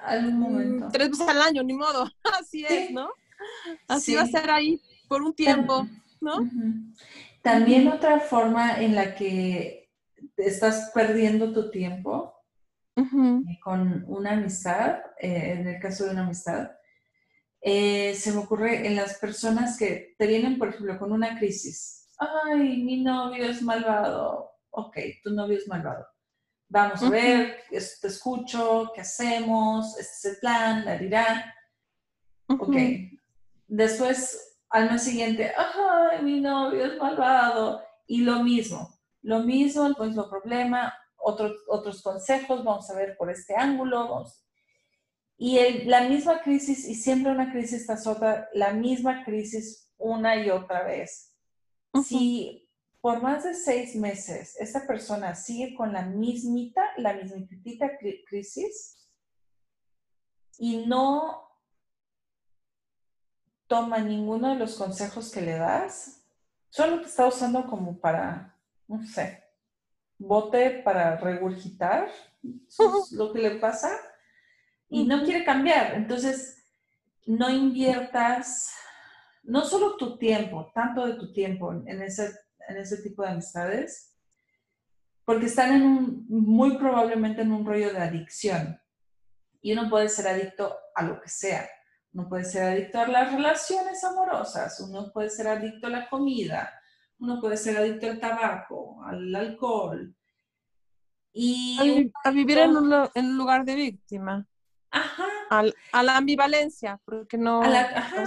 algún 0.04 0.36
mm, 0.36 0.40
momento. 0.40 0.90
Tres 0.92 1.12
veces 1.12 1.28
al 1.28 1.42
año, 1.42 1.64
ni 1.64 1.74
modo. 1.74 2.10
Así 2.40 2.66
es, 2.68 2.92
¿no? 2.92 3.10
Así 3.88 4.16
va 4.16 4.24
a 4.24 4.28
ser 4.28 4.50
ahí 4.50 4.82
por 5.08 5.22
un 5.22 5.34
tiempo, 5.34 5.88
¿no? 6.20 6.50
También 7.42 7.88
otra 7.88 8.20
forma 8.20 8.82
en 8.82 8.96
la 8.96 9.16
que 9.16 9.90
estás 10.36 10.92
perdiendo 10.94 11.54
tu 11.54 11.70
tiempo 11.70 12.34
eh, 12.96 13.60
con 13.64 14.06
una 14.08 14.32
amistad, 14.32 14.98
eh, 15.20 15.56
en 15.60 15.68
el 15.68 15.80
caso 15.80 16.06
de 16.06 16.12
una 16.12 16.24
amistad, 16.24 16.72
eh, 17.62 18.16
se 18.16 18.32
me 18.32 18.40
ocurre 18.40 18.88
en 18.88 18.96
las 18.96 19.20
personas 19.20 19.78
que 19.78 20.16
te 20.18 20.28
vienen, 20.28 20.58
por 20.58 20.70
ejemplo, 20.70 20.98
con 20.98 21.12
una 21.12 21.38
crisis. 21.38 22.10
Ay, 22.18 22.84
mi 22.84 23.04
novio 23.04 23.46
es 23.46 23.62
malvado. 23.62 24.52
Ok, 24.72 24.98
tu 25.24 25.32
novio 25.32 25.58
es 25.58 25.68
malvado 25.68 26.08
vamos 26.70 27.02
a 27.04 27.10
ver, 27.10 27.64
te 27.70 28.08
escucho, 28.08 28.92
¿qué 28.94 29.02
hacemos? 29.02 29.98
Este 29.98 30.14
es 30.14 30.26
el 30.26 30.40
plan, 30.40 30.86
la 30.86 30.98
dirá. 30.98 31.56
Ok. 32.48 32.76
Después, 33.68 34.58
al 34.70 34.92
mes 34.92 35.04
siguiente, 35.04 35.52
ay, 35.56 36.24
mi 36.24 36.40
novio 36.40 36.86
es 36.86 36.98
malvado. 36.98 37.82
Y 38.06 38.22
lo 38.22 38.44
mismo, 38.44 38.98
lo 39.22 39.40
mismo, 39.40 39.88
el 39.88 39.96
mismo 40.00 40.30
problema, 40.30 40.94
otros 41.18 41.54
otros 41.68 42.02
consejos, 42.02 42.64
vamos 42.64 42.90
a 42.90 42.96
ver 42.96 43.18
por 43.18 43.30
este 43.30 43.56
ángulo. 43.56 44.26
Y 45.38 45.84
la 45.84 46.08
misma 46.08 46.42
crisis, 46.42 46.88
y 46.88 46.96
siempre 46.96 47.32
una 47.32 47.52
crisis 47.52 47.86
tras 47.86 48.08
otra, 48.08 48.50
la 48.54 48.72
misma 48.72 49.24
crisis 49.26 49.92
una 49.98 50.36
y 50.38 50.50
otra 50.50 50.84
vez. 50.84 51.34
Si 52.04 52.67
por 53.08 53.22
más 53.22 53.46
de 53.46 53.54
seis 53.54 53.96
meses 53.96 54.58
esta 54.60 54.86
persona 54.86 55.34
sigue 55.34 55.74
con 55.76 55.94
la 55.94 56.02
mismita, 56.02 56.82
la 56.98 57.14
mismitita 57.14 57.92
crisis 58.28 59.10
y 60.58 60.86
no 60.86 61.50
toma 63.66 64.00
ninguno 64.00 64.50
de 64.50 64.56
los 64.56 64.76
consejos 64.76 65.32
que 65.32 65.40
le 65.40 65.54
das, 65.54 66.22
solo 66.68 67.00
te 67.00 67.08
está 67.08 67.26
usando 67.26 67.66
como 67.68 67.98
para, 67.98 68.60
no 68.90 69.02
sé, 69.06 69.42
bote 70.18 70.82
para 70.84 71.16
regurgitar 71.16 72.10
lo 73.12 73.32
que 73.32 73.40
le 73.40 73.52
pasa 73.52 73.90
y 74.90 75.06
no 75.06 75.24
quiere 75.24 75.46
cambiar. 75.46 75.96
Entonces, 75.96 76.62
no 77.26 77.50
inviertas 77.50 78.74
no 79.44 79.64
solo 79.64 79.96
tu 79.96 80.18
tiempo, 80.18 80.70
tanto 80.76 81.08
de 81.08 81.14
tu 81.14 81.32
tiempo 81.32 81.72
en 81.72 82.02
ese 82.02 82.47
en 82.68 82.78
ese 82.78 82.98
tipo 82.98 83.24
de 83.24 83.30
amistades, 83.30 84.16
porque 85.26 85.48
están 85.48 85.74
en 85.74 85.82
un, 85.84 86.26
muy 86.30 86.78
probablemente 86.78 87.42
en 87.42 87.52
un 87.52 87.66
rollo 87.66 87.92
de 87.92 88.00
adicción. 88.00 88.80
Y 89.62 89.74
uno 89.74 89.90
puede 89.90 90.08
ser 90.10 90.28
adicto 90.28 90.78
a 90.96 91.04
lo 91.04 91.20
que 91.20 91.30
sea. 91.30 91.68
Uno 92.14 92.30
puede 92.30 92.46
ser 92.46 92.64
adicto 92.64 93.00
a 93.00 93.08
las 93.08 93.34
relaciones 93.34 94.04
amorosas, 94.04 94.80
uno 94.80 95.12
puede 95.12 95.30
ser 95.30 95.48
adicto 95.48 95.88
a 95.88 95.90
la 95.90 96.10
comida, 96.10 96.74
uno 97.20 97.40
puede 97.42 97.58
ser 97.58 97.78
adicto 97.78 98.08
al 98.08 98.20
tabaco, 98.20 99.04
al 99.04 99.36
alcohol. 99.36 100.16
Y 101.34 102.12
a, 102.24 102.32
vivir 102.32 102.58
en 102.60 102.76
un, 102.76 103.38
lugar 103.38 103.66
de 103.66 103.76
víctima. 103.76 104.48
Ajá. 104.90 105.26
a 105.50 106.04
la 106.04 106.18
ambivalencia, 106.18 107.00
porque 107.06 107.38
no... 107.38 107.62
A 107.62 107.68
la, 107.68 107.82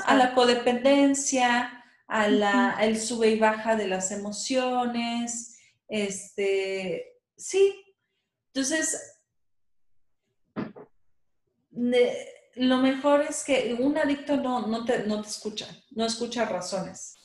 a 0.06 0.14
la 0.14 0.34
codependencia, 0.34 1.79
a 2.10 2.28
la, 2.28 2.76
el 2.80 2.98
sube 2.98 3.30
y 3.30 3.38
baja 3.38 3.76
de 3.76 3.86
las 3.86 4.10
emociones, 4.10 5.58
este, 5.86 7.20
sí. 7.36 7.80
Entonces, 8.48 9.22
lo 11.70 12.78
mejor 12.78 13.22
es 13.22 13.44
que 13.44 13.76
un 13.78 13.96
adicto 13.96 14.36
no, 14.36 14.66
no, 14.66 14.84
te, 14.84 15.04
no 15.06 15.22
te 15.22 15.28
escucha, 15.28 15.68
no 15.92 16.04
escucha 16.04 16.46
razones. 16.46 17.16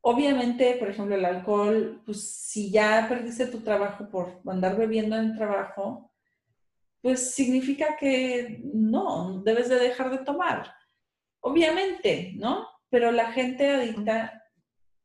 Obviamente, 0.00 0.76
por 0.76 0.88
ejemplo, 0.88 1.14
el 1.14 1.26
alcohol, 1.26 2.02
pues 2.06 2.30
si 2.32 2.70
ya 2.70 3.04
perdiste 3.10 3.44
tu 3.46 3.60
trabajo 3.60 4.08
por 4.08 4.40
andar 4.46 4.74
bebiendo 4.74 5.16
en 5.16 5.32
el 5.32 5.36
trabajo, 5.36 6.10
pues 7.02 7.34
significa 7.34 7.98
que 7.98 8.62
no, 8.72 9.42
debes 9.44 9.68
de 9.68 9.78
dejar 9.78 10.10
de 10.10 10.24
tomar. 10.24 10.74
Obviamente, 11.40 12.32
¿no? 12.36 12.66
Pero 12.90 13.12
la 13.12 13.32
gente 13.32 13.70
adicta 13.70 14.44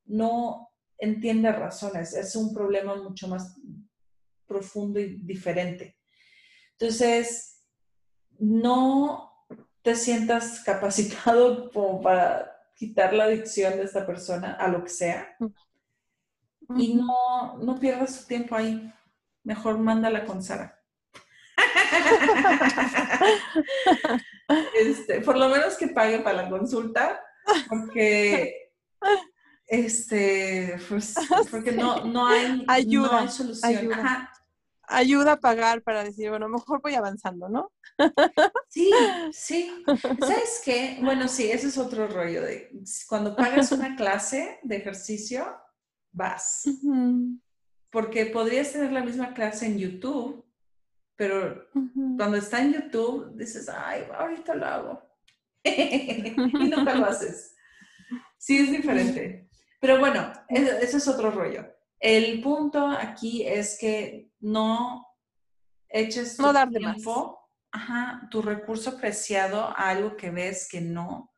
no 0.05 0.71
entiende 0.97 1.51
razones, 1.51 2.13
es 2.13 2.35
un 2.35 2.53
problema 2.53 2.95
mucho 2.95 3.27
más 3.27 3.55
profundo 4.45 4.99
y 4.99 5.17
diferente. 5.17 5.97
Entonces, 6.71 7.63
no 8.39 9.47
te 9.81 9.95
sientas 9.95 10.61
capacitado 10.61 11.69
como 11.71 12.01
para 12.01 12.51
quitar 12.75 13.13
la 13.13 13.25
adicción 13.25 13.77
de 13.77 13.83
esta 13.83 14.05
persona 14.05 14.53
a 14.53 14.67
lo 14.67 14.83
que 14.83 14.89
sea 14.89 15.37
y 16.75 16.95
no, 16.95 17.57
no 17.57 17.79
pierdas 17.79 18.21
tu 18.21 18.27
tiempo 18.27 18.55
ahí. 18.55 18.91
Mejor 19.43 19.77
mándala 19.77 20.25
con 20.25 20.41
Sara. 20.41 20.81
Este, 24.79 25.21
por 25.21 25.37
lo 25.37 25.49
menos 25.49 25.75
que 25.75 25.87
pague 25.87 26.19
para 26.19 26.43
la 26.43 26.49
consulta 26.49 27.21
porque 27.69 28.65
este, 29.67 30.77
pues, 30.89 31.15
porque 31.51 31.71
no, 31.71 32.05
no 32.05 32.27
hay, 32.27 32.63
ayuda, 32.67 33.27
solución. 33.27 33.91
ayuda 34.83 35.33
a 35.33 35.39
pagar 35.39 35.81
para 35.81 36.03
decir, 36.03 36.29
bueno, 36.29 36.47
mejor 36.47 36.81
voy 36.81 36.93
avanzando, 36.93 37.49
¿no? 37.49 37.71
Sí, 38.69 38.91
sí. 39.31 39.83
¿Sabes 40.19 40.61
qué? 40.63 40.99
Bueno, 41.01 41.27
sí, 41.27 41.49
ese 41.49 41.67
es 41.67 41.77
otro 41.77 42.07
rollo 42.07 42.41
de 42.41 42.69
cuando 43.07 43.35
pagas 43.35 43.71
una 43.71 43.95
clase 43.95 44.59
de 44.63 44.75
ejercicio, 44.75 45.45
vas. 46.11 46.65
Porque 47.89 48.25
podrías 48.25 48.73
tener 48.73 48.91
la 48.91 49.01
misma 49.01 49.33
clase 49.33 49.67
en 49.67 49.77
YouTube, 49.77 50.45
pero 51.15 51.69
cuando 52.17 52.35
está 52.35 52.61
en 52.61 52.73
YouTube 52.73 53.33
dices, 53.37 53.69
ay, 53.69 54.03
ahorita 54.13 54.55
lo 54.55 54.65
hago. 54.65 55.14
Y 55.65 56.69
nunca 56.69 56.95
lo 56.95 57.05
haces. 57.05 57.55
Sí, 58.37 58.57
es 58.57 58.71
diferente. 58.71 59.49
Pero 59.79 59.99
bueno, 59.99 60.31
ese 60.49 60.97
es 60.97 61.07
otro 61.07 61.31
rollo. 61.31 61.65
El 61.99 62.41
punto 62.41 62.87
aquí 62.87 63.43
es 63.45 63.77
que 63.79 64.31
no 64.39 65.05
eches 65.89 66.37
tu 66.37 66.43
tiempo, 66.69 67.49
tu 68.29 68.41
recurso 68.41 68.97
preciado 68.97 69.63
a 69.63 69.89
algo 69.89 70.15
que 70.15 70.29
ves 70.29 70.67
que 70.69 70.81
no 70.81 71.33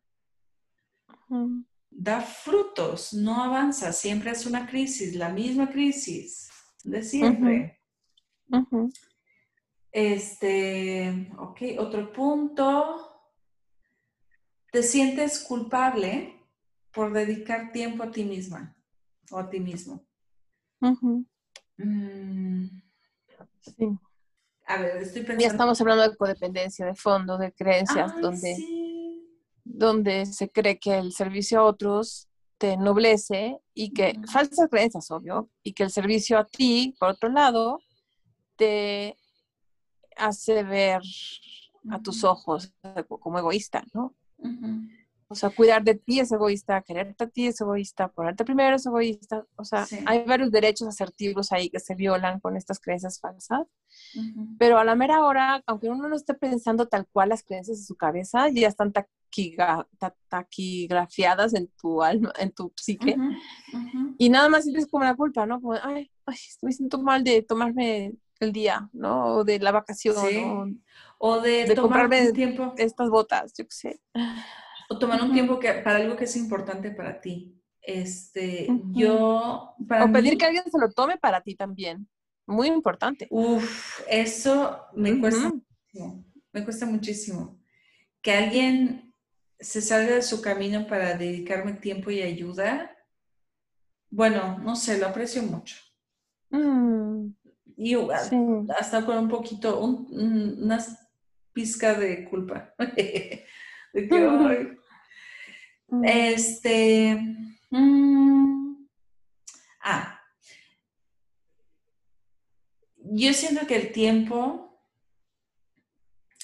da 1.89 2.21
frutos, 2.21 3.13
no 3.13 3.43
avanza, 3.43 3.91
siempre 3.91 4.31
es 4.31 4.45
una 4.45 4.67
crisis, 4.67 5.15
la 5.15 5.29
misma 5.29 5.69
crisis 5.69 6.49
de 6.83 7.03
siempre. 7.03 7.81
Este, 9.91 11.31
ok, 11.37 11.61
otro 11.79 12.11
punto. 12.11 13.06
¿Te 14.71 14.83
sientes 14.83 15.39
culpable 15.39 16.39
por 16.91 17.13
dedicar 17.13 17.71
tiempo 17.71 18.03
a 18.03 18.11
ti 18.11 18.23
misma 18.25 18.75
o 19.31 19.37
a 19.37 19.49
ti 19.49 19.59
mismo? 19.59 20.05
Mm. 20.79 22.65
Sí. 23.61 23.97
A 24.65 24.81
ver, 24.81 24.97
estoy 24.97 25.21
pensando. 25.21 25.41
Ya 25.41 25.47
estamos 25.47 25.79
hablando 25.79 26.09
de 26.09 26.15
codependencia, 26.15 26.85
de 26.85 26.95
fondo, 26.95 27.37
de 27.37 27.53
creencias, 27.53 28.11
donde, 28.21 28.57
donde 29.63 30.25
se 30.25 30.49
cree 30.49 30.79
que 30.79 30.97
el 30.97 31.13
servicio 31.13 31.59
a 31.59 31.63
otros 31.63 32.27
te 32.57 32.71
ennoblece 32.71 33.59
y 33.73 33.93
que, 33.93 34.19
falsas 34.31 34.67
creencias, 34.69 35.09
obvio, 35.11 35.49
y 35.63 35.73
que 35.73 35.83
el 35.83 35.91
servicio 35.91 36.37
a 36.39 36.45
ti, 36.45 36.95
por 36.99 37.09
otro 37.09 37.29
lado, 37.29 37.79
te 38.55 39.15
hace 40.15 40.63
ver 40.63 41.01
a 41.89 42.01
tus 42.01 42.23
ojos 42.23 42.73
como 43.19 43.37
egoísta, 43.39 43.83
¿no? 43.93 44.15
O 45.29 45.35
sea, 45.35 45.49
cuidar 45.49 45.83
de 45.83 45.95
ti 45.95 46.21
es 46.21 46.31
egoísta, 46.31 46.81
quererte 46.81 47.25
a 47.25 47.27
ti 47.27 47.47
es 47.47 47.59
egoísta, 47.59 48.07
ponerte 48.07 48.45
primero 48.45 48.77
es 48.77 48.85
egoísta. 48.85 49.45
O 49.57 49.65
sea, 49.65 49.85
hay 50.05 50.23
varios 50.23 50.51
derechos 50.51 50.87
asertivos 50.87 51.51
ahí 51.51 51.69
que 51.69 51.81
se 51.81 51.95
violan 51.95 52.39
con 52.39 52.55
estas 52.55 52.79
creencias 52.79 53.19
falsas. 53.19 53.67
Pero 54.57 54.79
a 54.79 54.85
la 54.85 54.95
mera 54.95 55.25
hora, 55.25 55.61
aunque 55.65 55.89
uno 55.89 56.07
no 56.07 56.15
esté 56.15 56.33
pensando 56.33 56.87
tal 56.87 57.07
cual 57.11 57.27
las 57.29 57.43
creencias 57.43 57.79
de 57.79 57.83
su 57.83 57.95
cabeza, 57.95 58.47
ya 58.49 58.69
están 58.69 58.93
taquigrafiadas 60.29 61.53
en 61.55 61.67
tu 61.81 62.01
alma, 62.01 62.31
en 62.39 62.51
tu 62.53 62.71
psique. 62.77 63.17
Y 64.17 64.29
nada 64.29 64.47
más 64.47 64.63
sientes 64.63 64.87
como 64.87 65.03
la 65.03 65.15
culpa, 65.15 65.45
¿no? 65.45 65.59
Como, 65.59 65.73
ay, 65.73 66.09
ay, 66.25 66.37
me 66.61 66.71
siento 66.71 67.01
mal 67.01 67.25
de 67.25 67.41
tomarme 67.41 68.13
el 68.39 68.53
día, 68.53 68.89
¿no? 68.93 69.25
O 69.25 69.43
de 69.43 69.59
la 69.59 69.73
vacación, 69.73 70.83
o 71.17 71.41
de, 71.41 71.75
comprarme 71.75 72.31
tiempo. 72.31 72.73
estas 72.77 73.09
botas, 73.09 73.53
yo 73.57 73.65
qué 73.65 73.71
sé. 73.71 74.01
O 74.89 74.97
tomar 74.97 75.21
un 75.21 75.33
tiempo 75.33 75.59
que, 75.59 75.73
para 75.73 75.97
algo 75.97 76.15
que 76.15 76.25
es 76.25 76.35
importante 76.35 76.91
para 76.91 77.19
ti. 77.19 77.53
Este, 77.81 78.67
yo... 78.91 79.75
o 79.77 80.11
pedir 80.11 80.37
que 80.37 80.45
alguien 80.45 80.63
se 80.69 80.77
lo 80.77 80.91
tome 80.91 81.17
para 81.17 81.41
ti 81.41 81.55
también. 81.55 82.07
Muy 82.45 82.67
importante. 82.67 83.27
Uf, 83.29 84.01
eso 84.07 84.79
me 84.93 85.19
cuesta 85.19 85.49
muchísimo. 85.49 86.25
Me 86.53 86.63
cuesta 86.63 86.85
muchísimo. 86.85 87.59
Que 88.21 88.33
alguien 88.33 89.13
se 89.59 89.81
salga 89.81 90.15
de 90.15 90.21
su 90.21 90.41
camino 90.41 90.87
para 90.87 91.17
dedicarme 91.17 91.73
tiempo 91.73 92.11
y 92.11 92.21
ayuda. 92.21 92.95
Bueno, 94.09 94.59
no 94.59 94.75
sé, 94.75 94.97
lo 94.97 95.07
aprecio 95.07 95.43
mucho. 95.43 95.75
Mm. 96.49 97.33
Y 97.75 97.95
hasta 98.77 99.05
con 99.05 99.17
un 99.17 99.29
poquito, 99.29 99.79
una 99.79 100.79
pizca 101.57 101.95
de 101.95 102.23
culpa. 102.23 102.75
Mm. 105.89 106.03
Este. 106.03 107.15
Mm, 107.69 108.85
ah. 109.85 110.19
Yo 112.97 113.33
siento 113.33 113.65
que 113.65 113.77
el 113.77 113.93
tiempo 113.93 114.81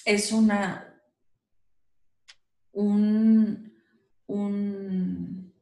es 0.06 0.32
una. 0.32 0.98
Un. 2.72 3.70
un 4.26 5.52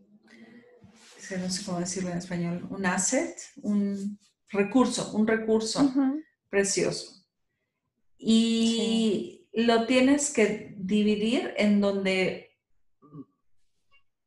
no 1.39 1.51
sé 1.51 1.65
cómo 1.65 1.81
decirlo 1.81 2.11
en 2.11 2.19
español, 2.19 2.69
un 2.71 2.87
asset, 2.87 3.37
un 3.63 4.17
recurso, 4.51 5.13
un 5.13 5.27
recurso 5.27 5.93
precioso. 6.49 7.27
Y 8.17 9.42
lo 9.53 9.87
tienes 9.87 10.33
que 10.33 10.75
dividir 10.79 11.55
en 11.57 11.81
donde 11.81 12.59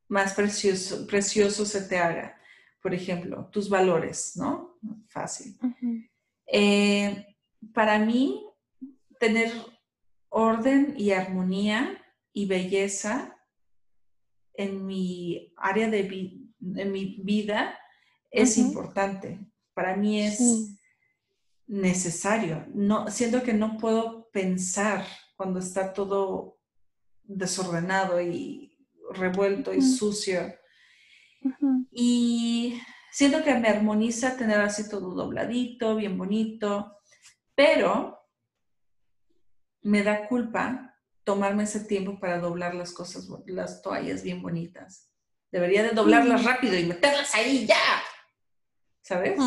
más 0.07 0.33
precioso, 0.33 1.07
precioso 1.07 1.65
se 1.65 1.81
te 1.81 1.97
haga. 1.97 2.39
Por 2.81 2.93
ejemplo, 2.93 3.49
tus 3.51 3.67
valores, 3.69 4.33
¿no? 4.35 4.77
Fácil. 5.07 5.57
Eh, 6.45 7.25
para 7.73 7.97
mí, 7.97 8.45
tener 9.19 9.51
orden 10.29 10.93
y 10.97 11.11
armonía 11.11 11.99
y 12.31 12.45
belleza 12.45 13.35
en 14.53 14.85
mi 14.85 15.53
área 15.57 15.89
de 15.89 16.01
en 16.75 16.91
mi 16.91 17.21
vida 17.23 17.77
es 18.31 18.57
importante. 18.57 19.39
Para 19.73 19.95
mí 19.95 20.21
es 20.21 20.77
necesario. 21.67 22.65
No, 22.73 23.09
siento 23.09 23.43
que 23.43 23.53
no 23.53 23.77
puedo 23.77 24.24
pensar 24.35 25.07
cuando 25.37 25.59
está 25.59 25.93
todo 25.93 26.59
desordenado 27.23 28.19
y 28.19 28.77
revuelto 29.13 29.73
y 29.73 29.81
sucio. 29.81 30.53
Y 31.89 32.81
siento 33.13 33.45
que 33.45 33.55
me 33.55 33.69
armoniza 33.69 34.35
tener 34.35 34.59
así 34.59 34.89
todo 34.89 35.15
dobladito, 35.15 35.95
bien 35.95 36.17
bonito, 36.17 36.97
pero 37.55 38.19
me 39.83 40.03
da 40.03 40.27
culpa 40.27 40.93
tomarme 41.23 41.63
ese 41.63 41.85
tiempo 41.85 42.19
para 42.19 42.39
doblar 42.39 42.75
las 42.75 42.91
cosas, 42.91 43.29
las 43.45 43.81
toallas 43.81 44.21
bien 44.21 44.41
bonitas. 44.41 45.13
Debería 45.49 45.81
de 45.81 45.91
doblarlas 45.91 46.43
rápido 46.43 46.77
y 46.77 46.85
meterlas 46.85 47.33
ahí 47.35 47.65
ya. 47.65 48.03
¿Sabes? 49.01 49.39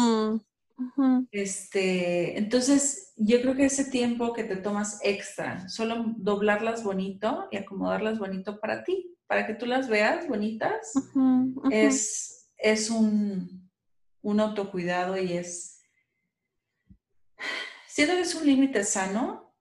Este, 1.32 2.38
entonces, 2.38 3.12
yo 3.16 3.40
creo 3.40 3.56
que 3.56 3.66
ese 3.66 3.84
tiempo 3.84 4.32
que 4.32 4.44
te 4.44 4.56
tomas 4.56 5.00
extra, 5.02 5.68
solo 5.68 6.14
doblarlas 6.16 6.84
bonito 6.84 7.48
y 7.50 7.56
acomodarlas 7.56 8.18
bonito 8.18 8.60
para 8.60 8.84
ti, 8.84 9.16
para 9.26 9.46
que 9.46 9.54
tú 9.54 9.66
las 9.66 9.88
veas 9.88 10.28
bonitas, 10.28 10.92
Es, 11.70 12.50
es 12.56 12.90
un, 12.90 13.70
un 14.22 14.40
autocuidado 14.40 15.18
y 15.18 15.32
es, 15.32 15.82
siento 17.86 18.14
que 18.14 18.20
es 18.20 18.34
un 18.34 18.46
límite 18.46 18.84
sano, 18.84 19.54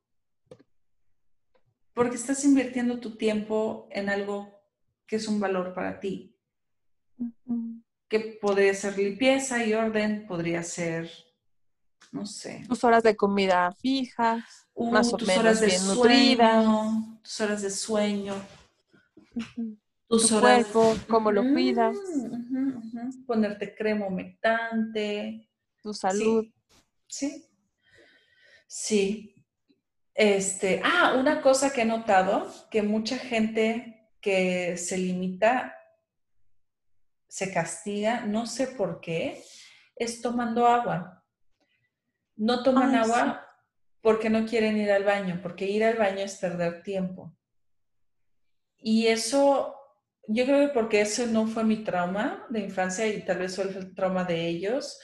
porque 1.94 2.16
estás 2.16 2.46
invirtiendo 2.46 3.00
tu 3.00 3.18
tiempo 3.18 3.88
en 3.90 4.10
algo 4.10 4.54
que 5.08 5.16
es 5.16 5.28
un 5.28 5.40
valor 5.40 5.74
para 5.74 6.00
ti 6.00 6.38
que 8.08 8.20
podría 8.42 8.74
ser 8.74 8.98
limpieza 8.98 9.66
y 9.66 9.74
orden, 9.74 10.26
podría 10.28 10.64
ser, 10.64 11.12
no 12.12 12.26
sé. 12.26 12.64
Tus 12.68 12.84
horas 12.84 13.04
de 13.04 13.16
comida 13.16 13.72
fijas, 13.74 14.44
uh, 14.74 14.92
más 14.92 15.14
o 15.14 15.18
menos 15.18 15.38
horas 15.38 15.60
de 15.60 15.68
bien 15.68 15.80
sueño, 15.80 17.20
Tus 17.22 17.42
horas 17.42 17.62
de 17.62 17.70
sueño. 17.70 18.36
Tus 20.08 20.28
tu 20.30 20.38
horas, 20.38 20.66
cuerpo, 20.68 20.96
cómo 21.10 21.32
lo 21.32 21.42
cuidas. 21.42 21.98
Ponerte 23.26 23.76
crema 23.76 24.08
humectante. 24.08 25.50
Tu 25.84 25.94
salud. 25.94 26.46
Sí. 27.08 27.46
sí. 28.68 29.34
Este, 30.14 30.82
ah, 30.84 31.16
una 31.20 31.42
cosa 31.42 31.72
que 31.72 31.82
he 31.82 31.86
notado, 31.86 32.52
que 32.72 32.82
mucha 32.82 33.18
gente 33.18 34.10
que 34.22 34.78
se 34.78 34.98
limita 34.98 35.77
se 37.28 37.54
castiga, 37.54 38.26
no 38.26 38.46
sé 38.46 38.68
por 38.68 39.02
qué, 39.02 39.44
es 39.96 40.22
tomando 40.22 40.68
agua. 40.68 41.24
No 42.36 42.64
toman 42.64 42.96
agua 42.96 43.46
porque 44.02 44.30
no 44.30 44.46
quieren 44.46 44.78
ir 44.78 44.92
al 44.92 45.04
baño, 45.04 45.40
porque 45.42 45.66
ir 45.66 45.84
al 45.84 45.98
baño 45.98 46.20
es 46.20 46.38
perder 46.38 46.84
tiempo. 46.84 47.36
Y 48.78 49.08
eso, 49.08 49.76
yo 50.28 50.46
creo 50.46 50.68
que 50.68 50.74
porque 50.74 51.02
eso 51.02 51.26
no 51.26 51.48
fue 51.48 51.64
mi 51.64 51.84
trauma 51.84 52.46
de 52.50 52.62
infancia 52.62 53.08
y 53.08 53.26
tal 53.26 53.40
vez 53.40 53.56
fue 53.56 53.66
el 53.66 53.96
trauma 53.96 54.24
de 54.24 54.48
ellos, 54.48 55.00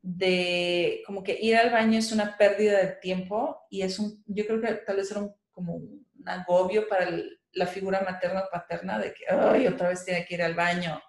de 0.00 1.02
como 1.04 1.22
que 1.22 1.36
ir 1.40 1.56
al 1.56 1.70
baño 1.70 1.98
es 1.98 2.12
una 2.12 2.38
pérdida 2.38 2.78
de 2.78 2.92
tiempo 3.02 3.66
y 3.68 3.82
es 3.82 3.98
un, 3.98 4.22
yo 4.26 4.46
creo 4.46 4.60
que 4.60 4.74
tal 4.74 4.96
vez 4.96 5.10
era 5.10 5.20
un, 5.20 5.34
como 5.50 5.74
un 5.74 6.06
agobio 6.24 6.88
para 6.88 7.10
la 7.52 7.66
figura 7.66 8.02
materna 8.02 8.44
o 8.44 8.50
paterna 8.50 8.98
de 8.98 9.12
que, 9.12 9.24
ay, 9.28 9.66
otra 9.66 9.88
vez 9.88 10.04
tiene 10.04 10.24
que 10.24 10.34
ir 10.34 10.42
al 10.42 10.54
baño, 10.54 11.02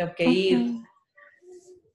tengo 0.00 0.14
que 0.14 0.24
ir. 0.24 0.82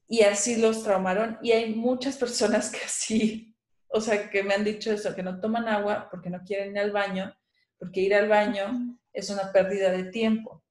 Y 0.08 0.22
así 0.22 0.58
los 0.58 0.84
traumaron 0.84 1.40
y 1.42 1.52
hay 1.52 1.74
muchas 1.74 2.18
personas 2.18 2.70
que 2.70 2.86
así, 2.86 3.56
o 3.88 4.00
sea, 4.00 4.30
que 4.30 4.44
me 4.44 4.54
han 4.54 4.64
dicho 4.64 4.92
eso, 4.92 5.16
que 5.16 5.24
no 5.24 5.40
toman 5.40 5.68
agua 5.68 6.08
porque 6.12 6.30
no 6.30 6.44
quieren 6.44 6.72
ir 6.72 6.80
al 6.80 6.92
baño, 6.92 7.36
porque 7.80 8.02
ir 8.02 8.14
al 8.14 8.28
baño 8.28 9.00
es 9.12 9.30
una 9.30 9.52
pérdida 9.52 9.92
de 9.92 10.04
tiempo. 10.12 10.64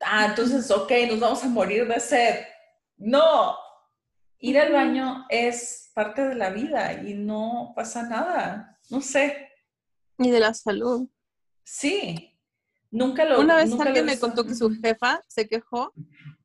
Ah, 0.00 0.26
entonces, 0.30 0.70
ok, 0.70 0.90
nos 1.08 1.20
vamos 1.20 1.44
a 1.44 1.48
morir 1.48 1.86
de 1.86 2.00
sed. 2.00 2.46
No, 2.96 3.56
ir 4.38 4.58
al 4.58 4.72
baño 4.72 5.26
es 5.28 5.90
parte 5.94 6.26
de 6.26 6.36
la 6.36 6.50
vida 6.50 7.02
y 7.02 7.14
no 7.14 7.72
pasa 7.76 8.04
nada. 8.04 8.78
No 8.88 9.02
sé. 9.02 9.50
Ni 10.16 10.30
de 10.30 10.40
la 10.40 10.54
salud. 10.54 11.08
Sí. 11.64 12.37
Nunca 12.90 13.24
lo 13.24 13.40
Una 13.40 13.56
vez 13.56 13.72
alguien 13.78 14.06
me 14.06 14.18
contó 14.18 14.44
que 14.44 14.54
su 14.54 14.70
jefa 14.70 15.20
se 15.26 15.46
quejó 15.46 15.92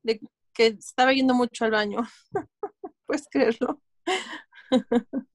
de 0.02 0.20
que 0.54 0.68
estaba 0.68 1.14
yendo 1.14 1.34
mucho 1.34 1.66
al 1.66 1.72
baño. 1.72 2.02
Puedes 3.06 3.28
creerlo. 3.30 3.82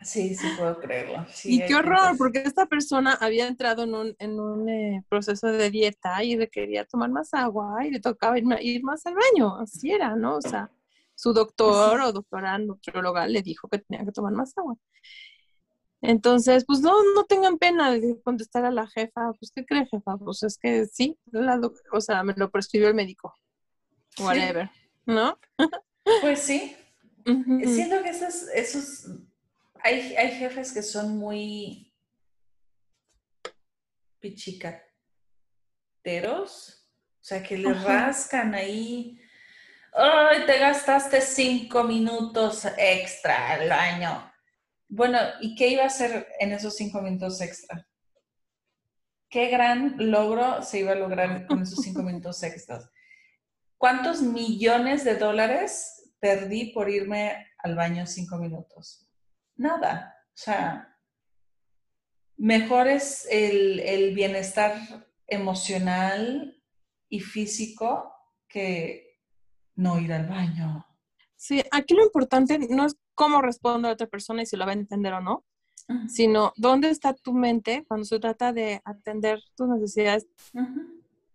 Sí, 0.00 0.34
sí 0.34 0.46
puedo 0.56 0.78
creerlo. 0.80 1.24
y 1.44 1.64
qué 1.64 1.74
horror, 1.74 2.16
porque 2.16 2.40
esta 2.40 2.66
persona 2.66 3.14
había 3.20 3.46
entrado 3.46 3.84
en 3.84 3.94
un, 3.94 4.16
en 4.18 4.40
un 4.40 4.68
eh, 4.68 5.04
proceso 5.09 5.46
de 5.46 5.70
dieta 5.70 6.24
y 6.24 6.36
le 6.36 6.48
quería 6.48 6.84
tomar 6.84 7.11
más 7.11 7.32
agua 7.34 7.86
y 7.86 7.90
le 7.90 8.00
tocaba 8.00 8.38
ir, 8.38 8.44
ir, 8.61 8.82
más 8.82 9.06
al 9.06 9.14
baño. 9.14 9.56
Así 9.61 9.92
era, 9.92 10.16
¿no? 10.16 10.36
O 10.36 10.42
sea, 10.42 10.70
su 11.14 11.32
doctor 11.32 12.00
o 12.00 12.12
doctora 12.12 12.59
nutrióloga 12.59 13.26
le 13.26 13.42
dijo 13.42 13.68
que 13.68 13.78
tenía 13.78 14.04
que 14.04 14.12
tomar 14.12 14.32
más 14.32 14.56
agua. 14.59 14.74
Entonces, 16.01 16.64
pues 16.64 16.80
no, 16.80 16.92
no 17.14 17.24
tengan 17.24 17.59
pena 17.59 17.90
de 17.90 18.20
contestar 18.22 18.64
a 18.64 18.70
la 18.70 18.86
jefa. 18.86 19.32
Pues, 19.38 19.51
¿qué 19.53 19.66
cree, 19.66 19.86
jefa? 19.86 20.16
Pues 20.16 20.42
es 20.44 20.57
que 20.57 20.86
sí, 20.86 21.18
o 21.92 22.01
sea, 22.01 22.22
me 22.22 22.34
lo 22.36 22.51
prescribió 22.51 22.88
el 22.88 22.94
médico. 22.94 23.34
Whatever, 24.18 24.70
¿no? 25.07 25.38
Pues 26.22 26.40
sí. 26.40 26.74
Siento 27.26 28.03
que 28.03 28.09
esos, 28.09 28.49
esos 28.55 29.11
hay, 29.84 30.16
hay 30.16 30.30
jefes 30.30 30.72
que 30.72 30.82
son 30.82 31.18
muy 31.18 31.92
pichicateros, 34.18 34.82
o 37.20 37.24
sea, 37.24 37.42
que 37.42 37.59
le 37.59 37.74
rascan 37.74 38.55
ahí 38.55 39.20
ay, 39.92 40.46
te 40.46 40.59
gastaste 40.59 41.20
cinco 41.20 41.84
minutos 41.84 42.66
extra 42.76 43.53
al 43.53 43.70
año. 43.72 44.28
Bueno, 44.89 45.18
¿y 45.41 45.55
qué 45.55 45.68
iba 45.68 45.82
a 45.82 45.89
hacer 45.89 46.26
en 46.41 46.53
esos 46.53 46.74
cinco 46.76 47.03
minutos 47.03 47.41
extra? 47.43 47.86
¿Qué 49.28 49.49
gran 49.49 49.97
logro 50.11 50.62
se 50.62 50.80
iba 50.80 50.93
a 50.93 50.97
lograr 50.97 51.47
con 51.47 51.62
esos 51.62 51.80
cinco 51.80 52.03
minutos 52.05 52.43
extras? 52.43 52.91
¿Cuántos 53.76 54.22
millones 54.22 55.05
de 55.05 55.16
dólares 55.16 56.11
perdí 56.18 56.72
por 56.72 56.89
irme 56.89 57.47
al 57.59 57.76
baño 57.76 58.07
cinco 58.07 58.39
minutos? 58.39 59.07
Nada. 59.57 60.16
O 60.28 60.41
sea, 60.41 60.97
mejor 62.39 62.89
es 62.89 63.28
el, 63.30 63.80
el 63.80 64.14
bienestar 64.14 64.74
emocional 65.26 66.62
y 67.11 67.20
físico 67.20 68.11
que 68.49 69.20
no 69.74 70.01
ir 70.01 70.12
al 70.14 70.26
baño. 70.26 70.86
Sí, 71.36 71.62
aquí 71.70 71.95
lo 71.95 72.03
importante 72.03 72.59
no 72.59 72.86
es 72.86 72.97
cómo 73.18 73.42
responde 73.42 73.88
a 73.88 73.92
otra 73.92 74.06
persona 74.06 74.42
y 74.42 74.46
si 74.46 74.56
lo 74.56 74.64
va 74.64 74.70
a 74.70 74.74
entender 74.74 75.12
o 75.12 75.20
no, 75.20 75.44
sino 76.06 76.52
dónde 76.56 76.88
está 76.88 77.14
tu 77.14 77.32
mente 77.32 77.84
cuando 77.88 78.04
se 78.04 78.20
trata 78.20 78.52
de 78.52 78.80
atender 78.84 79.40
tus 79.56 79.68
necesidades 79.68 80.28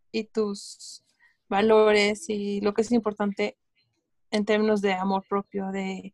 y 0.09 0.23
tus 0.23 1.03
valores 1.49 2.29
y 2.29 2.61
lo 2.61 2.73
que 2.73 2.83
es 2.83 2.91
importante 2.93 3.57
en 4.31 4.45
términos 4.45 4.81
de 4.81 4.93
amor 4.93 5.25
propio, 5.27 5.71
de, 5.71 6.13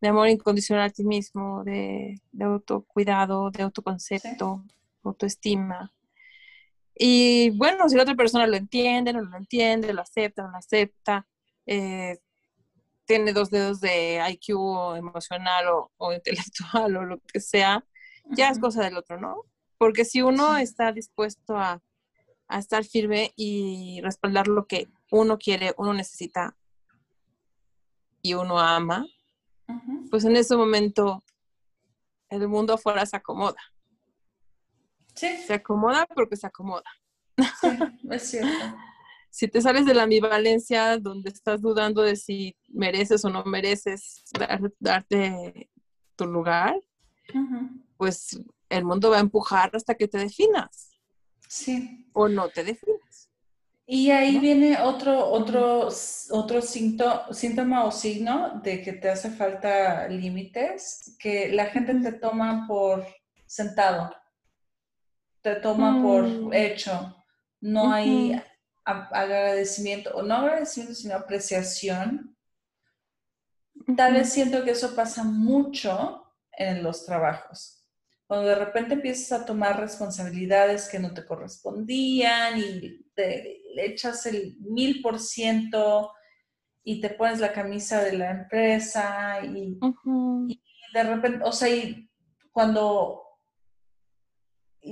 amor 0.00 0.28
incondicional 0.28 0.86
a 0.86 0.90
ti 0.90 1.04
mismo, 1.04 1.64
de, 1.64 2.18
autocuidado, 2.40 3.50
de 3.50 3.64
autoconcepto, 3.64 4.64
autoestima. 5.04 5.92
Y 6.94 7.50
bueno, 7.58 7.90
si 7.90 7.96
la 7.96 8.04
otra 8.04 8.14
persona 8.14 8.46
lo 8.46 8.56
entiende, 8.56 9.12
no 9.12 9.20
lo 9.20 9.36
entiende, 9.36 9.92
lo 9.92 10.00
acepta, 10.00 10.44
no 10.44 10.52
lo 10.52 10.56
acepta, 10.56 11.26
eh, 11.66 12.18
tiene 13.10 13.32
dos 13.32 13.50
dedos 13.50 13.80
de 13.80 14.22
IQ 14.30 14.94
emocional 14.96 15.64
o, 15.98 16.12
intelectual 16.12 16.96
o 16.96 17.04
lo 17.04 17.18
que 17.32 17.40
sea, 17.40 17.84
ya 18.26 18.50
es 18.50 18.60
cosa 18.60 18.84
del 18.84 18.96
otro, 18.96 19.20
¿no? 19.20 19.46
Porque 19.78 20.04
si 20.04 20.22
uno 20.22 20.56
está 20.56 20.92
dispuesto 20.92 21.56
a, 21.56 21.82
estar 22.50 22.84
firme 22.84 23.32
y 23.36 24.00
respaldar 24.02 24.48
lo 24.48 24.66
que 24.66 24.88
uno 25.12 25.38
quiere, 25.38 25.72
uno 25.76 25.94
necesita 25.94 26.56
y 28.22 28.34
uno 28.34 28.58
ama, 28.58 29.06
pues 30.10 30.24
en 30.24 30.34
ese 30.34 30.56
momento 30.56 31.22
el 32.28 32.48
mundo 32.48 32.74
afuera 32.74 33.06
se 33.06 33.16
acomoda. 33.16 33.60
Sí. 35.14 35.36
Se 35.46 35.54
acomoda 35.54 36.06
porque 36.12 36.36
se 36.36 36.48
acomoda. 36.48 36.90
Sí, 37.60 37.68
es 38.10 38.30
cierto 38.30 38.89
si 39.30 39.48
te 39.48 39.62
sales 39.62 39.86
de 39.86 39.94
la 39.94 40.02
ambivalencia 40.02 40.98
donde 40.98 41.30
estás 41.30 41.62
dudando 41.62 42.02
de 42.02 42.16
si 42.16 42.56
mereces 42.68 43.24
o 43.24 43.30
no 43.30 43.44
mereces 43.44 44.24
darte 44.78 45.70
tu 46.16 46.26
lugar, 46.26 46.78
pues 47.96 48.40
el 48.68 48.84
mundo 48.84 49.10
va 49.10 49.18
a 49.18 49.20
empujar 49.20 49.70
hasta 49.74 49.94
que 49.94 50.08
te 50.08 50.18
definas. 50.18 50.90
Sí. 51.48 52.06
O 52.12 52.28
no 52.28 52.48
te 52.48 52.64
definas. 52.64 53.00
Y 53.86 54.10
ahí 54.10 54.38
viene 54.38 54.78
otro, 54.80 55.26
otro, 55.30 55.88
otro 56.30 56.62
síntoma 56.62 57.84
o 57.84 57.90
signo 57.90 58.60
de 58.62 58.82
que 58.82 58.92
te 58.92 59.10
hace 59.10 59.30
falta 59.30 60.06
límites, 60.06 61.16
que 61.18 61.52
la 61.52 61.66
gente 61.66 61.94
te 61.94 62.12
toma 62.12 62.66
por 62.68 63.04
sentado, 63.46 64.14
te 65.40 65.56
toma 65.56 66.00
por 66.00 66.22
mm. 66.22 66.52
hecho. 66.52 67.16
No 67.60 67.92
hay 67.92 68.40
agradecimiento, 68.84 70.10
o 70.14 70.22
no 70.22 70.36
agradecimiento, 70.36 70.94
sino 70.94 71.14
apreciación. 71.14 72.36
Tal 73.96 74.14
vez 74.14 74.32
siento 74.32 74.64
que 74.64 74.72
eso 74.72 74.94
pasa 74.94 75.24
mucho 75.24 76.26
en 76.52 76.82
los 76.82 77.04
trabajos. 77.04 77.84
Cuando 78.26 78.48
de 78.48 78.54
repente 78.54 78.94
empiezas 78.94 79.40
a 79.40 79.44
tomar 79.44 79.80
responsabilidades 79.80 80.88
que 80.88 81.00
no 81.00 81.12
te 81.12 81.24
correspondían 81.24 82.58
y 82.58 83.02
te 83.14 83.60
echas 83.76 84.24
el 84.26 84.56
mil 84.60 85.02
por 85.02 85.18
ciento 85.18 86.12
y 86.84 87.00
te 87.00 87.10
pones 87.10 87.40
la 87.40 87.52
camisa 87.52 88.02
de 88.02 88.12
la 88.12 88.30
empresa 88.30 89.40
y, 89.44 89.78
y 90.48 90.62
de 90.94 91.02
repente, 91.02 91.40
o 91.44 91.52
sea, 91.52 91.68
y 91.68 92.08
cuando 92.52 93.29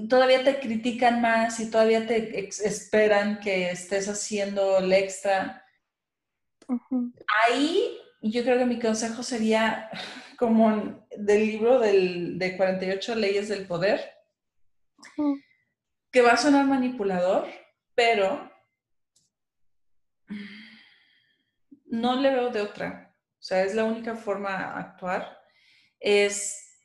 todavía 0.08 0.44
te 0.44 0.60
critican 0.60 1.20
más 1.20 1.60
y 1.60 1.70
todavía 1.70 2.06
te 2.06 2.48
esperan 2.48 3.40
que 3.40 3.70
estés 3.70 4.08
haciendo 4.08 4.78
el 4.78 4.92
extra. 4.92 5.64
Ahí 7.44 7.98
yo 8.20 8.42
creo 8.42 8.58
que 8.58 8.66
mi 8.66 8.78
consejo 8.78 9.22
sería 9.22 9.90
como 10.38 11.06
del 11.16 11.46
libro 11.46 11.80
del, 11.80 12.38
de 12.38 12.56
48 12.56 13.14
leyes 13.14 13.48
del 13.48 13.66
poder, 13.66 14.12
que 16.10 16.22
va 16.22 16.32
a 16.32 16.36
sonar 16.36 16.66
manipulador, 16.66 17.48
pero 17.94 18.50
no 21.86 22.16
le 22.16 22.30
veo 22.30 22.50
de 22.50 22.60
otra. 22.60 23.14
O 23.40 23.42
sea, 23.42 23.62
es 23.64 23.74
la 23.74 23.84
única 23.84 24.14
forma 24.14 24.50
de 24.50 24.64
actuar, 24.80 25.38
es 25.98 26.78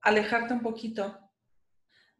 alejarte 0.00 0.54
un 0.54 0.60
poquito 0.62 1.23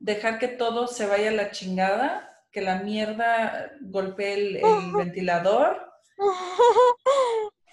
dejar 0.04 0.38
que 0.38 0.48
todo 0.48 0.86
se 0.86 1.06
vaya 1.06 1.30
a 1.30 1.32
la 1.32 1.50
chingada, 1.50 2.30
que 2.52 2.60
la 2.60 2.76
mierda 2.76 3.72
golpee 3.80 4.34
el, 4.34 4.60
ventilador, 4.96 5.90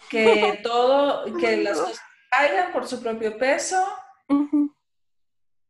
que 0.09 0.59
todo, 0.63 1.25
que 1.37 1.57
las 1.57 1.77
cosas 1.77 2.01
caigan 2.29 2.71
por 2.71 2.87
su 2.87 3.01
propio 3.01 3.37
peso, 3.37 3.85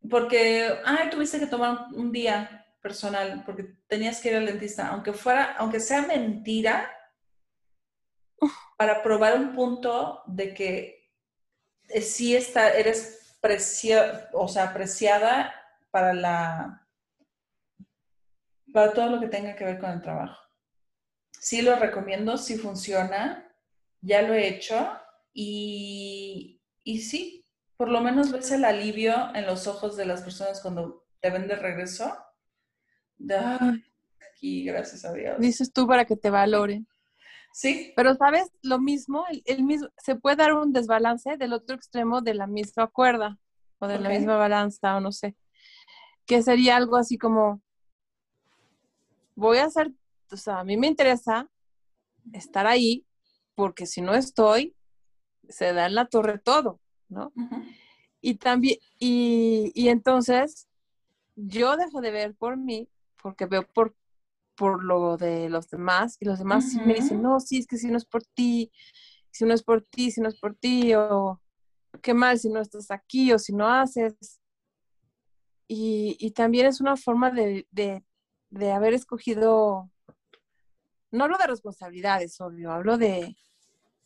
porque, 0.08 0.72
ay, 0.86 1.10
tuviste 1.10 1.40
que 1.40 1.48
tomar 1.48 1.88
un 1.94 2.12
día 2.12 2.68
personal, 2.80 3.42
porque 3.44 3.76
tenías 3.88 4.22
que 4.22 4.30
ir 4.30 4.36
al 4.36 4.46
dentista, 4.46 4.90
aunque 4.90 5.14
fuera, 5.14 5.56
aunque 5.58 5.80
sea 5.80 6.04
mentira, 6.04 6.92
para 8.78 9.02
probar 9.02 9.36
un 9.36 9.56
punto 9.56 10.22
de 10.28 10.54
que 10.54 11.10
eh, 11.90 12.02
sí 12.02 12.36
está, 12.36 12.72
eres 12.72 13.36
precia, 13.42 14.30
o 14.34 14.48
sea, 14.48 14.66
apreciada 14.66 15.56
para 15.92 16.14
la 16.14 16.88
para 18.74 18.94
todo 18.94 19.10
lo 19.10 19.20
que 19.20 19.28
tenga 19.28 19.56
que 19.56 19.66
ver 19.66 19.80
con 19.80 19.92
el 19.92 20.02
trabajo. 20.02 20.42
Sí 21.32 21.62
lo 21.62 21.76
recomiendo, 21.76 22.38
sí 22.38 22.58
funciona, 22.58 23.52
ya 24.00 24.22
lo 24.22 24.34
he 24.34 24.48
hecho 24.48 24.90
y, 25.34 26.62
y 26.84 27.02
sí, 27.02 27.46
por 27.76 27.90
lo 27.90 28.02
menos 28.02 28.32
ves 28.32 28.52
el 28.52 28.64
alivio 28.64 29.36
en 29.36 29.46
los 29.46 29.68
ojos 29.68 29.98
de 29.98 30.06
las 30.06 30.22
personas 30.22 30.62
cuando 30.62 31.06
te 31.20 31.30
ven 31.30 31.48
de 31.48 31.56
regreso. 31.56 32.16
De, 33.18 33.38
aquí, 34.32 34.64
gracias 34.66 35.06
a 35.06 35.14
Dios. 35.14 35.40
Dices 35.40 35.74
tú 35.74 35.88
para 35.88 36.06
que 36.06 36.16
te 36.16 36.30
valoren. 36.30 36.88
Sí. 37.54 37.92
Pero, 37.96 38.16
¿sabes? 38.16 38.50
Lo 38.62 38.80
mismo, 38.80 39.26
el, 39.46 39.64
mismo, 39.64 39.90
se 39.98 40.16
puede 40.16 40.38
dar 40.38 40.54
un 40.54 40.72
desbalance 40.72 41.38
del 41.38 41.54
otro 41.54 41.76
extremo 41.76 42.22
de 42.22 42.34
la 42.34 42.48
misma 42.48 42.88
cuerda 42.88 43.38
o 43.80 43.88
de 43.88 44.00
la 44.00 44.10
misma 44.10 44.38
balanza 44.38 44.96
o 44.96 45.00
no 45.02 45.12
sé. 45.12 45.36
Que 46.26 46.42
sería 46.42 46.78
algo 46.78 46.98
así 46.98 47.18
como, 47.18 47.62
voy 49.36 49.58
a 49.58 49.66
hacer, 49.66 49.92
o 50.32 50.38
sea, 50.38 50.60
a 50.60 50.64
mí 50.64 50.78
me 50.78 50.88
interesa 50.88 51.50
estar 52.34 52.68
ahí 52.68 53.06
porque 53.56 53.86
si 53.86 54.02
no 54.02 54.14
estoy, 54.14 54.76
se 55.50 55.74
da 55.74 55.88
en 55.88 55.96
la 55.96 56.06
torre 56.06 56.40
todo, 56.40 56.80
¿no? 57.10 57.34
Y 58.22 58.36
también, 58.36 58.78
y, 59.00 59.72
y 59.74 59.90
entonces 59.90 60.68
yo 61.36 61.76
dejo 61.76 62.02
de 62.02 62.12
ver 62.12 62.36
por 62.36 62.58
mí 62.58 62.88
porque 63.22 63.46
veo 63.46 63.68
por 63.68 63.96
por 64.56 64.84
lo 64.84 65.18
de 65.18 65.50
los 65.50 65.70
demás 65.70 66.18
y 66.20 66.26
los 66.26 66.38
demás 66.38 66.76
me 66.86 66.94
dicen, 66.94 67.22
no, 67.22 67.40
sí, 67.40 67.58
es 67.58 67.68
que 67.68 67.78
si 67.78 67.88
no 67.88 67.98
es 67.98 68.06
por 68.06 68.24
ti, 68.24 68.72
si 69.32 69.46
no 69.46 69.54
es 69.54 69.64
por 69.64 69.82
ti, 69.82 70.12
si 70.12 70.22
no 70.22 70.30
es 70.30 70.40
por 70.40 70.56
ti, 70.56 70.94
o 70.94 71.42
qué 72.02 72.14
mal 72.14 72.38
si 72.38 72.50
no 72.50 72.62
estás 72.62 72.92
aquí 72.92 73.34
o 73.34 73.40
si 73.40 73.54
no 73.54 73.68
haces. 73.68 74.40
Y, 75.74 76.32
también 76.32 76.66
es 76.66 76.82
una 76.82 76.98
forma 76.98 77.32
de, 77.32 77.66
de, 77.72 78.72
haber 78.74 78.94
escogido, 78.94 79.90
no 81.12 81.24
hablo 81.24 81.38
de 81.38 81.48
responsabilidades, 81.48 82.42
obvio, 82.42 82.74
hablo 82.74 82.98
de, 82.98 83.38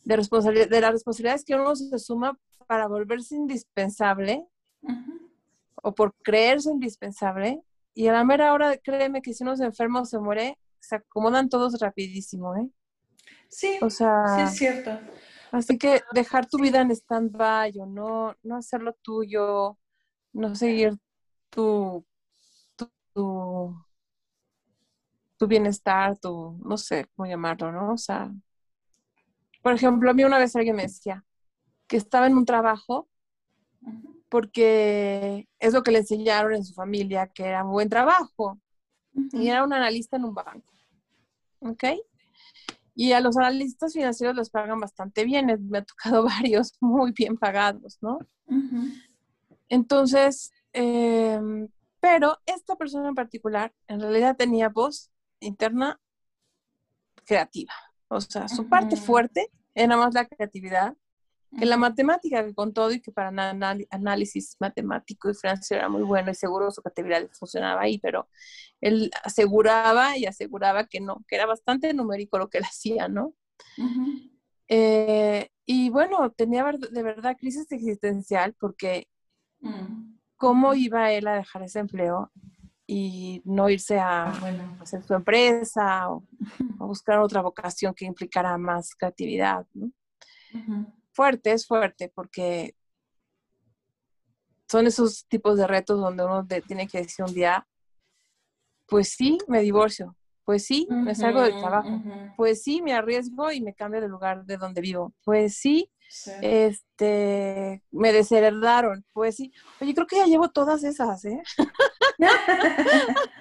de, 0.04 0.16
responsabilidad, 0.16 0.70
de 0.70 0.82
las 0.82 0.92
responsabilidades 0.92 1.44
que 1.44 1.56
uno 1.56 1.76
se 1.76 1.98
suma 1.98 2.38
para 2.68 2.88
volverse 2.88 3.36
indispensable 3.36 4.46
o 5.82 5.96
por 5.96 6.14
creerse 6.22 6.70
indispensable 6.70 7.64
y 7.96 8.10
a 8.10 8.14
la 8.14 8.24
mera 8.24 8.54
hora, 8.54 8.78
créeme 8.78 9.24
que 9.24 9.34
si 9.34 9.44
uno 9.44 9.58
se 9.58 9.66
enferma 9.66 10.02
o 10.02 10.06
se 10.06 10.20
muere, 10.20 10.60
se 10.80 10.98
acomodan 10.98 11.50
todos 11.50 11.80
rapidísimo, 11.80 12.56
¿eh? 12.56 12.70
Sí, 13.50 13.80
o 13.82 13.90
sea, 13.90 14.36
sí 14.36 14.42
es 14.44 14.56
cierto. 14.56 15.00
Así 15.52 15.80
que 15.80 16.04
dejar 16.12 16.46
tu 16.46 16.60
vida 16.60 16.82
en 16.82 16.92
stand-by 16.92 17.80
o 17.80 17.88
no, 17.88 18.36
no 18.44 18.56
hacerlo 18.56 18.94
tuyo, 19.02 19.80
no 20.32 20.54
seguir 20.54 21.00
tu, 21.56 22.06
tu, 23.14 23.76
tu, 25.38 25.48
bienestar, 25.48 26.18
tu, 26.18 26.60
no 26.64 26.78
sé 26.78 27.08
cómo 27.16 27.28
llamarlo, 27.28 27.72
¿no? 27.72 27.94
O 27.94 27.98
sea, 27.98 28.30
por 29.62 29.74
ejemplo, 29.74 30.12
a 30.12 30.14
mí 30.14 30.24
una 30.26 30.38
vez 30.38 30.56
alguien 30.56 30.76
me 30.76 30.84
decía 30.84 31.24
que 31.88 31.98
estaba 31.98 32.28
en 32.28 32.36
un 32.36 32.46
trabajo 32.46 33.08
porque 34.28 35.48
es 35.60 35.74
lo 35.74 35.82
que 35.82 35.92
le 35.92 36.00
enseñaron 36.00 36.54
en 36.54 36.66
su 36.66 36.74
familia, 36.74 37.28
que 37.28 37.46
era 37.46 37.64
un 37.64 37.72
buen 37.72 37.90
trabajo. 37.90 38.60
Y 39.32 39.48
era 39.48 39.64
un 39.64 39.72
analista 39.72 40.18
en 40.18 40.26
un 40.26 40.34
banco. 40.34 40.74
¿Ok? 41.60 41.84
Y 42.96 43.14
a 43.14 43.22
los 43.22 43.38
analistas 43.38 43.94
financieros 43.94 44.36
les 44.36 44.50
pagan 44.50 44.80
bastante 44.80 45.24
bien. 45.24 45.46
Me 45.70 45.78
ha 45.78 45.84
tocado 45.84 46.26
varios 46.26 46.74
muy 46.82 47.14
bien 47.14 47.38
pagados, 47.38 47.98
¿no? 48.02 48.20
Entonces, 49.70 50.52
em, 50.76 51.68
pero 52.00 52.38
esta 52.46 52.76
persona 52.76 53.10
en 53.10 53.16
particular 53.16 53.74
en 53.88 54.00
realidad 54.00 54.36
tenía 54.38 54.70
voz 54.70 55.12
interna 55.40 56.00
creativa. 57.26 57.74
O 58.08 58.22
sea, 58.22 58.48
su 58.48 58.70
parte 58.70 58.96
fuerte 58.96 59.50
era 59.74 59.98
más 59.98 60.14
la 60.14 60.26
creatividad 60.26 60.96
que 61.58 61.66
la 61.66 61.78
matemática, 61.78 62.46
que 62.46 62.54
con 62.54 62.74
todo 62.74 62.92
y 62.92 63.02
que 63.02 63.12
para 63.12 63.30
análisis 63.90 64.58
matemático 64.60 65.30
y 65.30 65.34
financiero 65.34 65.82
era 65.82 65.90
muy 65.90 66.04
bueno 66.04 66.32
y 66.32 66.36
seguro 66.36 66.70
su 66.70 66.82
categoría 66.82 67.28
funcionaba 67.32 67.82
ahí, 67.82 67.98
pero 68.00 68.28
él 68.82 69.10
aseguraba 69.24 70.18
y 70.18 70.26
aseguraba 70.26 70.86
que 70.86 71.00
no, 71.00 71.24
que 71.28 71.36
era 71.36 71.46
bastante 71.46 71.94
numérico 71.94 72.38
lo 72.38 72.50
que 72.50 72.58
él 72.58 72.64
hacía, 72.70 73.08
¿no? 73.08 73.36
Eh, 74.68 75.50
y 75.66 75.90
bueno, 75.90 76.30
tenía 76.32 76.66
de 76.92 77.04
verdad 77.04 77.38
crisis 77.40 77.72
existencial 77.72 78.54
porque 78.60 79.08
mm. 79.62 80.15
Cómo 80.38 80.74
iba 80.74 81.12
él 81.12 81.28
a 81.28 81.36
dejar 81.36 81.64
ese 81.64 81.80
empleo 81.80 82.32
y 82.88 83.42
no 83.46 83.70
irse 83.70 84.00
a 84.00 84.32
hacer 84.80 85.04
su 85.04 85.14
empresa 85.14 86.10
o, 86.10 86.24
a 86.80 86.86
buscar 86.86 87.20
otra 87.20 87.42
vocación 87.42 87.94
que 87.94 88.06
implicara 88.06 88.58
más 88.58 88.96
creatividad, 88.96 89.66
¿no? 89.74 89.92
fuerte, 91.12 91.52
es 91.52 91.66
fuerte, 91.66 92.12
porque 92.14 92.76
son 94.70 94.88
esos 94.88 95.26
tipos 95.28 95.58
de 95.58 95.68
retos 95.68 96.00
donde 96.00 96.26
uno 96.26 96.46
tiene 96.68 96.88
que 96.88 97.00
decir 97.00 97.26
un 97.26 97.34
día, 97.34 97.68
pues 98.88 99.10
sí, 99.10 99.38
me 99.48 99.62
divorcio, 99.62 100.16
pues 100.44 100.66
sí, 100.66 100.88
me 100.90 101.16
salgo 101.16 101.42
del 101.42 101.58
trabajo, 101.58 102.02
pues 102.36 102.64
sí, 102.64 102.82
me 102.82 102.94
arriesgo 102.94 103.52
y 103.52 103.62
me 103.62 103.74
cambio 103.74 104.02
de 104.02 104.10
lugar 104.10 104.46
de 104.46 104.58
donde 104.58 104.82
vivo, 104.82 105.14
pues 105.24 105.56
sí, 105.56 105.90
este, 106.42 107.84
me 107.92 108.14
desheredaron, 108.14 109.06
pues 109.14 109.36
sí. 109.36 109.52
Oye, 109.82 109.94
creo 109.94 110.08
que 110.08 110.18
ya 110.18 110.26
llevo 110.26 110.50
todas 110.50 110.84
esas, 110.84 111.26
¿eh? 111.26 111.42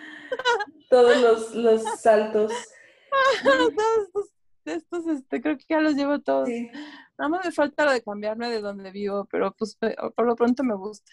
Todos 0.90 1.16
los, 1.20 1.54
los 1.54 1.82
saltos. 2.00 2.52
Todos 3.44 4.30
estos, 4.64 5.06
este, 5.06 5.40
creo 5.42 5.56
que 5.58 5.64
ya 5.68 5.80
los 5.80 5.94
llevo 5.94 6.20
todos. 6.20 6.48
Nada 7.18 7.28
más 7.28 7.44
me 7.44 7.52
falta 7.52 7.84
lo 7.84 7.92
de 7.92 8.02
cambiarme 8.02 8.48
de 8.48 8.60
donde 8.60 8.90
vivo, 8.90 9.26
pero 9.26 9.54
pues 9.54 9.76
por 9.76 10.26
lo 10.26 10.34
pronto 10.36 10.64
me 10.64 10.74
gusta. 10.74 11.12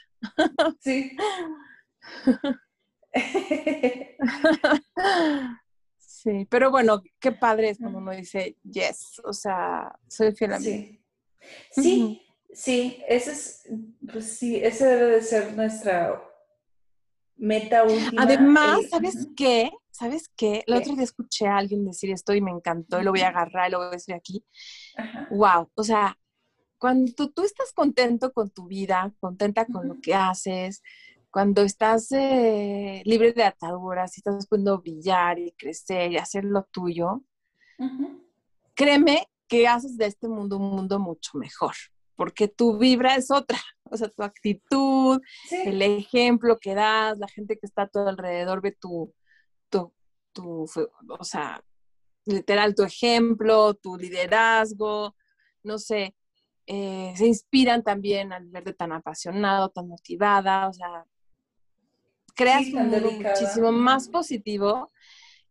Sí. 0.79 1.15
sí, 5.97 6.47
pero 6.49 6.71
bueno, 6.71 7.01
qué 7.19 7.31
padre 7.33 7.69
es 7.71 7.77
cuando 7.77 7.99
uno 7.99 8.11
dice 8.11 8.57
yes, 8.63 9.21
o 9.23 9.33
sea, 9.33 9.93
soy 10.07 10.33
fiel 10.33 10.53
a 10.53 10.59
mí. 10.59 10.65
Sí, 10.65 11.00
sí, 11.71 12.21
sí 12.53 13.03
ese 13.07 13.31
es, 13.31 13.69
pues 14.11 14.37
sí, 14.37 14.57
ese 14.57 14.85
debe 14.85 15.11
de 15.15 15.21
ser 15.21 15.53
nuestra 15.53 16.21
meta 17.35 17.83
última. 17.83 18.23
Además, 18.23 18.79
¿sabes 18.89 19.27
qué? 19.35 19.71
¿sabes 20.01 20.31
qué? 20.35 20.63
El 20.65 20.75
otro 20.75 20.95
día 20.95 21.03
escuché 21.03 21.45
a 21.45 21.57
alguien 21.57 21.85
decir 21.85 22.09
esto 22.11 22.33
y 22.33 22.41
me 22.41 22.49
encantó 22.49 22.99
y 22.99 23.03
lo 23.03 23.11
voy 23.11 23.21
a 23.21 23.27
agarrar 23.27 23.69
y 23.69 23.71
lo 23.71 23.77
voy 23.77 23.87
a 23.87 23.91
decir 23.91 24.15
aquí. 24.15 24.43
Wow, 25.29 25.69
o 25.75 25.83
sea, 25.83 26.17
cuando 26.79 27.29
tú, 27.29 27.43
estás 27.43 27.71
contento 27.73 28.33
con 28.33 28.49
tu 28.49 28.65
vida, 28.65 29.13
contenta 29.19 29.65
con 29.65 29.87
lo 29.87 30.01
que 30.01 30.15
haces, 30.15 30.81
cuando 31.29 31.61
estás 31.61 32.11
eh, 32.11 33.03
libre 33.05 33.31
de 33.33 33.43
ataduras 33.43 34.17
y 34.17 34.21
estás 34.21 34.47
pudiendo 34.47 34.79
brillar 34.79 35.37
y 35.37 35.51
crecer 35.51 36.11
y 36.11 36.17
hacer 36.17 36.45
lo 36.45 36.63
tuyo, 36.63 37.23
créeme 38.73 39.27
que 39.51 39.67
haces 39.67 39.97
de 39.97 40.05
este 40.05 40.29
mundo 40.29 40.55
un 40.55 40.69
mundo 40.69 40.97
mucho 40.97 41.37
mejor, 41.37 41.73
porque 42.15 42.47
tu 42.47 42.77
vibra 42.77 43.17
es 43.17 43.29
otra, 43.29 43.59
o 43.83 43.97
sea, 43.97 44.07
tu 44.07 44.23
actitud, 44.23 45.19
el 45.51 45.81
ejemplo 45.81 46.57
que 46.57 46.73
das, 46.73 47.19
la 47.19 47.27
gente 47.27 47.57
que 47.59 47.65
está 47.65 47.81
a 47.81 47.87
tu 47.89 47.99
alrededor 47.99 48.61
ve 48.61 48.71
tu, 48.71 49.13
tu, 49.69 49.93
o 51.19 51.23
sea, 51.25 51.61
literal, 52.23 52.73
tu 52.73 52.83
ejemplo, 52.83 53.73
tu 53.73 53.97
liderazgo, 53.97 55.17
no 55.63 55.77
sé, 55.77 56.15
eh, 56.65 57.11
se 57.17 57.27
inspiran 57.27 57.83
también 57.83 58.31
al 58.31 58.47
verte 58.47 58.71
tan 58.71 58.93
apasionado, 58.93 59.67
tan 59.67 59.89
motivada, 59.89 60.69
o 60.69 60.73
sea, 60.73 61.05
creas 62.35 62.67
un 62.67 62.87
mundo 62.87 63.11
muchísimo 63.11 63.73
más 63.73 64.07
positivo 64.07 64.89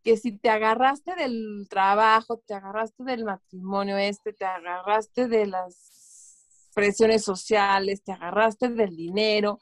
que 0.03 0.17
si 0.17 0.33
te 0.33 0.49
agarraste 0.49 1.15
del 1.15 1.67
trabajo, 1.69 2.43
te 2.47 2.55
agarraste 2.55 3.05
del 3.05 3.25
matrimonio 3.25 3.97
este, 3.99 4.33
te 4.33 4.45
agarraste 4.45 5.29
de 5.29 5.47
las 5.47 6.69
presiones 6.75 7.25
sociales, 7.25 8.03
te 8.03 8.13
agarraste 8.13 8.69
del 8.69 8.97
dinero 8.97 9.59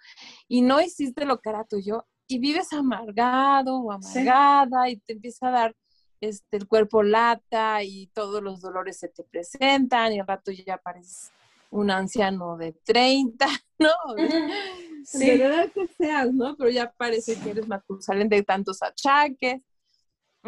y 0.47 0.63
no 0.63 0.81
hiciste 0.81 1.25
lo 1.25 1.41
que 1.41 1.51
era 1.51 1.65
tuyo, 1.65 2.07
y 2.27 2.39
vives 2.39 2.73
amargado 2.73 3.79
o 3.81 3.91
amargada 3.91 4.91
y 4.91 4.99
te 4.99 5.15
empieza 5.15 5.49
a 5.49 5.51
dar 5.51 5.77
este, 6.21 6.59
el 6.59 6.69
cuerpo 6.69 7.03
lata 7.03 7.83
y 7.83 8.09
todos 8.09 8.43
los 8.43 8.61
dolores 8.61 8.99
se 8.99 9.09
te 9.09 9.25
presentan 9.25 10.13
y 10.13 10.21
al 10.21 10.27
rato 10.27 10.53
ya 10.53 10.77
pareces 10.77 11.33
un 11.71 11.91
anciano 11.91 12.57
de 12.57 12.73
30, 12.73 13.47
¿no? 13.79 13.91
Sí. 15.05 15.27
De 15.27 15.39
verdad 15.39 15.71
que 15.73 15.87
seas, 15.87 16.35
¿no? 16.35 16.55
Pero 16.57 16.69
ya 16.69 16.93
parece 16.93 17.39
que 17.39 17.51
eres 17.51 17.65
salen 18.01 18.29
de 18.29 18.43
tantos 18.43 18.83
achaques. 18.83 19.63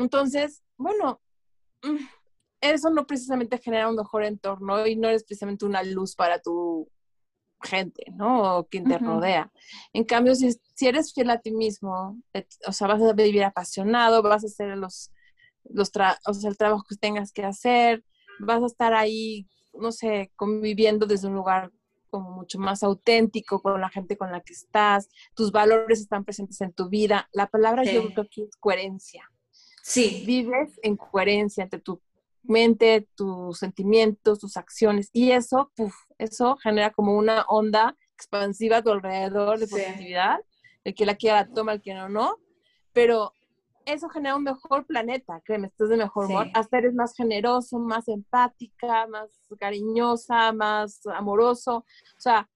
Entonces, 0.01 0.63
bueno, 0.77 1.21
mm, 1.83 1.97
eso 2.61 2.91
no 2.91 3.07
precisamente 3.07 3.59
genera 3.59 3.89
un 3.89 3.97
mejor 3.97 4.25
entorno 4.25 4.87
y 4.87 4.97
no 4.97 5.09
eres 5.09 5.25
precisamente 5.25 5.65
una 5.65 5.83
luz 5.83 6.15
para 6.15 6.41
tu 6.41 6.89
gente, 7.63 8.05
¿no? 8.13 8.59
O 8.59 8.67
quien 8.67 8.85
te 8.85 8.99
rodea. 8.99 9.53
En 9.93 10.05
cambio, 10.05 10.35
si, 10.35 10.53
si, 10.75 10.87
eres 10.87 11.13
fiel 11.13 11.31
a 11.31 11.41
ti 11.41 11.53
mismo, 11.53 12.19
o 12.67 12.73
sea, 12.73 12.87
vas 12.87 13.03
a 13.03 13.13
vivir 13.13 13.45
apasionado, 13.45 14.23
vas 14.23 14.45
a 14.45 14.47
hacer 14.47 14.77
los, 14.77 15.13
los 15.65 15.91
o 16.27 16.35
sea, 16.35 16.51
el 16.51 16.57
trabajo 16.57 16.85
que 16.89 16.97
tengas 16.97 17.33
que 17.33 17.45
hacer, 17.45 18.03
vas 18.41 18.63
a 18.63 18.67
estar 18.67 18.95
ahí 18.95 19.47
no 19.75 19.93
sé, 19.93 20.33
conviviendo 20.37 21.07
desde 21.07 21.29
un 21.29 21.35
lugar 21.35 21.71
como 22.11 22.31
mucho 22.31 22.59
más 22.59 22.83
auténtico 22.83 23.63
con 23.63 23.81
la 23.81 23.89
gente 23.89 24.17
con 24.17 24.33
la 24.33 24.41
que 24.41 24.53
estás, 24.53 25.09
tus 25.35 25.53
valores 25.53 26.01
están 26.01 26.25
presentes 26.25 26.61
en 26.61 26.73
tu 26.73 26.89
vida. 26.89 27.29
La 27.33 27.47
palabra 27.47 27.85
yo 27.85 28.03
creo 28.03 28.15
que 28.15 28.21
aquí 28.21 28.43
es 28.43 28.57
coherencia. 28.57 29.31
Sí. 29.83 30.23
Vives 30.27 30.79
en 30.83 30.97
coherencia 30.97 31.65
entre 31.65 31.81
tu 31.81 32.01
mente, 32.43 33.09
tus 33.15 33.59
sentimientos, 33.59 34.39
tus 34.39 34.57
acciones 34.57 35.11
y 35.13 35.33
eso, 35.33 35.71
eso 36.19 36.57
genera 36.57 36.91
como 36.91 37.17
una 37.17 37.43
onda 37.49 37.97
expansiva 38.15 38.79
a 38.79 38.83
tu 38.83 38.91
alrededor 38.91 39.59
de 39.59 39.67
positividad. 39.67 40.41
El 40.85 40.95
que 40.95 41.07
la 41.07 41.15
quiera 41.15 41.43
la 41.43 41.53
toma, 41.53 41.73
el 41.73 41.83
que 41.83 41.95
no, 41.95 42.09
no. 42.09 42.37
Pero 42.93 43.33
eso 43.85 44.09
genera 44.09 44.37
un 44.37 44.45
mejor 44.45 44.87
planeta, 44.87 45.41
créeme, 45.45 45.69
estás 45.69 45.89
de 45.89 45.97
mejor 45.97 46.27
humor, 46.27 46.51
hasta 46.55 46.79
eres 46.79 46.95
más 46.95 47.15
generoso, 47.15 47.79
más 47.79 48.09
empática, 48.09 49.07
más 49.07 49.31
cariñosa, 49.59 50.53
más 50.53 51.01
amoroso. 51.07 51.79
O 52.17 52.21
sea, 52.21 52.49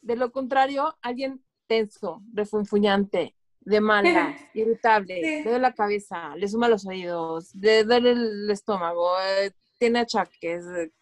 de 0.00 0.16
lo 0.16 0.32
contrario, 0.32 0.96
alguien 1.02 1.44
tenso, 1.66 2.22
refunfuñante, 2.32 3.34
de 3.64 3.80
mala, 3.80 4.36
irritable, 4.54 5.20
le 5.20 5.42
duele 5.42 5.58
la 5.58 5.74
cabeza, 5.74 6.36
le 6.36 6.48
suma 6.48 6.68
los 6.68 6.86
oídos, 6.86 7.54
le 7.54 7.84
duele 7.84 8.10
el 8.12 8.50
estómago, 8.50 9.12
eh, 9.20 9.52
tiene 9.78 10.00
achaques, 10.00 10.64
eh, 10.66 10.92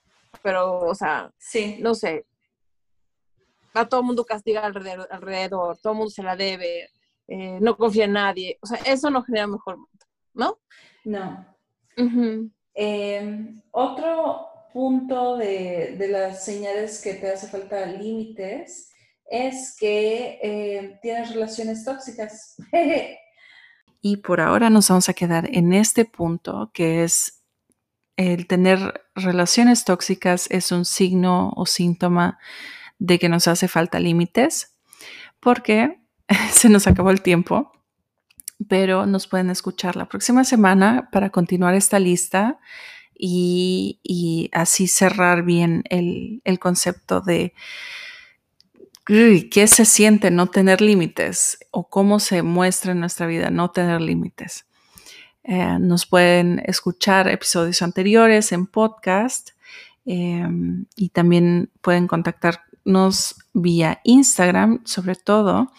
pero, 0.42 0.80
o 0.80 0.94
sea, 0.94 1.32
no 1.80 1.94
sé, 1.94 2.24
a 3.74 3.88
todo 3.88 4.00
el 4.00 4.06
mundo 4.06 4.24
castiga 4.24 4.64
alrededor, 4.64 5.08
alrededor, 5.10 5.78
todo 5.78 5.92
el 5.92 5.98
mundo 5.98 6.10
se 6.10 6.22
la 6.22 6.36
debe, 6.36 6.90
eh, 7.28 7.58
no 7.60 7.76
confía 7.76 8.04
en 8.04 8.12
nadie. 8.12 8.58
O 8.60 8.66
sea, 8.66 8.78
eso 8.84 9.10
no 9.10 9.22
genera 9.22 9.46
mejor 9.46 9.76
mundo, 9.76 10.06
¿no? 10.34 10.58
No. 11.04 11.46
Em, 12.74 13.62
otro 13.70 14.48
punto 14.72 15.36
de, 15.36 15.96
las 16.10 16.44
señales 16.44 17.02
que 17.02 17.14
te 17.14 17.30
hace 17.30 17.46
falta 17.48 17.84
límites 17.86 18.91
es 19.30 19.76
que 19.78 20.38
em, 20.42 20.98
tienes 21.00 21.32
relaciones 21.32 21.84
tóxicas. 21.84 22.56
y 24.00 24.16
por 24.18 24.40
ahora 24.40 24.70
nos 24.70 24.88
vamos 24.88 25.08
a 25.08 25.14
quedar 25.14 25.48
en 25.52 25.72
este 25.72 26.04
punto 26.04 26.70
que 26.72 27.04
es 27.04 27.42
el 28.16 28.46
tener 28.46 29.02
relaciones 29.14 29.84
tóxicas 29.84 30.46
es 30.50 30.72
un 30.72 30.84
signo 30.84 31.52
o 31.56 31.66
síntoma 31.66 32.38
de 32.98 33.18
que 33.18 33.28
nos 33.28 33.48
hace 33.48 33.68
falta 33.68 33.98
límites, 33.98 34.76
porque 35.40 35.98
se 36.52 36.68
nos 36.68 36.86
acabó 36.86 37.10
el 37.10 37.22
tiempo, 37.22 37.72
pero 38.68 39.06
nos 39.06 39.26
pueden 39.26 39.50
escuchar 39.50 39.96
la 39.96 40.08
próxima 40.08 40.44
semana 40.44 41.08
para 41.10 41.30
continuar 41.30 41.74
esta 41.74 41.98
lista 41.98 42.60
y, 43.14 44.50
así 44.52 44.88
cerrar 44.88 45.42
bien 45.44 45.84
el, 45.88 46.58
concepto 46.58 47.20
de 47.20 47.54
qué 49.04 49.66
se 49.66 49.84
siente 49.84 50.30
no 50.30 50.46
tener 50.46 50.80
límites 50.80 51.58
o 51.70 51.88
cómo 51.88 52.20
se 52.20 52.42
muestra 52.42 52.92
en 52.92 53.00
nuestra 53.00 53.26
vida 53.26 53.50
no 53.50 53.70
tener 53.70 54.00
límites. 54.00 54.66
Eh, 55.44 55.78
nos 55.80 56.06
pueden 56.06 56.62
escuchar 56.66 57.28
episodios 57.28 57.82
anteriores 57.82 58.52
en 58.52 58.66
podcast 58.66 59.50
em, 60.04 60.86
y 60.94 61.08
también 61.08 61.70
pueden 61.80 62.06
contactarnos 62.06 63.36
vía 63.52 64.00
Instagram, 64.04 64.82
sobre 64.84 65.16
todo 65.16 65.72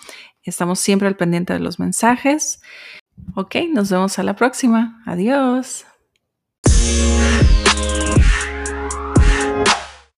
Estamos 0.43 0.79
siempre 0.79 1.07
al 1.07 1.15
pendiente 1.15 1.53
de 1.53 1.59
los 1.59 1.79
mensajes. 1.79 2.61
Ok, 3.35 3.55
nos 3.71 3.89
vemos 3.89 4.19
a 4.19 4.23
la 4.23 4.35
próxima. 4.35 5.01
Adiós. 5.05 5.85